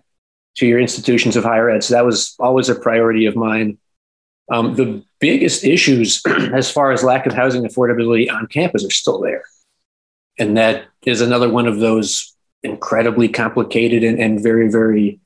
to 0.57 0.67
your 0.67 0.79
institutions 0.79 1.35
of 1.35 1.43
higher 1.43 1.69
ed. 1.69 1.83
So 1.83 1.93
that 1.95 2.05
was 2.05 2.35
always 2.39 2.69
a 2.69 2.75
priority 2.75 3.25
of 3.25 3.35
mine. 3.35 3.77
Um, 4.51 4.75
the 4.75 5.03
biggest 5.19 5.63
issues 5.63 6.21
as 6.53 6.69
far 6.69 6.91
as 6.91 7.03
lack 7.03 7.25
of 7.25 7.33
housing 7.33 7.63
affordability 7.63 8.31
on 8.31 8.47
campus 8.47 8.85
are 8.85 8.91
still 8.91 9.19
there. 9.19 9.43
And 10.39 10.57
that 10.57 10.85
is 11.05 11.21
another 11.21 11.49
one 11.49 11.67
of 11.67 11.79
those 11.79 12.35
incredibly 12.63 13.29
complicated 13.29 14.03
and, 14.03 14.19
and 14.19 14.41
very, 14.41 14.69
very 14.69 15.19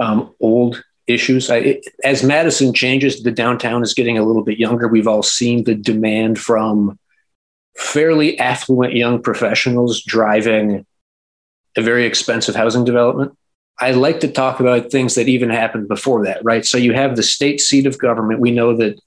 um, 0.00 0.34
old 0.40 0.82
issues. 1.06 1.50
I, 1.50 1.56
it, 1.56 1.86
as 2.04 2.22
Madison 2.22 2.72
changes, 2.72 3.22
the 3.22 3.30
downtown 3.30 3.82
is 3.82 3.94
getting 3.94 4.18
a 4.18 4.24
little 4.24 4.44
bit 4.44 4.58
younger. 4.58 4.88
We've 4.88 5.08
all 5.08 5.22
seen 5.22 5.64
the 5.64 5.74
demand 5.74 6.38
from 6.38 6.98
fairly 7.76 8.38
affluent 8.38 8.94
young 8.94 9.22
professionals 9.22 10.02
driving 10.02 10.86
a 11.76 11.82
very 11.82 12.06
expensive 12.06 12.54
housing 12.54 12.84
development. 12.84 13.36
I 13.78 13.90
like 13.90 14.20
to 14.20 14.28
talk 14.28 14.60
about 14.60 14.90
things 14.90 15.14
that 15.16 15.28
even 15.28 15.50
happened 15.50 15.88
before 15.88 16.24
that, 16.24 16.42
right? 16.42 16.64
So 16.64 16.78
you 16.78 16.94
have 16.94 17.14
the 17.14 17.22
state 17.22 17.60
seat 17.60 17.86
of 17.86 17.98
government. 17.98 18.40
We 18.40 18.50
know 18.50 18.74
that 18.76 18.98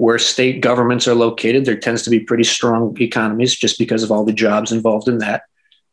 where 0.00 0.18
state 0.18 0.62
governments 0.62 1.06
are 1.06 1.14
located, 1.14 1.66
there 1.66 1.76
tends 1.76 2.02
to 2.02 2.08
be 2.08 2.20
pretty 2.20 2.44
strong 2.44 2.96
economies 2.98 3.54
just 3.54 3.78
because 3.78 4.02
of 4.02 4.10
all 4.10 4.24
the 4.24 4.32
jobs 4.32 4.72
involved 4.72 5.08
in 5.08 5.18
that. 5.18 5.42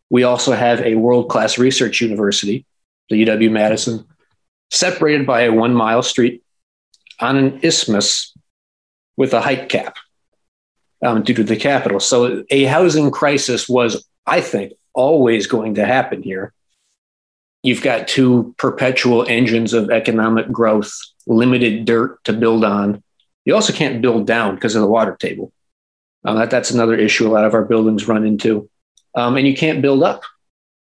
We 0.09 0.23
also 0.23 0.53
have 0.53 0.79
a 0.79 0.95
world 0.95 1.29
class 1.29 1.57
research 1.57 1.99
university, 1.99 2.65
the 3.09 3.25
UW 3.25 3.51
Madison, 3.51 4.05
separated 4.71 5.27
by 5.27 5.41
a 5.41 5.51
one 5.51 5.73
mile 5.73 6.01
street 6.01 6.41
on 7.19 7.35
an 7.35 7.59
isthmus 7.63 8.33
with 9.17 9.33
a 9.33 9.41
height 9.41 9.67
cap 9.67 9.97
um, 11.03 11.23
due 11.23 11.33
to 11.33 11.43
the 11.43 11.57
capital. 11.57 11.99
So 11.99 12.45
a 12.49 12.63
housing 12.63 13.11
crisis 13.11 13.67
was, 13.67 14.07
I 14.25 14.39
think, 14.39 14.71
always 14.93 15.47
going 15.47 15.75
to 15.75 15.85
happen 15.85 16.23
here 16.23 16.53
you've 17.63 17.81
got 17.81 18.07
two 18.07 18.55
perpetual 18.57 19.25
engines 19.27 19.73
of 19.73 19.89
economic 19.89 20.49
growth, 20.51 20.93
limited 21.25 21.83
dirt 21.83 22.23
to 22.23 22.31
build 22.31 22.63
on. 22.63 23.03
You 23.47 23.55
also 23.55 23.71
can't 23.71 24.01
build 24.01 24.27
down 24.27 24.55
because 24.55 24.75
of 24.75 24.81
the 24.81 24.89
water 24.89 25.15
table. 25.17 25.53
Uh, 26.25 26.33
that, 26.33 26.51
that's 26.51 26.69
another 26.71 26.95
issue 26.95 27.25
a 27.25 27.31
lot 27.31 27.45
of 27.45 27.53
our 27.53 27.63
buildings 27.63 28.05
run 28.05 28.25
into. 28.25 28.69
Um, 29.15 29.37
and 29.37 29.47
you 29.47 29.55
can't 29.55 29.81
build 29.81 30.03
up. 30.03 30.23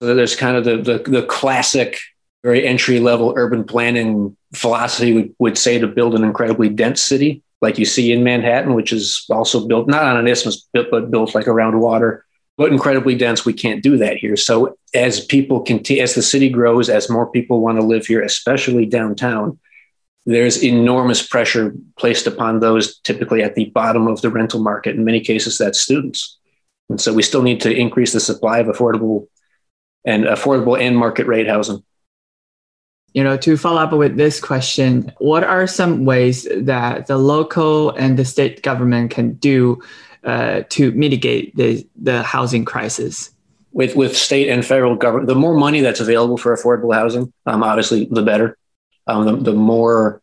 So 0.00 0.14
there's 0.14 0.36
kind 0.36 0.56
of 0.56 0.64
the, 0.64 0.76
the, 0.76 1.10
the 1.10 1.26
classic, 1.26 1.98
very 2.44 2.64
entry 2.64 3.00
level 3.00 3.34
urban 3.36 3.64
planning 3.64 4.36
philosophy 4.54 5.12
would, 5.12 5.34
would 5.40 5.58
say 5.58 5.80
to 5.80 5.88
build 5.88 6.14
an 6.14 6.22
incredibly 6.22 6.68
dense 6.68 7.02
city, 7.02 7.42
like 7.60 7.78
you 7.78 7.84
see 7.84 8.12
in 8.12 8.22
Manhattan, 8.22 8.74
which 8.74 8.92
is 8.92 9.26
also 9.28 9.66
built 9.66 9.88
not 9.88 10.04
on 10.04 10.16
an 10.16 10.28
isthmus, 10.28 10.64
but 10.72 11.10
built 11.10 11.34
like 11.34 11.48
around 11.48 11.80
water 11.80 12.24
but 12.58 12.70
incredibly 12.70 13.14
dense. 13.16 13.44
We 13.44 13.54
can't 13.54 13.82
do 13.82 13.96
that 13.96 14.18
here. 14.18 14.36
So 14.36 14.76
as 14.94 15.24
people 15.24 15.60
continue, 15.60 16.02
as 16.02 16.14
the 16.14 16.22
city 16.22 16.48
grows, 16.48 16.88
as 16.88 17.10
more 17.10 17.30
people 17.30 17.60
want 17.60 17.80
to 17.80 17.84
live 17.84 18.06
here, 18.06 18.22
especially 18.22 18.86
downtown, 18.86 19.58
there's 20.24 20.62
enormous 20.62 21.26
pressure 21.26 21.74
placed 21.98 22.26
upon 22.26 22.60
those 22.60 22.98
typically 23.00 23.42
at 23.42 23.54
the 23.54 23.66
bottom 23.66 24.06
of 24.06 24.20
the 24.20 24.30
rental 24.30 24.60
market. 24.60 24.94
In 24.94 25.04
many 25.04 25.20
cases, 25.20 25.58
that's 25.58 25.80
students. 25.80 26.38
And 26.88 27.00
so 27.00 27.12
we 27.12 27.22
still 27.22 27.42
need 27.42 27.60
to 27.62 27.74
increase 27.74 28.12
the 28.12 28.20
supply 28.20 28.58
of 28.58 28.66
affordable 28.66 29.26
and 30.04 30.24
affordable 30.24 30.80
and 30.80 30.96
market 30.96 31.26
rate 31.26 31.48
housing. 31.48 31.82
You 33.14 33.22
know, 33.22 33.36
to 33.38 33.56
follow 33.56 33.80
up 33.80 33.92
with 33.92 34.16
this 34.16 34.40
question, 34.40 35.12
what 35.18 35.44
are 35.44 35.66
some 35.66 36.04
ways 36.04 36.48
that 36.50 37.06
the 37.06 37.18
local 37.18 37.90
and 37.90 38.18
the 38.18 38.24
state 38.24 38.62
government 38.62 39.10
can 39.10 39.34
do 39.34 39.82
uh, 40.24 40.62
to 40.70 40.92
mitigate 40.92 41.54
the, 41.56 41.86
the 42.00 42.22
housing 42.22 42.64
crisis? 42.64 43.30
With, 43.72 43.96
with 43.96 44.16
state 44.16 44.48
and 44.48 44.64
federal 44.64 44.96
government, 44.96 45.28
the 45.28 45.34
more 45.34 45.54
money 45.54 45.80
that's 45.80 46.00
available 46.00 46.36
for 46.36 46.56
affordable 46.56 46.94
housing, 46.94 47.32
um, 47.46 47.62
obviously, 47.62 48.06
the 48.10 48.22
better. 48.22 48.56
Um, 49.06 49.26
the, 49.26 49.36
the 49.50 49.52
more 49.52 50.22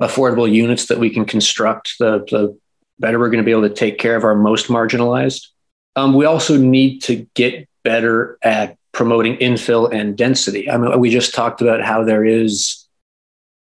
affordable 0.00 0.50
units 0.50 0.86
that 0.86 0.98
we 0.98 1.10
can 1.10 1.24
construct, 1.24 1.94
the, 1.98 2.24
the 2.30 2.58
better 2.98 3.18
we're 3.18 3.30
going 3.30 3.42
to 3.42 3.44
be 3.44 3.52
able 3.52 3.68
to 3.68 3.74
take 3.74 3.98
care 3.98 4.16
of 4.16 4.24
our 4.24 4.34
most 4.34 4.66
marginalized. 4.66 5.48
Um, 5.96 6.14
we 6.14 6.24
also 6.24 6.56
need 6.56 7.00
to 7.02 7.26
get 7.34 7.68
better 7.84 8.38
at 8.42 8.76
promoting 8.92 9.36
infill 9.36 9.92
and 9.92 10.16
density. 10.16 10.70
I 10.70 10.76
mean, 10.76 10.98
we 11.00 11.10
just 11.10 11.34
talked 11.34 11.60
about 11.62 11.82
how 11.82 12.04
there 12.04 12.24
is 12.24 12.86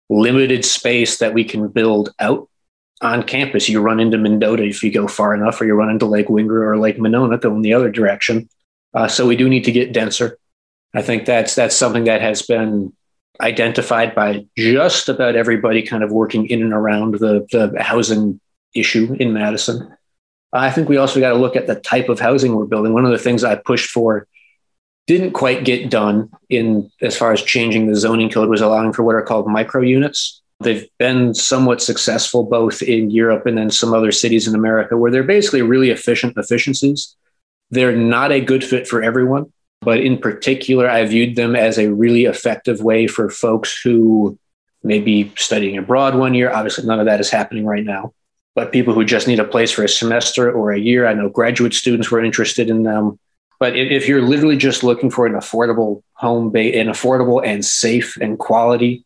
limited 0.09 0.63
space 0.63 1.17
that 1.17 1.33
we 1.33 1.43
can 1.43 1.67
build 1.67 2.13
out 2.19 2.49
on 3.01 3.23
campus. 3.23 3.69
You 3.69 3.81
run 3.81 3.99
into 3.99 4.17
Mendota 4.17 4.63
if 4.63 4.83
you 4.83 4.91
go 4.91 5.07
far 5.07 5.33
enough, 5.33 5.59
or 5.61 5.65
you 5.65 5.73
run 5.75 5.89
into 5.89 6.05
Lake 6.05 6.27
Wingra 6.27 6.65
or 6.65 6.77
Lake 6.77 6.99
Monona 6.99 7.37
going 7.37 7.61
the 7.61 7.73
other 7.73 7.91
direction. 7.91 8.49
Uh, 8.93 9.07
so 9.07 9.27
we 9.27 9.35
do 9.35 9.49
need 9.49 9.65
to 9.65 9.71
get 9.71 9.93
denser. 9.93 10.37
I 10.93 11.01
think 11.01 11.25
that's 11.25 11.55
that's 11.55 11.75
something 11.75 12.05
that 12.05 12.21
has 12.21 12.41
been 12.41 12.93
identified 13.41 14.15
by 14.15 14.45
just 14.57 15.09
about 15.09 15.35
everybody 15.35 15.81
kind 15.81 16.03
of 16.03 16.11
working 16.11 16.47
in 16.47 16.61
and 16.61 16.73
around 16.73 17.15
the, 17.15 17.45
the 17.51 17.81
housing 17.81 18.39
issue 18.73 19.15
in 19.19 19.33
Madison. 19.33 19.95
I 20.53 20.71
think 20.71 20.89
we 20.89 20.97
also 20.97 21.19
got 21.19 21.29
to 21.29 21.35
look 21.35 21.55
at 21.55 21.67
the 21.67 21.75
type 21.75 22.09
of 22.09 22.19
housing 22.19 22.55
we're 22.55 22.65
building. 22.65 22.93
One 22.93 23.05
of 23.05 23.11
the 23.11 23.17
things 23.17 23.43
I 23.43 23.55
pushed 23.55 23.89
for 23.89 24.27
didn't 25.05 25.31
quite 25.31 25.65
get 25.65 25.89
done 25.89 26.29
in 26.49 26.91
as 27.01 27.17
far 27.17 27.31
as 27.31 27.41
changing 27.41 27.87
the 27.87 27.95
zoning 27.95 28.29
code 28.29 28.49
was 28.49 28.61
allowing 28.61 28.93
for 28.93 29.03
what 29.03 29.15
are 29.15 29.21
called 29.21 29.47
micro 29.47 29.81
units. 29.81 30.41
They've 30.59 30.87
been 30.97 31.33
somewhat 31.33 31.81
successful 31.81 32.43
both 32.43 32.81
in 32.81 33.11
Europe 33.11 33.45
and 33.45 33.57
then 33.57 33.69
some 33.69 33.93
other 33.93 34.11
cities 34.11 34.47
in 34.47 34.55
America 34.55 34.97
where 34.97 35.11
they're 35.11 35.23
basically 35.23 35.61
really 35.61 35.91
efficient 35.91 36.37
efficiencies. 36.37 37.15
They're 37.69 37.95
not 37.95 38.31
a 38.31 38.41
good 38.41 38.63
fit 38.63 38.87
for 38.87 39.03
everyone, 39.03 39.51
but 39.81 39.99
in 39.99 40.17
particular, 40.17 40.89
I 40.89 41.05
viewed 41.05 41.35
them 41.35 41.55
as 41.55 41.77
a 41.77 41.93
really 41.93 42.25
effective 42.25 42.81
way 42.81 43.07
for 43.07 43.29
folks 43.29 43.79
who 43.81 44.37
may 44.83 44.99
be 44.99 45.31
studying 45.35 45.77
abroad 45.77 46.15
one 46.15 46.33
year. 46.33 46.51
Obviously, 46.51 46.85
none 46.85 46.99
of 46.99 47.05
that 47.05 47.19
is 47.19 47.29
happening 47.29 47.65
right 47.65 47.83
now, 47.83 48.13
but 48.55 48.71
people 48.71 48.93
who 48.93 49.05
just 49.05 49.27
need 49.27 49.39
a 49.39 49.45
place 49.45 49.71
for 49.71 49.83
a 49.83 49.89
semester 49.89 50.51
or 50.51 50.71
a 50.71 50.79
year. 50.79 51.07
I 51.07 51.13
know 51.13 51.29
graduate 51.29 51.73
students 51.73 52.11
were 52.11 52.23
interested 52.23 52.69
in 52.69 52.83
them. 52.83 53.19
But 53.59 53.75
if 53.75 54.07
you're 54.07 54.21
literally 54.21 54.57
just 54.57 54.83
looking 54.83 55.09
for 55.09 55.25
an 55.25 55.33
affordable 55.33 56.03
home, 56.13 56.55
an 56.55 56.87
affordable 56.87 57.43
and 57.43 57.65
safe 57.65 58.15
and 58.17 58.37
quality 58.37 59.03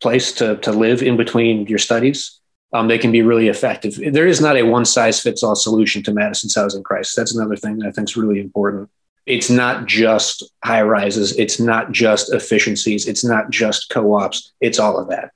place 0.00 0.32
to, 0.32 0.56
to 0.56 0.72
live 0.72 1.02
in 1.02 1.16
between 1.16 1.66
your 1.66 1.78
studies, 1.78 2.40
um, 2.72 2.88
they 2.88 2.98
can 2.98 3.12
be 3.12 3.22
really 3.22 3.46
effective. 3.46 3.94
There 4.12 4.26
is 4.26 4.40
not 4.40 4.56
a 4.56 4.64
one 4.64 4.84
size 4.84 5.20
fits 5.20 5.44
all 5.44 5.54
solution 5.54 6.02
to 6.02 6.12
Madison's 6.12 6.56
housing 6.56 6.82
crisis. 6.82 7.14
That's 7.14 7.34
another 7.34 7.56
thing 7.56 7.78
that 7.78 7.88
I 7.88 7.92
think 7.92 8.08
is 8.08 8.16
really 8.16 8.40
important. 8.40 8.90
It's 9.26 9.48
not 9.48 9.86
just 9.86 10.44
high 10.64 10.82
rises, 10.82 11.36
it's 11.38 11.58
not 11.58 11.92
just 11.92 12.32
efficiencies, 12.32 13.08
it's 13.08 13.24
not 13.24 13.50
just 13.50 13.88
co 13.90 14.14
ops, 14.14 14.52
it's 14.60 14.78
all 14.78 14.98
of 14.98 15.08
that. 15.08 15.32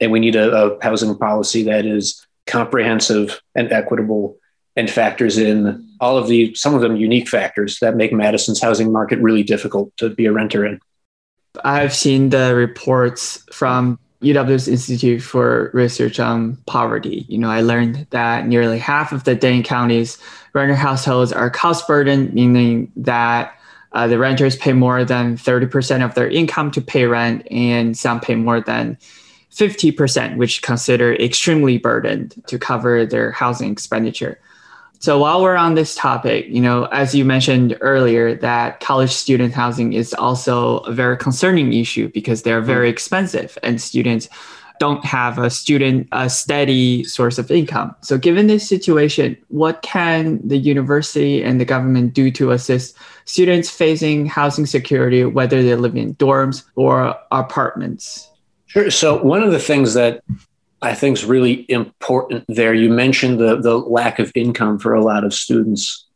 And 0.00 0.12
we 0.12 0.20
need 0.20 0.36
a, 0.36 0.50
a 0.52 0.82
housing 0.82 1.16
policy 1.16 1.62
that 1.64 1.86
is 1.86 2.26
comprehensive 2.46 3.40
and 3.54 3.70
equitable 3.72 4.36
and 4.74 4.90
factors 4.90 5.38
in 5.38 5.86
all 6.00 6.16
of 6.16 6.28
the 6.28 6.54
some 6.54 6.74
of 6.74 6.80
them 6.80 6.96
unique 6.96 7.28
factors 7.28 7.78
that 7.80 7.96
make 7.96 8.12
Madison's 8.12 8.60
housing 8.60 8.92
market 8.92 9.18
really 9.20 9.42
difficult 9.42 9.96
to 9.96 10.08
be 10.10 10.26
a 10.26 10.32
renter 10.32 10.64
in. 10.64 10.80
I've 11.64 11.94
seen 11.94 12.30
the 12.30 12.54
reports 12.54 13.44
from 13.52 13.98
UW's 14.22 14.66
Institute 14.66 15.22
for 15.22 15.70
Research 15.72 16.18
on 16.18 16.56
Poverty. 16.66 17.24
You 17.28 17.38
know, 17.38 17.50
I 17.50 17.60
learned 17.60 18.06
that 18.10 18.46
nearly 18.46 18.78
half 18.78 19.12
of 19.12 19.24
the 19.24 19.34
Dane 19.34 19.62
County's 19.62 20.18
renter 20.54 20.74
households 20.74 21.32
are 21.32 21.50
cost 21.50 21.86
burdened, 21.86 22.34
meaning 22.34 22.90
that 22.96 23.54
uh, 23.92 24.06
the 24.06 24.18
renters 24.18 24.56
pay 24.56 24.72
more 24.72 25.04
than 25.04 25.36
30% 25.36 26.04
of 26.04 26.14
their 26.14 26.28
income 26.28 26.70
to 26.72 26.80
pay 26.80 27.06
rent, 27.06 27.46
and 27.50 27.96
some 27.96 28.20
pay 28.20 28.34
more 28.34 28.60
than 28.60 28.98
50%, 29.52 30.36
which 30.36 30.62
consider 30.62 31.14
extremely 31.14 31.78
burdened 31.78 32.42
to 32.48 32.58
cover 32.58 33.06
their 33.06 33.30
housing 33.32 33.70
expenditure. 33.70 34.38
So 35.00 35.18
while 35.18 35.42
we're 35.42 35.56
on 35.56 35.74
this 35.74 35.94
topic, 35.94 36.46
you 36.48 36.60
know, 36.60 36.86
as 36.86 37.14
you 37.14 37.24
mentioned 37.24 37.76
earlier, 37.80 38.34
that 38.36 38.80
college 38.80 39.12
student 39.12 39.54
housing 39.54 39.92
is 39.92 40.12
also 40.12 40.78
a 40.78 40.92
very 40.92 41.16
concerning 41.16 41.72
issue 41.72 42.08
because 42.08 42.42
they're 42.42 42.60
very 42.60 42.88
mm-hmm. 42.88 42.94
expensive 42.94 43.56
and 43.62 43.80
students 43.80 44.28
don't 44.78 45.04
have 45.04 45.38
a 45.38 45.50
student 45.50 46.08
a 46.12 46.30
steady 46.30 47.04
source 47.04 47.38
of 47.38 47.50
income. 47.50 47.94
So 48.00 48.16
given 48.16 48.46
this 48.46 48.68
situation, 48.68 49.36
what 49.48 49.82
can 49.82 50.40
the 50.46 50.56
university 50.56 51.42
and 51.42 51.60
the 51.60 51.64
government 51.64 52.14
do 52.14 52.30
to 52.32 52.52
assist 52.52 52.96
students 53.24 53.70
facing 53.70 54.26
housing 54.26 54.66
security, 54.66 55.24
whether 55.24 55.62
they 55.62 55.74
live 55.74 55.96
in 55.96 56.14
dorms 56.16 56.64
or 56.76 57.14
apartments? 57.32 58.30
Sure. 58.66 58.90
So 58.90 59.22
one 59.22 59.42
of 59.42 59.50
the 59.50 59.58
things 59.58 59.94
that 59.94 60.22
I 60.80 60.94
think 60.94 61.16
is 61.16 61.24
really 61.24 61.66
important 61.70 62.44
there. 62.48 62.72
You 62.72 62.90
mentioned 62.90 63.40
the, 63.40 63.56
the 63.56 63.76
lack 63.76 64.18
of 64.18 64.30
income 64.34 64.78
for 64.78 64.94
a 64.94 65.02
lot 65.02 65.24
of 65.24 65.34
students. 65.34 66.06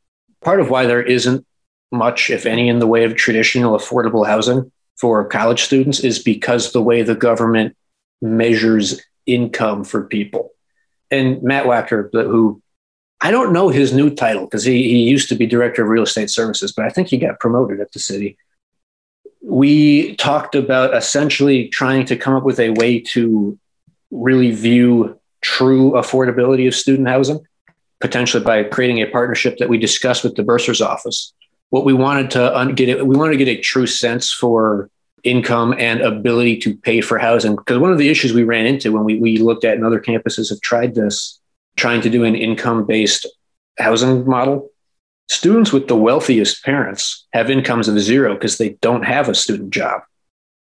Part 0.41 0.61
of 0.61 0.71
why 0.71 0.87
there 0.87 1.03
isn't 1.03 1.45
much, 1.91 2.31
if 2.31 2.47
any, 2.47 2.69
in 2.69 2.79
the 2.79 2.87
way 2.87 3.05
of 3.05 3.17
traditional 3.17 3.77
affordable 3.77 4.27
housing 4.27 4.71
for 4.97 5.25
college 5.27 5.63
students 5.63 6.01
is 6.01 6.19
because 6.19 6.73
the 6.73 6.83
way 6.83 7.03
the 7.03 7.15
government 7.15 7.77
measures 8.21 9.01
income 9.27 9.85
for 9.85 10.05
people. 10.05 10.51
And 11.11 11.43
Matt 11.43 11.67
Wachter, 11.67 12.09
who 12.13 12.63
I 13.21 13.31
don't 13.31 13.53
know 13.53 13.69
his 13.69 13.93
new 13.93 14.11
title 14.11 14.45
because 14.45 14.65
he, 14.65 14.83
he 14.83 15.03
used 15.03 15.29
to 15.29 15.35
be 15.35 15.47
director 15.47 15.83
of 15.83 15.89
real 15.89 16.03
estate 16.03 16.31
services, 16.31 16.73
but 16.73 16.85
I 16.85 16.89
think 16.89 17.09
he 17.09 17.19
got 17.19 17.41
promoted 17.41 17.81
at 17.81 17.93
the 17.93 17.99
city. 17.99 18.37
We 19.43 20.17
talked 20.17 20.55
about 20.55 20.97
essentially 20.97 21.69
trying 21.69 22.07
to 22.07 22.17
come 22.17 22.35
up 22.35 22.45
with 22.45 22.59
a 22.59 22.71
way 22.71 23.01
to 23.01 23.59
really 24.13 24.53
view 24.53 25.19
true 25.41 25.93
affordability 25.93 26.69
of 26.69 26.75
student 26.75 27.09
housing, 27.09 27.41
potentially 28.01 28.45
by 28.45 28.63
creating 28.63 29.03
a 29.03 29.07
partnership 29.07 29.59
that 29.59 29.69
we 29.69 29.79
discussed 29.79 30.23
with 30.23 30.37
the 30.37 30.43
bursar's 30.45 30.81
office. 30.81 31.33
What 31.71 31.85
we 31.85 31.95
wanted 31.95 32.31
to 32.33 32.73
get, 32.77 33.05
we 33.07 33.17
wanted 33.17 33.33
to 33.33 33.45
get 33.45 33.49
a 33.49 33.61
true 33.61 33.87
sense 33.87 34.33
for 34.33 34.91
income 35.25 35.75
and 35.79 36.01
ability 36.01 36.59
to 36.59 36.77
pay 36.77 37.01
for 37.01 37.19
housing. 37.19 37.57
Because 37.57 37.79
one 37.79 37.93
of 37.93 37.99
the 37.99 38.09
issues 38.09 38.33
we 38.33 38.45
ran 38.45 38.67
into 38.67 38.93
when 38.93 39.05
we, 39.05 39.19
we 39.19 39.39
looked 39.39 39.65
at 39.65 39.77
and 39.77 39.85
other 39.85 40.01
campuses 40.01 40.51
have 40.51 40.61
tried 40.61 40.95
this, 40.95 41.41
trying 41.77 42.01
to 42.03 42.11
do 42.11 42.25
an 42.25 42.35
income 42.35 42.85
based 42.85 43.27
housing 43.79 44.27
model, 44.27 44.69
students 45.29 45.73
with 45.73 45.89
the 45.89 45.97
wealthiest 45.97 46.65
parents 46.65 47.27
have 47.33 47.51
incomes 47.51 47.89
of 47.89 47.99
zero 47.99 48.35
because 48.35 48.59
they 48.59 48.71
don't 48.81 49.05
have 49.05 49.29
a 49.29 49.35
student 49.35 49.71
job. 49.73 50.03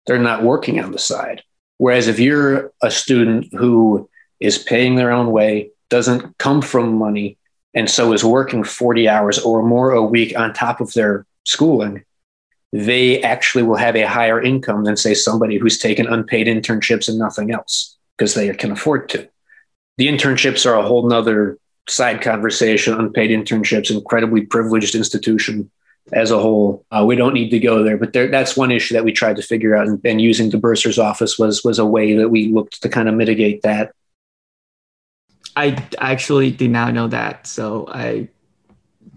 They're 0.07 0.18
not 0.18 0.42
working 0.42 0.80
on 0.80 0.92
the 0.92 0.99
side. 0.99 1.42
Whereas 1.79 2.09
if 2.09 2.18
you're 2.18 2.72
a 2.83 2.91
student 2.91 3.53
who 3.53 4.09
is 4.41 4.59
paying 4.59 4.97
their 4.97 5.11
own 5.11 5.31
way, 5.31 5.70
doesn't 5.89 6.37
come 6.39 6.61
from 6.61 6.99
money, 6.99 7.39
and 7.74 7.89
so 7.89 8.12
is 8.12 8.24
working 8.24 8.62
40 8.62 9.09
hours 9.09 9.39
or 9.39 9.62
more 9.62 9.93
a 9.93 10.03
week 10.03 10.39
on 10.39 10.53
top 10.53 10.81
of 10.81 10.93
their 10.93 11.26
schooling, 11.45 12.05
they 12.72 13.22
actually 13.22 13.62
will 13.62 13.76
have 13.76 13.97
a 13.97 14.03
higher 14.07 14.43
income 14.43 14.85
than, 14.85 14.97
say, 14.97 15.14
somebody 15.14 15.57
who's 15.57 15.79
taken 15.79 16.07
unpaid 16.07 16.47
internships 16.47 17.09
and 17.09 17.18
nothing 17.18 17.51
else 17.51 17.97
because 18.16 18.35
they 18.35 18.53
can 18.55 18.72
afford 18.72 19.09
to. 19.11 19.29
The 19.97 20.09
internships 20.09 20.66
are 20.66 20.74
a 20.74 20.87
whole 20.87 21.09
nother 21.09 21.59
side 21.89 22.20
conversation, 22.20 22.95
unpaid 22.95 23.31
internships, 23.31 23.91
incredibly 23.91 24.43
privileged 24.43 24.95
institution 24.95 25.70
as 26.12 26.30
a 26.30 26.38
whole. 26.38 26.84
Uh, 26.90 27.04
we 27.06 27.16
don't 27.16 27.34
need 27.34 27.50
to 27.50 27.59
go 27.59 27.82
there, 27.82 27.96
but 27.96 28.12
there, 28.12 28.28
that's 28.28 28.56
one 28.56 28.70
issue 28.70 28.94
that 28.94 29.04
we 29.04 29.12
tried 29.12 29.36
to 29.36 29.42
figure 29.42 29.76
out, 29.76 29.86
and, 29.86 30.00
and, 30.04 30.20
using 30.20 30.50
the 30.50 30.59
bursar's 30.59 30.98
office 30.98 31.38
was 31.38 31.62
was 31.64 31.78
a 31.78 31.86
way 31.86 32.14
that 32.14 32.28
we 32.28 32.48
looked 32.48 32.82
to 32.82 32.88
kind 32.88 33.09
of 33.09 33.14
mitigate 33.14 33.62
that. 33.62 33.92
I 35.56 35.84
actually 35.98 36.50
did 36.50 36.70
not 36.70 36.94
know 36.94 37.09
that, 37.09 37.46
so 37.46 37.86
I 37.88 38.28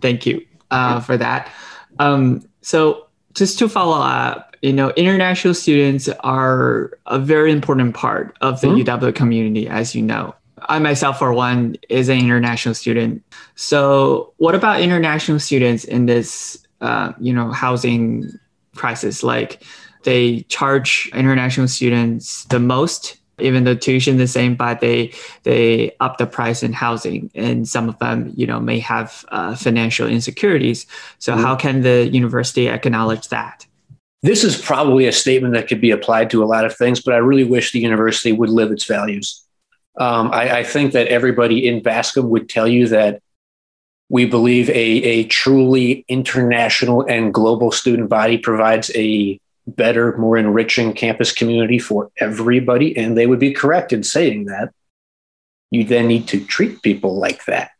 thank 0.01 0.25
you 0.25 0.45
uh, 0.71 0.99
for 0.99 1.17
that. 1.17 1.51
Um, 1.99 2.47
so 2.61 3.07
just 3.33 3.59
to 3.59 3.69
follow 3.69 4.01
up, 4.01 4.55
you 4.61 4.73
know, 4.73 4.89
international 4.91 5.53
students 5.53 6.07
are 6.19 6.97
a 7.07 7.19
very 7.19 7.51
important 7.51 7.95
part 7.95 8.37
of 8.41 8.61
the 8.61 8.67
mm-hmm. 8.67 8.89
UW 8.89 9.15
community, 9.15 9.67
as 9.67 9.95
you 9.95 10.01
know. 10.01 10.35
I 10.69 10.77
myself, 10.79 11.17
for 11.19 11.33
one, 11.33 11.75
is 11.89 12.09
an 12.09 12.19
international 12.19 12.75
student. 12.75 13.23
So, 13.55 14.33
what 14.37 14.53
about 14.53 14.81
international 14.81 15.39
students 15.39 15.83
in 15.83 16.05
this 16.05 16.61
uh, 16.81 17.13
you 17.19 17.33
know 17.33 17.51
housing 17.51 18.31
crisis. 18.75 19.23
Like 19.23 19.63
they 20.03 20.41
charge 20.41 21.09
international 21.13 21.67
students 21.67 22.45
the 22.45 22.59
most 22.59 23.17
even 23.39 23.63
though 23.63 23.75
tuition 23.75 24.17
the 24.17 24.27
same 24.27 24.55
but 24.55 24.79
they 24.81 25.11
they 25.43 25.95
up 25.99 26.17
the 26.17 26.27
price 26.27 26.63
in 26.63 26.73
housing. 26.73 27.31
And 27.35 27.67
some 27.67 27.89
of 27.89 27.97
them 27.99 28.33
you 28.35 28.47
know 28.47 28.59
may 28.59 28.79
have 28.79 29.25
uh, 29.29 29.55
financial 29.55 30.07
insecurities. 30.07 30.85
So 31.19 31.33
mm-hmm. 31.33 31.43
how 31.43 31.55
can 31.55 31.81
the 31.81 32.07
university 32.07 32.67
acknowledge 32.69 33.29
that? 33.29 33.65
This 34.23 34.43
is 34.43 34.61
probably 34.61 35.07
a 35.07 35.11
statement 35.11 35.55
that 35.55 35.67
could 35.67 35.81
be 35.81 35.89
applied 35.89 36.29
to 36.29 36.43
a 36.43 36.45
lot 36.45 36.63
of 36.63 36.75
things 36.75 37.01
but 37.01 37.13
i 37.15 37.17
really 37.17 37.43
wish 37.43 37.71
the 37.71 37.79
university 37.79 38.31
would 38.31 38.49
live 38.49 38.71
its 38.71 38.85
values. 38.85 39.43
Um, 39.97 40.31
I, 40.31 40.59
I, 40.59 40.63
think 40.63 40.93
that 40.93 41.07
everybody 41.07 41.67
in 41.67 41.83
bascom 41.83 42.29
would 42.29 42.47
tell 42.47 42.65
you 42.65 42.87
that 42.87 43.21
we 44.11 44.25
believe 44.25 44.69
a, 44.69 44.73
a 44.73 45.23
truly 45.23 46.03
international 46.09 47.05
and 47.07 47.33
global 47.33 47.71
student 47.71 48.09
body 48.09 48.37
provides 48.37 48.91
a 48.93 49.39
better, 49.65 50.17
more 50.17 50.35
enriching 50.35 50.91
campus 50.91 51.31
community 51.31 51.79
for 51.79 52.11
everybody. 52.17 52.97
And 52.97 53.17
they 53.17 53.25
would 53.25 53.39
be 53.39 53.53
correct 53.53 53.93
in 53.93 54.03
saying 54.03 54.45
that. 54.45 54.73
you 55.71 55.85
then 55.85 56.09
need 56.09 56.27
to 56.27 56.43
treat 56.43 56.81
people 56.81 57.15
like 57.15 57.45
that. 57.45 57.71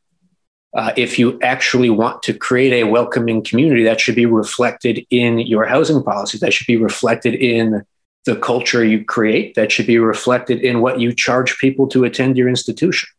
Uh, 0.74 0.94
if 0.96 1.20
you 1.20 1.38
actually 1.42 1.90
want 1.90 2.24
to 2.24 2.34
create 2.34 2.72
a 2.72 2.86
welcoming 2.86 3.44
community, 3.44 3.84
that 3.84 4.00
should 4.00 4.16
be 4.16 4.26
reflected 4.26 5.06
in 5.10 5.40
your 5.40 5.66
housing 5.66 6.02
policy. 6.02 6.38
That 6.38 6.54
should 6.54 6.68
be 6.68 6.78
reflected 6.78 7.36
in 7.36 7.84
the 8.24 8.38
culture 8.38 8.86
you 8.86 9.04
create. 9.04 9.56
That 9.56 9.70
should 9.70 9.88
be 9.88 10.00
reflected 10.00 10.62
in 10.62 10.80
what 10.80 11.02
you 11.02 11.14
charge 11.14 11.58
people 11.58 11.90
to 11.90 12.06
attend 12.06 12.38
your 12.38 12.48
institution. 12.48 13.10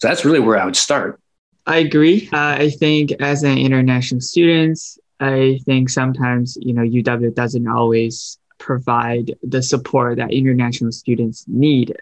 So 0.00 0.08
that's 0.08 0.24
really 0.24 0.40
where 0.40 0.58
I 0.58 0.64
would 0.64 0.74
start. 0.74 1.20
I 1.66 1.78
agree. 1.78 2.28
Uh, 2.32 2.56
I 2.58 2.70
think 2.70 3.12
as 3.20 3.42
an 3.42 3.58
international 3.58 4.20
student, 4.20 4.78
I 5.20 5.60
think 5.64 5.88
sometimes 5.88 6.58
you 6.60 6.74
know 6.74 6.82
UW 6.82 7.34
doesn't 7.34 7.66
always 7.66 8.38
provide 8.58 9.34
the 9.42 9.62
support 9.62 10.16
that 10.16 10.32
international 10.32 10.92
students 10.92 11.44
need 11.48 11.96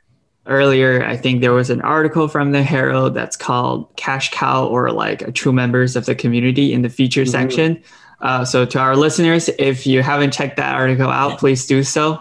earlier 0.46 1.04
i 1.04 1.16
think 1.16 1.40
there 1.40 1.52
was 1.52 1.70
an 1.70 1.80
article 1.82 2.26
from 2.26 2.50
the 2.50 2.62
herald 2.62 3.14
that's 3.14 3.36
called 3.36 3.88
cash 3.96 4.30
cow 4.32 4.66
or 4.66 4.90
like 4.90 5.32
true 5.34 5.52
members 5.52 5.94
of 5.94 6.04
the 6.06 6.14
community 6.14 6.72
in 6.72 6.82
the 6.82 6.88
feature 6.88 7.22
mm-hmm. 7.22 7.30
section 7.30 7.82
uh, 8.20 8.44
so 8.44 8.64
to 8.64 8.78
our 8.78 8.96
listeners 8.96 9.48
if 9.58 9.86
you 9.86 10.02
haven't 10.02 10.32
checked 10.32 10.56
that 10.56 10.74
article 10.74 11.08
out 11.08 11.38
please 11.38 11.66
do 11.66 11.84
so 11.84 12.20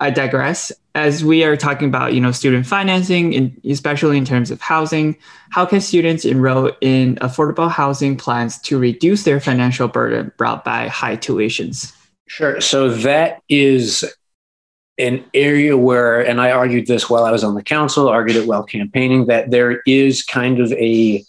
i 0.00 0.10
digress 0.10 0.72
as 0.94 1.24
we 1.24 1.42
are 1.44 1.56
talking 1.56 1.88
about 1.88 2.14
you 2.14 2.20
know 2.20 2.32
student 2.32 2.66
financing 2.66 3.32
in, 3.32 3.60
especially 3.68 4.18
in 4.18 4.24
terms 4.24 4.50
of 4.50 4.60
housing 4.60 5.16
how 5.50 5.64
can 5.64 5.80
students 5.80 6.24
enroll 6.24 6.70
in 6.80 7.16
affordable 7.16 7.70
housing 7.70 8.16
plans 8.16 8.58
to 8.58 8.78
reduce 8.78 9.24
their 9.24 9.40
financial 9.40 9.88
burden 9.88 10.32
brought 10.36 10.64
by 10.64 10.88
high 10.88 11.16
tuitions 11.16 11.94
sure 12.26 12.60
so 12.60 12.88
that 12.88 13.40
is 13.48 14.04
an 14.98 15.24
area 15.34 15.76
where, 15.76 16.20
and 16.20 16.40
I 16.40 16.50
argued 16.50 16.86
this 16.86 17.08
while 17.08 17.24
I 17.24 17.30
was 17.30 17.44
on 17.44 17.54
the 17.54 17.62
council, 17.62 18.08
argued 18.08 18.36
it 18.36 18.46
while 18.46 18.62
campaigning, 18.62 19.26
that 19.26 19.50
there 19.50 19.80
is 19.86 20.22
kind 20.22 20.60
of 20.60 20.72
a 20.72 21.24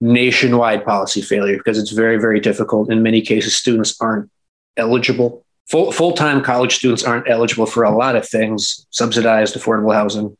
nationwide 0.00 0.84
policy 0.84 1.22
failure 1.22 1.56
because 1.56 1.78
it's 1.78 1.90
very, 1.90 2.18
very 2.18 2.40
difficult. 2.40 2.90
In 2.90 3.02
many 3.02 3.22
cases, 3.22 3.54
students 3.56 4.00
aren't 4.00 4.30
eligible. 4.76 5.41
Full 5.68 5.92
full 5.92 6.12
time 6.12 6.42
college 6.42 6.76
students 6.76 7.04
aren't 7.04 7.30
eligible 7.30 7.66
for 7.66 7.84
a 7.84 7.96
lot 7.96 8.16
of 8.16 8.28
things, 8.28 8.86
subsidized 8.90 9.54
affordable 9.54 9.94
housing, 9.94 10.36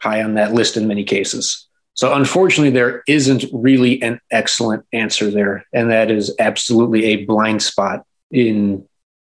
high 0.00 0.22
on 0.22 0.34
that 0.34 0.52
list 0.52 0.76
in 0.76 0.88
many 0.88 1.04
cases. 1.04 1.66
So, 1.94 2.12
unfortunately, 2.12 2.70
there 2.70 3.02
isn't 3.06 3.44
really 3.52 4.02
an 4.02 4.20
excellent 4.30 4.84
answer 4.92 5.30
there. 5.30 5.64
And 5.72 5.90
that 5.90 6.10
is 6.10 6.34
absolutely 6.40 7.04
a 7.04 7.24
blind 7.24 7.62
spot 7.62 8.04
in 8.32 8.86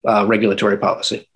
uh, 0.08 0.26
regulatory 0.28 0.78
policy. 0.78 1.28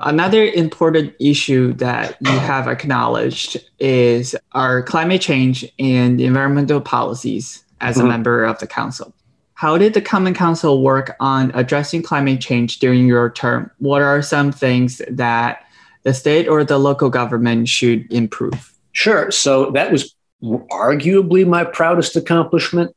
Another 0.00 0.44
important 0.44 1.14
issue 1.18 1.72
that 1.74 2.16
you 2.20 2.38
have 2.38 2.68
acknowledged 2.68 3.56
is 3.78 4.36
our 4.52 4.82
climate 4.82 5.22
change 5.22 5.64
and 5.78 6.20
environmental 6.20 6.80
policies 6.80 7.64
as 7.80 7.96
mm-hmm. 7.96 8.06
a 8.06 8.08
member 8.10 8.44
of 8.44 8.58
the 8.58 8.66
council. 8.66 9.14
How 9.56 9.78
did 9.78 9.94
the 9.94 10.02
Common 10.02 10.34
Council 10.34 10.82
work 10.82 11.16
on 11.18 11.50
addressing 11.54 12.02
climate 12.02 12.42
change 12.42 12.78
during 12.78 13.06
your 13.06 13.30
term? 13.30 13.70
What 13.78 14.02
are 14.02 14.20
some 14.20 14.52
things 14.52 15.00
that 15.08 15.64
the 16.02 16.12
state 16.12 16.46
or 16.46 16.62
the 16.62 16.76
local 16.78 17.08
government 17.08 17.66
should 17.66 18.10
improve? 18.12 18.74
Sure. 18.92 19.30
So 19.30 19.70
that 19.70 19.90
was 19.90 20.14
arguably 20.42 21.46
my 21.46 21.64
proudest 21.64 22.16
accomplishment 22.16 22.94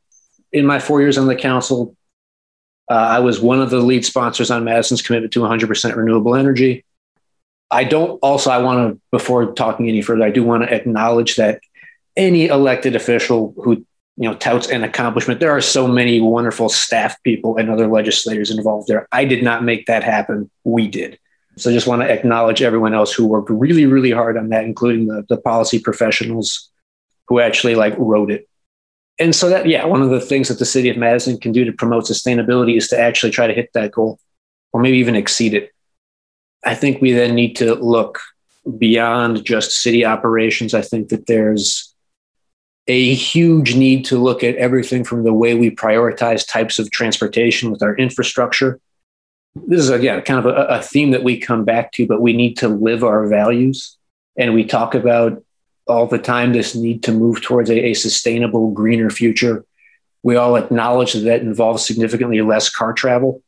in 0.52 0.66
my 0.66 0.78
four 0.78 1.00
years 1.00 1.16
on 1.16 1.28
the 1.28 1.34
council. 1.34 1.96
Uh, 2.90 2.94
I 2.94 3.20
was 3.20 3.40
one 3.40 3.62
of 3.62 3.70
the 3.70 3.78
lead 3.80 4.04
sponsors 4.04 4.50
on 4.50 4.62
Madison's 4.62 5.00
commitment 5.00 5.32
to 5.32 5.40
100% 5.40 5.96
renewable 5.96 6.34
energy. 6.34 6.84
I 7.70 7.84
don't 7.84 8.18
also, 8.18 8.50
I 8.50 8.58
want 8.58 8.94
to, 8.94 9.00
before 9.10 9.54
talking 9.54 9.88
any 9.88 10.02
further, 10.02 10.24
I 10.24 10.30
do 10.30 10.44
want 10.44 10.64
to 10.64 10.74
acknowledge 10.74 11.36
that 11.36 11.60
any 12.18 12.48
elected 12.48 12.96
official 12.96 13.54
who 13.56 13.86
you 14.16 14.28
know 14.28 14.34
touts 14.34 14.68
an 14.68 14.84
accomplishment. 14.84 15.40
There 15.40 15.50
are 15.50 15.60
so 15.60 15.86
many 15.86 16.20
wonderful 16.20 16.68
staff 16.68 17.20
people 17.22 17.56
and 17.56 17.70
other 17.70 17.86
legislators 17.86 18.50
involved 18.50 18.88
there. 18.88 19.06
I 19.12 19.24
did 19.24 19.42
not 19.42 19.64
make 19.64 19.86
that 19.86 20.04
happen. 20.04 20.50
We 20.64 20.88
did. 20.88 21.18
So 21.56 21.70
i 21.70 21.72
just 21.72 21.86
want 21.86 22.02
to 22.02 22.10
acknowledge 22.10 22.62
everyone 22.62 22.94
else 22.94 23.12
who 23.12 23.26
worked 23.26 23.50
really 23.50 23.86
really 23.86 24.10
hard 24.10 24.36
on 24.36 24.48
that 24.50 24.64
including 24.64 25.06
the, 25.06 25.24
the 25.28 25.36
policy 25.36 25.78
professionals 25.78 26.70
who 27.28 27.40
actually 27.40 27.74
like 27.74 27.94
wrote 27.98 28.30
it. 28.30 28.48
And 29.18 29.34
so 29.34 29.48
that 29.50 29.66
yeah 29.66 29.84
one 29.84 30.02
of 30.02 30.10
the 30.10 30.20
things 30.20 30.48
that 30.48 30.58
the 30.58 30.64
city 30.64 30.88
of 30.88 30.96
madison 30.96 31.38
can 31.38 31.52
do 31.52 31.64
to 31.64 31.72
promote 31.72 32.04
sustainability 32.04 32.76
is 32.76 32.88
to 32.88 32.98
actually 32.98 33.32
try 33.32 33.46
to 33.46 33.54
hit 33.54 33.70
that 33.74 33.92
goal 33.92 34.18
or 34.72 34.80
maybe 34.80 34.98
even 34.98 35.16
exceed 35.16 35.54
it. 35.54 35.70
I 36.64 36.74
think 36.74 37.00
we 37.00 37.12
then 37.12 37.34
need 37.34 37.56
to 37.56 37.74
look 37.74 38.20
beyond 38.78 39.44
just 39.44 39.72
city 39.72 40.04
operations. 40.04 40.74
I 40.74 40.82
think 40.82 41.08
that 41.08 41.26
there's 41.26 41.89
a 42.86 43.14
huge 43.14 43.74
need 43.74 44.04
to 44.06 44.18
look 44.18 44.42
at 44.42 44.56
everything 44.56 45.04
from 45.04 45.24
the 45.24 45.32
way 45.32 45.54
we 45.54 45.70
prioritize 45.70 46.46
types 46.46 46.78
of 46.78 46.90
transportation 46.90 47.70
with 47.70 47.82
our 47.82 47.94
infrastructure. 47.96 48.80
This 49.54 49.80
is, 49.80 49.90
again, 49.90 50.22
kind 50.22 50.38
of 50.38 50.46
a, 50.46 50.66
a 50.66 50.82
theme 50.82 51.10
that 51.10 51.22
we 51.22 51.38
come 51.38 51.64
back 51.64 51.92
to, 51.92 52.06
but 52.06 52.20
we 52.20 52.32
need 52.32 52.56
to 52.58 52.68
live 52.68 53.04
our 53.04 53.26
values. 53.26 53.96
And 54.36 54.54
we 54.54 54.64
talk 54.64 54.94
about 54.94 55.42
all 55.86 56.06
the 56.06 56.18
time 56.18 56.52
this 56.52 56.74
need 56.74 57.02
to 57.04 57.12
move 57.12 57.42
towards 57.42 57.68
a, 57.70 57.86
a 57.86 57.94
sustainable, 57.94 58.70
greener 58.70 59.10
future. 59.10 59.64
We 60.22 60.36
all 60.36 60.56
acknowledge 60.56 61.12
that 61.14 61.20
that 61.20 61.40
involves 61.40 61.84
significantly 61.84 62.40
less 62.42 62.70
car 62.70 62.92
travel. 62.92 63.42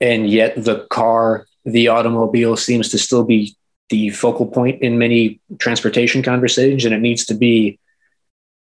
And 0.00 0.28
yet 0.28 0.62
the 0.62 0.86
car 0.90 1.46
the 1.66 1.88
automobile 1.88 2.56
seems 2.56 2.90
to 2.90 2.98
still 2.98 3.24
be 3.24 3.56
the 3.88 4.10
focal 4.10 4.46
point 4.46 4.82
in 4.82 4.98
many 4.98 5.40
transportation 5.58 6.22
conversations, 6.22 6.84
and 6.84 6.94
it 6.94 7.00
needs 7.00 7.26
to 7.26 7.34
be 7.34 7.78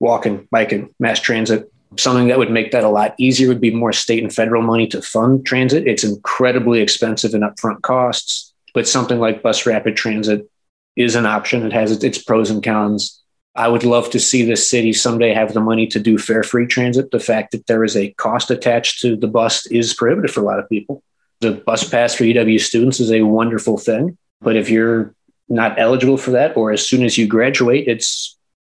walking, 0.00 0.46
biking, 0.50 0.94
mass 0.98 1.20
transit. 1.20 1.70
Something 1.96 2.28
that 2.28 2.38
would 2.38 2.50
make 2.50 2.72
that 2.72 2.84
a 2.84 2.88
lot 2.88 3.14
easier 3.18 3.48
would 3.48 3.60
be 3.60 3.74
more 3.74 3.92
state 3.92 4.22
and 4.22 4.32
federal 4.32 4.62
money 4.62 4.86
to 4.88 5.00
fund 5.00 5.46
transit. 5.46 5.86
It's 5.86 6.04
incredibly 6.04 6.80
expensive 6.80 7.34
and 7.34 7.42
upfront 7.42 7.82
costs, 7.82 8.52
but 8.74 8.86
something 8.86 9.18
like 9.18 9.42
bus 9.42 9.64
rapid 9.64 9.96
transit 9.96 10.48
is 10.96 11.14
an 11.14 11.26
option. 11.26 11.64
It 11.64 11.72
has 11.72 12.04
its 12.04 12.22
pros 12.22 12.50
and 12.50 12.62
cons. 12.62 13.22
I 13.54 13.68
would 13.68 13.84
love 13.84 14.10
to 14.10 14.20
see 14.20 14.44
this 14.44 14.68
city 14.68 14.92
someday 14.92 15.32
have 15.32 15.54
the 15.54 15.60
money 15.60 15.86
to 15.88 15.98
do 15.98 16.18
fare 16.18 16.42
free 16.42 16.66
transit. 16.66 17.10
The 17.10 17.20
fact 17.20 17.52
that 17.52 17.66
there 17.66 17.82
is 17.84 17.96
a 17.96 18.12
cost 18.12 18.50
attached 18.50 19.00
to 19.00 19.16
the 19.16 19.26
bus 19.26 19.66
is 19.66 19.94
prohibitive 19.94 20.30
for 20.30 20.40
a 20.40 20.44
lot 20.44 20.60
of 20.60 20.68
people 20.68 21.02
the 21.40 21.52
bus 21.52 21.88
pass 21.88 22.14
for 22.14 22.24
UW 22.24 22.60
students 22.60 23.00
is 23.00 23.12
a 23.12 23.22
wonderful 23.22 23.78
thing. 23.78 24.16
But 24.40 24.56
if 24.56 24.70
you're 24.70 25.14
not 25.48 25.78
eligible 25.78 26.16
for 26.16 26.32
that, 26.32 26.56
or 26.56 26.72
as 26.72 26.86
soon 26.86 27.04
as 27.04 27.16
you 27.16 27.26
graduate, 27.26 27.88
it's 27.88 28.36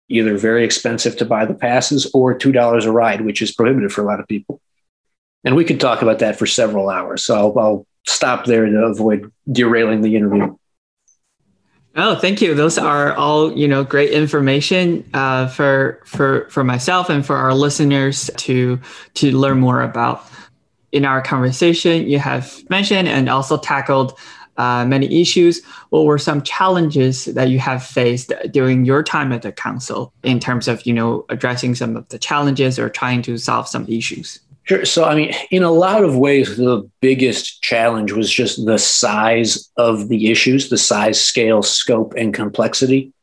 either 0.09 0.37
very 0.37 0.65
expensive 0.65 1.15
to 1.17 1.25
buy 1.25 1.45
the 1.45 1.53
passes 1.53 2.09
or 2.13 2.37
$2 2.37 2.85
a 2.85 2.91
ride, 2.91 3.21
which 3.21 3.41
is 3.41 3.53
prohibitive 3.53 3.91
for 3.91 4.01
a 4.01 4.05
lot 4.05 4.19
of 4.19 4.27
people. 4.27 4.59
And 5.43 5.55
we 5.55 5.63
could 5.63 5.79
talk 5.79 6.01
about 6.01 6.19
that 6.19 6.37
for 6.37 6.45
several 6.45 6.89
hours. 6.89 7.23
So 7.23 7.35
I'll, 7.35 7.59
I'll 7.59 7.87
stop 8.05 8.45
there 8.45 8.65
to 8.65 8.77
avoid 8.85 9.31
derailing 9.49 10.01
the 10.01 10.15
interview. 10.15 10.55
Oh, 11.95 12.15
thank 12.15 12.41
you. 12.41 12.53
Those 12.53 12.77
are 12.77 13.13
all 13.13 13.57
you 13.57 13.67
know 13.67 13.83
great 13.83 14.11
information 14.11 15.09
uh, 15.13 15.47
for 15.47 16.01
for 16.05 16.47
for 16.49 16.63
myself 16.63 17.09
and 17.09 17.25
for 17.25 17.35
our 17.35 17.53
listeners 17.53 18.29
to 18.37 18.79
to 19.15 19.31
learn 19.37 19.59
more 19.59 19.81
about 19.81 20.23
in 20.91 21.05
our 21.05 21.21
conversation, 21.21 22.07
you 22.07 22.19
have 22.19 22.63
mentioned 22.69 23.07
and 23.07 23.29
also 23.29 23.57
tackled 23.57 24.17
uh, 24.59 24.85
many 24.85 25.21
issues. 25.21 25.61
What 25.89 26.05
were 26.05 26.19
some 26.19 26.41
challenges 26.43 27.25
that 27.25 27.49
you 27.49 27.59
have 27.59 27.81
faced 27.81 28.33
during 28.51 28.85
your 28.85 29.01
time 29.01 29.31
at 29.31 29.41
the 29.41 29.53
council 29.53 30.13
in 30.23 30.39
terms 30.39 30.67
of, 30.67 30.85
you 30.85 30.93
know, 30.93 31.25
addressing 31.29 31.75
some 31.75 31.95
of 31.95 32.07
the 32.09 32.19
challenges 32.19 32.77
or 32.77 32.89
trying 32.89 33.21
to 33.23 33.37
solve 33.37 33.67
some 33.67 33.87
issues? 33.87 34.39
Sure. 34.63 34.85
So, 34.85 35.05
I 35.05 35.15
mean, 35.15 35.33
in 35.49 35.63
a 35.63 35.71
lot 35.71 36.03
of 36.03 36.17
ways, 36.17 36.57
the 36.57 36.87
biggest 36.99 37.63
challenge 37.63 38.11
was 38.11 38.29
just 38.29 38.65
the 38.65 38.77
size 38.77 39.71
of 39.77 40.09
the 40.09 40.29
issues, 40.29 40.69
the 40.69 40.77
size, 40.77 41.19
scale, 41.19 41.63
scope, 41.63 42.13
and 42.15 42.33
complexity. 42.33 43.13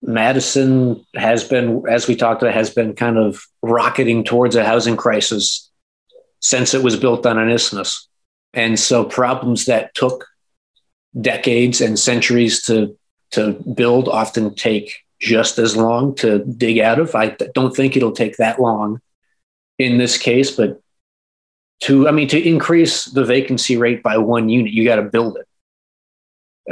Madison 0.00 1.04
has 1.16 1.42
been, 1.42 1.82
as 1.90 2.06
we 2.06 2.14
talked 2.14 2.40
about, 2.40 2.54
has 2.54 2.70
been 2.70 2.94
kind 2.94 3.18
of 3.18 3.42
rocketing 3.62 4.22
towards 4.22 4.54
a 4.54 4.64
housing 4.64 4.96
crisis 4.96 5.68
since 6.40 6.72
it 6.72 6.84
was 6.84 6.96
built 6.96 7.26
on 7.26 7.36
an 7.36 7.50
isthmus. 7.50 8.08
And 8.54 8.78
so 8.78 9.04
problems 9.04 9.66
that 9.66 9.92
took 9.94 10.24
decades 11.20 11.80
and 11.80 11.98
centuries 11.98 12.62
to, 12.64 12.96
to 13.32 13.52
build 13.74 14.08
often 14.08 14.54
take 14.54 15.04
just 15.20 15.58
as 15.58 15.76
long 15.76 16.14
to 16.16 16.44
dig 16.44 16.78
out 16.78 16.98
of. 16.98 17.14
I 17.14 17.36
don't 17.54 17.74
think 17.74 17.96
it'll 17.96 18.12
take 18.12 18.36
that 18.36 18.60
long 18.60 19.00
in 19.78 19.98
this 19.98 20.16
case, 20.18 20.50
but 20.50 20.80
to, 21.80 22.08
I 22.08 22.10
mean, 22.10 22.28
to 22.28 22.48
increase 22.48 23.04
the 23.04 23.24
vacancy 23.24 23.76
rate 23.76 24.02
by 24.02 24.18
one 24.18 24.48
unit, 24.48 24.72
you 24.72 24.84
got 24.84 24.96
to 24.96 25.02
build 25.02 25.38
it 25.38 25.46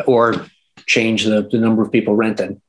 or 0.07 0.47
change 0.86 1.24
the, 1.24 1.42
the 1.42 1.59
number 1.59 1.82
of 1.82 1.92
people 1.92 2.14
renting. 2.14 2.61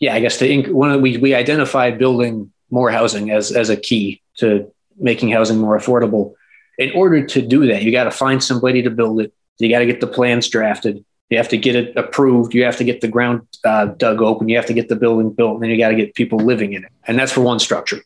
Yeah, 0.00 0.14
I 0.14 0.20
guess 0.20 0.38
to 0.38 0.48
inc- 0.48 0.70
one 0.70 0.90
of, 0.90 1.00
we, 1.00 1.16
we 1.16 1.34
identified 1.34 1.98
building 1.98 2.52
more 2.70 2.90
housing 2.90 3.30
as, 3.30 3.52
as 3.52 3.70
a 3.70 3.76
key 3.76 4.20
to 4.38 4.72
making 4.98 5.30
housing 5.30 5.58
more 5.58 5.78
affordable. 5.78 6.34
In 6.78 6.92
order 6.92 7.24
to 7.24 7.40
do 7.42 7.66
that, 7.68 7.82
you 7.82 7.92
got 7.92 8.04
to 8.04 8.10
find 8.10 8.42
somebody 8.42 8.82
to 8.82 8.90
build 8.90 9.20
it. 9.20 9.32
You 9.58 9.70
got 9.70 9.78
to 9.78 9.86
get 9.86 10.00
the 10.00 10.06
plans 10.06 10.48
drafted. 10.48 11.04
You 11.30 11.38
have 11.38 11.48
to 11.48 11.58
get 11.58 11.74
it 11.74 11.96
approved. 11.96 12.54
You 12.54 12.64
have 12.64 12.76
to 12.76 12.84
get 12.84 13.00
the 13.00 13.08
ground 13.08 13.42
uh, 13.64 13.86
dug 13.86 14.22
open. 14.22 14.48
You 14.48 14.56
have 14.56 14.66
to 14.66 14.74
get 14.74 14.88
the 14.88 14.96
building 14.96 15.32
built, 15.32 15.54
and 15.54 15.62
then 15.62 15.70
you 15.70 15.78
got 15.78 15.88
to 15.88 15.96
get 15.96 16.14
people 16.14 16.38
living 16.38 16.72
in 16.72 16.84
it. 16.84 16.92
And 17.06 17.18
that's 17.18 17.32
for 17.32 17.40
one 17.40 17.58
structure. 17.58 18.00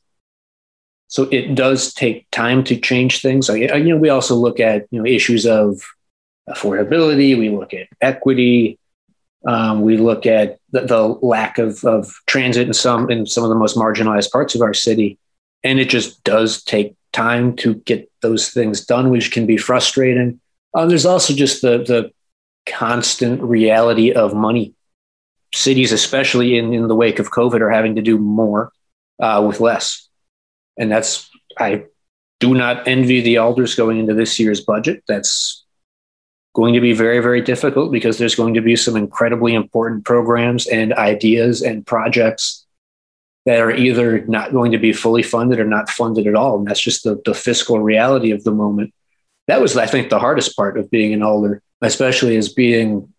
So 1.09 1.25
it 1.25 1.55
does 1.55 1.93
take 1.93 2.31
time 2.31 2.65
to 2.65 2.79
change 2.79 3.21
things. 3.21 3.49
You 3.49 3.67
know, 3.67 3.97
we 3.97 4.09
also 4.09 4.37
look 4.37 4.61
at 4.61 4.87
you 4.91 5.01
know 5.01 5.07
issues 5.07 5.45
of 5.45 5.83
affordability. 6.49 7.37
We 7.39 7.51
look 7.51 7.75
at 7.75 7.89
equity. 8.01 8.79
Um, 9.47 9.81
we 9.81 9.97
look 9.97 10.27
at 10.27 10.59
the, 10.71 10.83
the 10.83 11.07
lack 11.07 11.59
of, 11.59 11.83
of 11.85 12.13
transit 12.27 12.67
in 12.67 12.75
some 12.75 13.11
in 13.11 13.27
some 13.27 13.43
of 13.43 13.51
the 13.51 13.57
most 13.57 13.77
marginalized 13.77 14.31
parts 14.31 14.55
of 14.55 14.63
our 14.63 14.75
city, 14.75 15.19
and 15.65 15.79
it 15.79 15.89
just 15.91 16.23
does 16.25 16.63
take 16.63 16.95
time 17.13 17.57
to 17.57 17.75
get 17.75 18.11
those 18.23 18.51
things 18.51 18.85
done, 18.85 19.11
which 19.11 19.33
can 19.33 19.47
be 19.47 19.57
frustrating. 19.57 20.41
Um, 20.75 20.89
there's 20.89 21.07
also 21.07 21.35
just 21.35 21.63
the 21.63 21.79
the 21.79 22.13
constant 22.67 23.43
reality 23.43 24.13
of 24.13 24.35
money. 24.35 24.75
Cities, 25.53 25.93
especially 25.93 26.59
in, 26.59 26.73
in 26.73 26.87
the 26.87 26.95
wake 26.95 27.19
of 27.19 27.31
COVID, 27.31 27.61
are 27.61 27.71
having 27.71 27.97
to 27.97 28.03
do 28.03 28.19
more 28.19 28.73
uh, 29.21 29.45
with 29.47 29.61
less. 29.61 30.09
And 30.79 30.91
that's, 30.91 31.29
I 31.59 31.85
do 32.39 32.55
not 32.55 32.87
envy 32.87 33.21
the 33.21 33.39
alders 33.39 33.75
going 33.75 33.99
into 33.99 34.15
this 34.15 34.39
year's 34.39 34.61
budget. 34.61 35.03
That's 35.09 35.65
going 36.55 36.75
to 36.75 36.81
be 36.81 36.93
very, 36.93 37.21
very 37.21 37.41
difficult 37.41 37.93
because 37.93 38.19
there's 38.19 38.35
going 38.35 38.55
to 38.55 38.61
be 38.61 38.77
some 38.77 38.97
incredibly 38.97 39.55
important 39.55 40.05
programs 40.05 40.67
and 40.67 40.93
ideas 40.95 41.63
and 41.63 41.87
projects 41.87 42.67
that 43.47 43.61
are 43.61 43.71
either 43.71 44.25
not 44.27 44.53
going 44.53 44.73
to 44.73 44.79
be 44.79 44.93
fully 44.93 45.23
funded 45.23 45.59
or 45.59 45.65
not 45.65 45.89
funded 45.89 46.27
at 46.27 46.35
all. 46.35 46.59
And 46.59 46.67
that's 46.67 46.81
just 46.81 47.05
the, 47.05 47.21
the 47.25 47.35
fiscal 47.35 47.81
reality 47.81 48.33
of 48.33 48.45
the 48.45 48.53
moment. 48.53 48.93
That 49.47 49.61
was, 49.61 49.77
I 49.77 49.87
think, 49.87 50.11
the 50.11 50.19
hardest 50.19 50.57
part 50.57 50.79
of 50.79 50.91
being 50.91 51.13
an 51.15 51.23
alder 51.23 51.63
especially 51.83 52.37
as 52.37 52.49
being 52.49 53.13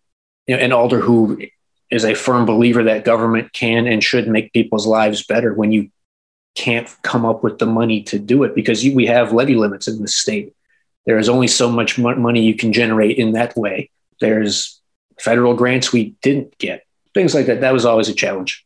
you 0.46 0.56
know, 0.56 0.62
an 0.62 0.72
alder 0.72 1.00
who 1.00 1.38
is 1.90 2.04
a 2.04 2.14
firm 2.14 2.46
believer 2.46 2.82
that 2.84 3.04
government 3.04 3.52
can 3.52 3.86
and 3.86 4.02
should 4.02 4.26
make 4.26 4.52
people's 4.52 4.86
lives 4.86 5.24
better 5.24 5.52
when 5.52 5.72
you 5.72 5.90
can't 6.54 6.94
come 7.02 7.24
up 7.24 7.42
with 7.42 7.58
the 7.58 7.66
money 7.66 8.02
to 8.02 8.18
do 8.18 8.42
it 8.44 8.54
because 8.54 8.84
you, 8.84 8.94
we 8.94 9.06
have 9.06 9.32
levy 9.32 9.54
limits 9.54 9.88
in 9.88 10.00
the 10.00 10.08
state. 10.08 10.54
There 11.06 11.18
is 11.18 11.28
only 11.28 11.48
so 11.48 11.70
much 11.70 11.98
money 11.98 12.42
you 12.42 12.54
can 12.54 12.72
generate 12.72 13.18
in 13.18 13.32
that 13.32 13.56
way. 13.56 13.90
There's 14.20 14.80
federal 15.20 15.54
grants 15.54 15.92
we 15.92 16.14
didn't 16.22 16.56
get, 16.58 16.84
things 17.14 17.34
like 17.34 17.46
that. 17.46 17.60
That 17.60 17.72
was 17.72 17.84
always 17.84 18.08
a 18.08 18.14
challenge. 18.14 18.64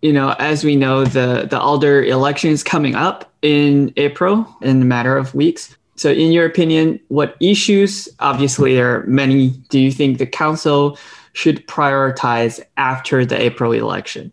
You 0.00 0.12
know, 0.12 0.34
as 0.38 0.64
we 0.64 0.74
know, 0.74 1.04
the 1.04 1.46
the 1.48 1.60
alder 1.60 2.02
election 2.02 2.50
is 2.50 2.64
coming 2.64 2.96
up 2.96 3.32
in 3.40 3.92
April 3.96 4.48
in 4.60 4.82
a 4.82 4.84
matter 4.84 5.16
of 5.16 5.34
weeks. 5.34 5.76
So, 5.96 6.10
in 6.10 6.32
your 6.32 6.46
opinion, 6.46 7.00
what 7.08 7.36
issues, 7.40 8.08
obviously, 8.18 8.74
there 8.74 8.96
are 8.96 9.06
many, 9.06 9.50
do 9.68 9.78
you 9.78 9.92
think 9.92 10.18
the 10.18 10.26
council 10.26 10.98
should 11.34 11.66
prioritize 11.66 12.60
after 12.76 13.26
the 13.26 13.40
April 13.40 13.72
election? 13.72 14.32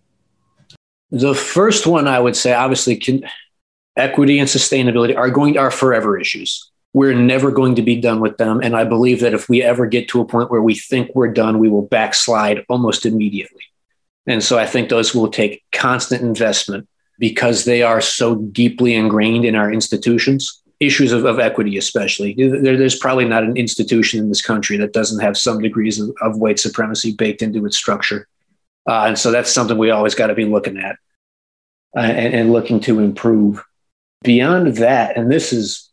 The 1.11 1.35
first 1.35 1.85
one 1.85 2.07
I 2.07 2.19
would 2.19 2.35
say, 2.35 2.53
obviously, 2.53 2.95
can, 2.95 3.23
equity 3.97 4.39
and 4.39 4.47
sustainability 4.47 5.17
are 5.17 5.29
going 5.29 5.57
are 5.57 5.71
forever 5.71 6.17
issues. 6.17 6.71
We're 6.93 7.13
never 7.13 7.51
going 7.51 7.75
to 7.75 7.81
be 7.81 7.99
done 7.99 8.19
with 8.19 8.37
them, 8.37 8.61
and 8.63 8.75
I 8.75 8.85
believe 8.85 9.19
that 9.19 9.33
if 9.33 9.49
we 9.49 9.61
ever 9.61 9.85
get 9.85 10.07
to 10.09 10.21
a 10.21 10.25
point 10.25 10.49
where 10.49 10.61
we 10.61 10.75
think 10.75 11.11
we're 11.13 11.31
done, 11.31 11.59
we 11.59 11.69
will 11.69 11.85
backslide 11.85 12.65
almost 12.69 13.05
immediately. 13.05 13.63
And 14.25 14.41
so, 14.41 14.57
I 14.57 14.65
think 14.65 14.87
those 14.87 15.13
will 15.13 15.29
take 15.29 15.63
constant 15.73 16.21
investment 16.21 16.87
because 17.19 17.65
they 17.65 17.83
are 17.83 17.99
so 17.99 18.35
deeply 18.35 18.95
ingrained 18.95 19.43
in 19.43 19.55
our 19.55 19.69
institutions 19.71 20.63
issues 20.79 21.11
of, 21.11 21.25
of 21.25 21.39
equity, 21.39 21.77
especially. 21.77 22.33
There, 22.33 22.77
there's 22.77 22.97
probably 22.97 23.25
not 23.25 23.43
an 23.43 23.57
institution 23.57 24.19
in 24.19 24.29
this 24.29 24.41
country 24.41 24.77
that 24.77 24.93
doesn't 24.93 25.19
have 25.19 25.37
some 25.37 25.61
degrees 25.61 25.99
of, 25.99 26.11
of 26.21 26.37
white 26.37 26.59
supremacy 26.59 27.13
baked 27.13 27.41
into 27.41 27.65
its 27.65 27.77
structure. 27.77 28.27
Uh, 28.87 29.05
and 29.07 29.19
so 29.19 29.31
that's 29.31 29.51
something 29.51 29.77
we 29.77 29.91
always 29.91 30.15
got 30.15 30.27
to 30.27 30.35
be 30.35 30.45
looking 30.45 30.77
at 30.77 30.97
uh, 31.95 32.01
and, 32.01 32.33
and 32.33 32.53
looking 32.53 32.79
to 32.81 32.99
improve. 32.99 33.63
Beyond 34.23 34.77
that, 34.77 35.17
and 35.17 35.31
this 35.31 35.53
is 35.53 35.89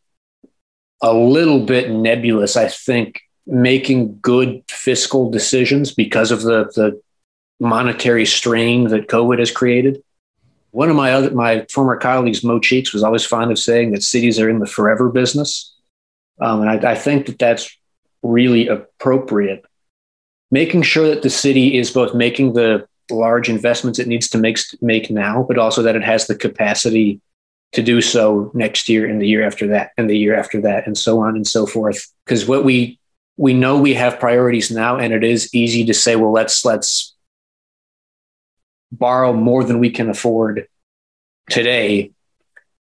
a 1.01 1.13
little 1.13 1.65
bit 1.65 1.91
nebulous, 1.91 2.55
I 2.55 2.67
think 2.67 3.21
making 3.45 4.19
good 4.21 4.63
fiscal 4.69 5.29
decisions 5.29 5.93
because 5.93 6.31
of 6.31 6.41
the, 6.41 6.65
the 6.75 7.01
monetary 7.59 8.25
strain 8.25 8.85
that 8.89 9.07
COVID 9.07 9.39
has 9.39 9.51
created 9.51 10.01
one 10.77 10.91
of 10.91 10.95
my 10.95 11.11
other 11.11 11.31
my 11.31 11.65
former 11.71 11.97
colleagues, 11.97 12.43
Mo 12.43 12.59
Cheeks, 12.59 12.93
was 12.93 13.01
always 13.01 13.25
fond 13.25 13.49
of 13.49 13.57
saying 13.57 13.93
that 13.93 14.03
cities 14.03 14.39
are 14.39 14.47
in 14.47 14.59
the 14.59 14.67
forever 14.67 15.09
business, 15.09 15.73
um, 16.39 16.61
and 16.61 16.69
I, 16.69 16.91
I 16.91 16.93
think 16.93 17.25
that 17.25 17.39
that's 17.39 17.75
really 18.21 18.67
appropriate. 18.67 19.65
Making 20.51 20.83
sure 20.83 21.07
that 21.07 21.23
the 21.23 21.31
city 21.31 21.79
is 21.79 21.89
both 21.89 22.13
making 22.13 22.53
the 22.53 22.87
large 23.09 23.49
investments 23.49 23.97
it 23.97 24.07
needs 24.07 24.27
to 24.27 24.37
make 24.37 24.59
make 24.79 25.09
now, 25.09 25.43
but 25.47 25.57
also 25.57 25.81
that 25.81 25.95
it 25.95 26.03
has 26.03 26.27
the 26.27 26.35
capacity 26.35 27.21
to 27.71 27.81
do 27.81 27.99
so 27.99 28.51
next 28.53 28.87
year 28.87 29.09
and 29.09 29.19
the 29.19 29.27
year 29.27 29.43
after 29.43 29.65
that 29.69 29.93
and 29.97 30.07
the 30.07 30.17
year 30.17 30.35
after 30.35 30.61
that 30.61 30.85
and 30.85 30.95
so 30.95 31.19
on 31.19 31.35
and 31.35 31.47
so 31.47 31.65
forth. 31.65 32.05
Because 32.23 32.47
what 32.47 32.63
we 32.63 32.99
we 33.35 33.55
know 33.55 33.81
we 33.81 33.95
have 33.95 34.19
priorities 34.19 34.69
now, 34.69 34.95
and 34.99 35.11
it 35.11 35.23
is 35.23 35.51
easy 35.55 35.83
to 35.85 35.93
say, 35.95 36.15
well, 36.15 36.31
let's 36.31 36.63
let's 36.63 37.16
borrow 38.91 39.33
more 39.33 39.63
than 39.63 39.79
we 39.79 39.89
can 39.89 40.09
afford 40.09 40.67
today. 41.49 42.11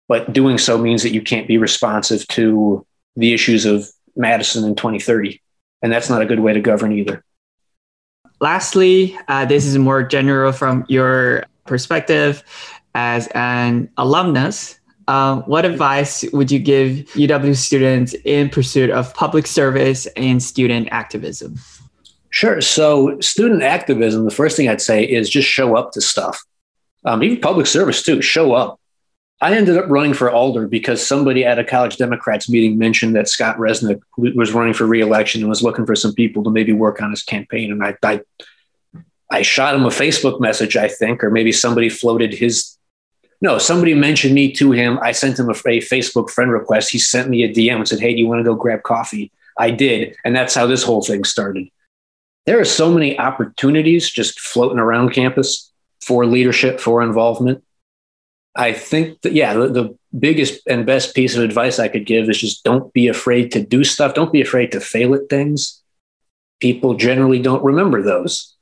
But 0.08 0.34
doing 0.34 0.58
so 0.58 0.78
means 0.78 1.04
that 1.04 1.14
you 1.14 1.22
can't 1.22 1.48
be 1.48 1.58
responsive 1.58 2.28
to 2.30 2.86
the 3.16 3.34
issues 3.34 3.66
of 3.66 3.88
Madison 4.16 4.64
in 4.66 4.76
2030. 4.76 5.42
And 5.82 5.92
that's 5.92 6.10
not 6.10 6.22
a 6.22 6.26
good 6.26 6.40
way 6.40 6.54
to 6.54 6.62
govern 6.62 6.92
either. 6.92 7.24
Lastly, 8.42 9.18
uh, 9.28 9.46
this 9.46 9.66
is 9.66 9.78
more 9.78 10.04
general 10.04 10.52
from 10.52 10.86
your 10.88 11.46
perspective 11.66 12.44
as 12.94 13.28
an 13.28 13.90
alumnus. 13.98 14.80
Uh, 15.08 15.42
what 15.42 15.66
advice 15.66 16.26
would 16.34 16.52
you 16.52 16.60
give 16.60 17.06
UW 17.14 17.56
students 17.56 18.16
in 18.26 18.50
pursuit 18.50 18.90
of 18.90 19.14
public 19.14 19.48
service 19.48 20.08
and 20.18 20.42
student 20.42 20.90
activism? 20.92 21.56
Sure. 22.36 22.60
So, 22.60 23.18
student 23.22 23.64
activism, 23.64 24.26
the 24.26 24.30
first 24.30 24.58
thing 24.58 24.68
I'd 24.68 24.82
say 24.82 25.06
is 25.06 25.30
just 25.30 25.48
show 25.48 25.78
up 25.78 25.94
to 25.94 26.02
stuff. 26.02 26.44
Um, 27.06 27.24
even 27.24 27.40
public 27.40 27.66
service, 27.66 28.04
too, 28.04 28.22
show 28.22 28.52
up. 28.52 28.78
I 29.40 29.56
ended 29.56 29.78
up 29.78 29.86
running 29.88 30.14
for 30.14 30.30
Alder 30.30 30.68
because 30.68 31.06
somebody 31.06 31.46
at 31.46 31.60
a 31.60 31.64
college 31.64 31.96
Democrats 31.96 32.50
meeting 32.50 32.78
mentioned 32.78 33.16
that 33.16 33.30
Scott 33.30 33.56
Resnick 33.56 34.02
was 34.18 34.52
running 34.52 34.74
for 34.74 34.86
reelection 34.86 35.40
and 35.40 35.50
was 35.50 35.64
looking 35.64 35.86
for 35.86 35.96
some 35.96 36.14
people 36.14 36.44
to 36.44 36.50
maybe 36.50 36.74
work 36.74 37.02
on 37.02 37.10
his 37.10 37.24
campaign. 37.24 37.72
And 37.72 37.82
I, 37.82 37.96
I, 38.04 38.22
I 39.32 39.42
shot 39.42 39.74
him 39.74 39.86
a 39.86 39.90
Facebook 39.90 40.42
message, 40.42 40.76
I 40.76 40.90
think, 40.90 41.24
or 41.24 41.32
maybe 41.32 41.54
somebody 41.54 41.88
floated 41.88 42.34
his. 42.34 42.78
No, 43.40 43.60
somebody 43.60 43.94
mentioned 43.94 44.36
me 44.36 44.52
to 44.56 44.74
him. 44.74 45.00
I 45.02 45.14
sent 45.14 45.40
him 45.40 45.48
a, 45.48 45.54
a 45.54 45.80
Facebook 45.80 46.30
friend 46.30 46.52
request. 46.52 46.92
He 46.92 46.98
sent 46.98 47.30
me 47.30 47.44
a 47.44 47.54
DM 47.54 47.78
and 47.78 47.88
said, 47.88 48.02
Hey, 48.02 48.14
do 48.14 48.20
you 48.20 48.28
want 48.28 48.40
to 48.40 48.44
go 48.44 48.56
grab 48.56 48.84
coffee? 48.84 49.32
I 49.58 49.72
did. 49.72 50.18
And 50.26 50.36
that's 50.36 50.54
how 50.54 50.68
this 50.68 50.84
whole 50.84 51.02
thing 51.02 51.24
started 51.24 51.70
there 52.46 52.60
are 52.60 52.66
so 52.66 52.92
many 52.92 53.18
opportunities 53.18 54.10
just 54.10 54.40
floating 54.40 54.80
around 54.80 55.12
campus 55.12 55.72
for 56.02 56.26
leadership, 56.26 56.80
for 56.80 57.02
involvement. 57.02 57.64
I 58.56 58.72
think 58.74 59.22
that, 59.22 59.34
yeah, 59.34 59.54
the, 59.54 59.68
the, 59.68 59.98
biggest 60.18 60.62
and 60.68 60.86
best 60.86 61.14
piece 61.14 61.36
of 61.36 61.44
advice 61.44 61.78
I 61.78 61.90
could 61.90 62.06
give 62.06 62.30
is 62.30 62.40
just 62.40 62.64
don't 62.64 62.94
be 62.94 63.10
afraid 63.10 63.52
to 63.52 63.62
do 63.62 63.84
stuff. 63.84 64.14
Don't 64.14 64.32
be 64.32 64.42
afraid 64.42 64.72
to 64.72 64.80
fail 64.80 65.14
at 65.14 65.28
things. 65.30 65.82
People 66.62 66.94
generally 66.94 67.42
don't 67.42 67.64
remember 67.64 68.02
those. 68.02 68.56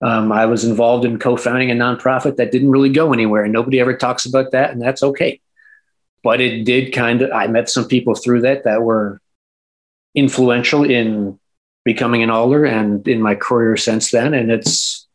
Um, 0.00 0.30
I 0.30 0.46
was 0.46 0.64
involved 0.64 1.04
in 1.04 1.18
co 1.18 1.36
founding 1.36 1.70
a 1.70 1.74
nonprofit 1.74 2.36
that 2.36 2.52
didn't 2.52 2.70
really 2.70 2.90
go 2.90 3.12
anywhere, 3.12 3.44
and 3.44 3.52
nobody 3.52 3.80
ever 3.80 3.96
talks 3.96 4.26
about 4.26 4.52
that, 4.52 4.70
and 4.70 4.80
that's 4.80 5.02
okay. 5.02 5.40
But 6.22 6.40
it 6.40 6.64
did 6.64 6.92
kind 6.92 7.22
of, 7.22 7.32
I 7.32 7.46
met 7.46 7.68
some 7.68 7.88
people 7.88 8.14
through 8.14 8.42
that 8.42 8.64
that 8.64 8.82
were 8.82 9.20
influential 10.14 10.84
in 10.84 11.38
becoming 11.86 12.24
an 12.24 12.30
alder 12.30 12.64
and 12.64 13.06
in 13.06 13.22
my 13.22 13.36
career 13.36 13.76
since 13.76 14.10
then. 14.10 14.34
And 14.34 14.50
it's 14.50 15.06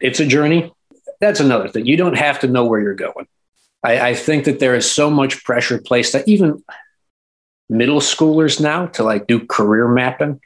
it's 0.00 0.20
a 0.20 0.26
journey. 0.26 0.72
That's 1.20 1.40
another 1.40 1.68
thing. 1.68 1.86
You 1.86 1.96
don't 1.96 2.16
have 2.16 2.38
to 2.40 2.46
know 2.46 2.64
where 2.64 2.80
you're 2.80 2.94
going. 2.94 3.26
I, 3.82 4.10
I 4.10 4.14
think 4.14 4.44
that 4.44 4.60
there 4.60 4.76
is 4.76 4.90
so 4.90 5.10
much 5.10 5.44
pressure 5.44 5.80
placed 5.80 6.12
that 6.12 6.26
even 6.28 6.62
middle 7.68 8.00
schoolers 8.00 8.60
now 8.60 8.86
to 8.86 9.02
like 9.02 9.26
do 9.26 9.44
career 9.44 9.88
mapping. 9.88 10.40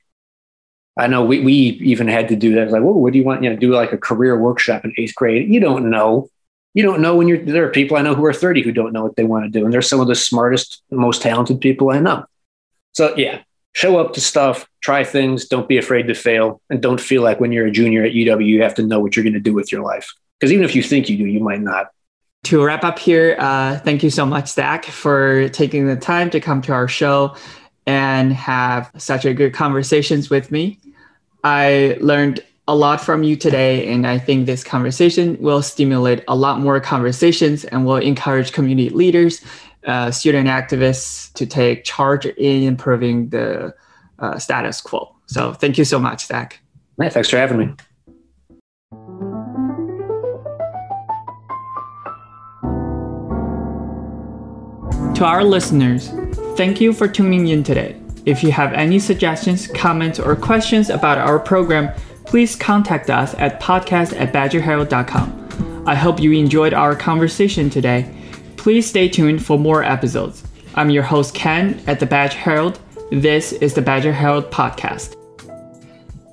I 0.97 1.07
know 1.07 1.23
we, 1.23 1.41
we 1.41 1.53
even 1.53 2.09
had 2.09 2.29
to 2.29 2.37
do 2.37 2.55
that. 2.55 2.71
Like, 2.71 2.83
well, 2.83 2.95
what 2.95 3.13
do 3.13 3.19
you 3.19 3.25
want? 3.25 3.43
You 3.43 3.51
know, 3.51 3.57
do 3.57 3.73
like 3.73 3.93
a 3.93 3.99
career 3.99 4.39
workshop 4.39 4.87
in 4.87 4.95
eighth 4.97 5.15
grade. 5.15 5.53
You 5.53 5.61
don't 5.61 5.91
know. 5.91 6.31
You 6.73 6.83
don't 6.83 7.03
know 7.03 7.15
when 7.15 7.29
you're 7.29 7.45
there 7.45 7.67
are 7.67 7.71
people 7.71 7.99
I 7.99 8.03
know 8.03 8.15
who 8.15 8.25
are 8.25 8.33
30 8.33 8.63
who 8.63 8.73
don't 8.73 8.95
know 8.95 9.03
what 9.03 9.17
they 9.17 9.25
want 9.25 9.45
to 9.45 9.51
do. 9.51 9.65
And 9.65 9.73
they're 9.73 9.83
some 9.83 10.01
of 10.01 10.09
the 10.09 10.15
smartest, 10.15 10.83
most 10.91 11.21
talented 11.21 11.61
people 11.61 11.91
I 11.91 12.01
know. 12.01 12.25
So 12.93 13.15
yeah, 13.17 13.43
show 13.77 13.99
up 13.99 14.15
to 14.15 14.23
stuff, 14.23 14.67
try 14.81 15.05
things, 15.05 15.49
don't 15.49 15.69
be 15.69 15.77
afraid 15.77 16.07
to 16.07 16.15
fail, 16.15 16.63
and 16.71 16.81
don't 16.81 16.99
feel 16.99 17.21
like 17.21 17.41
when 17.41 17.53
you're 17.53 17.67
a 17.67 17.71
junior 17.71 18.05
at 18.05 18.13
UW, 18.13 18.47
you 18.47 18.63
have 18.63 18.75
to 18.77 18.83
know 18.83 19.01
what 19.01 19.15
you're 19.15 19.23
going 19.23 19.35
to 19.35 19.39
do 19.39 19.53
with 19.53 19.71
your 19.71 19.83
life. 19.83 20.15
Because 20.41 20.51
even 20.51 20.65
if 20.65 20.75
you 20.75 20.83
think 20.83 21.11
you 21.11 21.19
do, 21.19 21.27
you 21.27 21.41
might 21.41 21.61
not. 21.61 21.91
To 22.45 22.65
wrap 22.65 22.85
up 22.85 22.99
here, 22.99 23.37
uh, 23.39 23.79
thank 23.81 24.03
you 24.03 24.09
so 24.09 24.25
much, 24.25 24.49
Zach, 24.49 24.87
for 24.87 25.51
taking 25.51 25.87
the 25.87 25.97
time 25.97 26.31
to 26.31 26.41
come 26.41 26.63
to 26.63 26.73
our 26.73 26.89
show 26.89 27.37
and 27.87 28.33
have 28.33 28.91
such 28.97 29.27
a 29.27 29.35
good 29.35 29.53
conversations 29.53 30.31
with 30.31 30.51
me. 30.51 30.79
I 31.45 31.99
learned 32.01 32.43
a 32.67 32.75
lot 32.75 33.03
from 33.03 33.25
you 33.25 33.37
today, 33.37 33.93
and 33.93 34.07
I 34.07 34.19
think 34.19 34.47
this 34.47 34.65
conversation 34.65 35.37
will 35.39 35.61
stimulate 35.61 36.25
a 36.29 36.35
lot 36.35 36.61
more 36.61 36.81
conversations 36.81 37.65
and 37.67 37.85
will 37.85 37.97
encourage 37.99 38.53
community 38.53 38.89
leaders, 38.89 39.43
uh, 39.87 40.11
student 40.11 40.49
activists 40.49 41.33
to 41.35 41.47
take 41.47 41.85
charge 41.85 42.27
in 42.27 42.63
improving 42.65 43.29
the 43.31 43.75
uh, 44.19 44.39
status 44.39 44.81
quo. 44.81 45.15
So 45.27 45.53
thank 45.53 45.79
you 45.79 45.85
so 45.85 45.99
much, 45.99 46.27
Zach. 46.27 46.61
Yeah, 47.01 47.09
thanks 47.09 47.31
for 47.31 47.37
having 47.37 47.59
me. 47.59 47.75
To 55.15 55.25
our 55.25 55.45
listeners, 55.45 56.11
thank 56.57 56.81
you 56.81 56.93
for 56.93 57.09
tuning 57.09 57.49
in 57.49 57.63
today. 57.63 57.97
If 58.27 58.43
you 58.43 58.53
have 58.53 58.73
any 58.73 58.99
suggestions, 58.99 59.67
comments, 59.67 60.19
or 60.19 60.35
questions 60.37 60.91
about 60.91 61.17
our 61.17 61.39
program, 61.39 61.95
please 62.25 62.57
contact 62.57 63.09
us 63.09 63.35
at 63.35 63.61
podcast 63.61 64.19
at 64.21 64.33
badgerherald.com. 64.33 65.85
I 65.87 65.95
hope 65.95 66.21
you 66.21 66.33
enjoyed 66.33 66.75
our 66.75 66.97
conversation 66.97 67.71
today. 67.71 68.13
Please 68.67 68.85
stay 68.85 69.09
tuned 69.09 69.47
for 69.47 69.61
more 69.61 69.85
episodes. 69.85 70.43
I'm 70.75 70.91
your 70.91 71.05
host, 71.05 71.37
Ken, 71.37 71.81
at 71.87 72.01
the 72.01 72.07
Badger 72.07 72.37
Herald. 72.37 72.81
This 73.13 73.53
is 73.53 73.75
the 73.75 73.81
Badger 73.81 74.13
Herald 74.13 74.51
Podcast. 74.51 75.15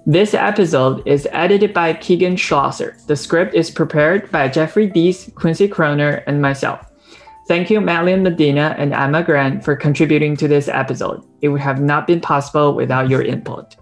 This 0.08 0.34
episode 0.34 1.08
is 1.08 1.28
edited 1.32 1.76
by 1.76 1.94
Keegan 1.94 2.36
Schlosser. 2.36 2.98
The 3.06 3.16
script 3.16 3.54
is 3.54 3.70
prepared 3.70 4.32
by 4.32 4.48
Jeffrey 4.48 4.88
Dees, 4.88 5.30
Quincy 5.36 5.68
Kroner, 5.68 6.24
and 6.26 6.42
myself. 6.42 6.92
Thank 7.48 7.70
you, 7.70 7.80
Madeline 7.80 8.24
Medina 8.24 8.74
and 8.80 8.96
Emma 8.96 9.22
Grant, 9.22 9.64
for 9.64 9.76
contributing 9.76 10.36
to 10.38 10.48
this 10.48 10.68
episode. 10.68 11.24
It 11.44 11.50
would 11.50 11.62
have 11.62 11.84
not 11.84 12.08
been 12.08 12.20
possible 12.20 12.74
without 12.74 13.12
your 13.12 13.22
input. 13.22 13.76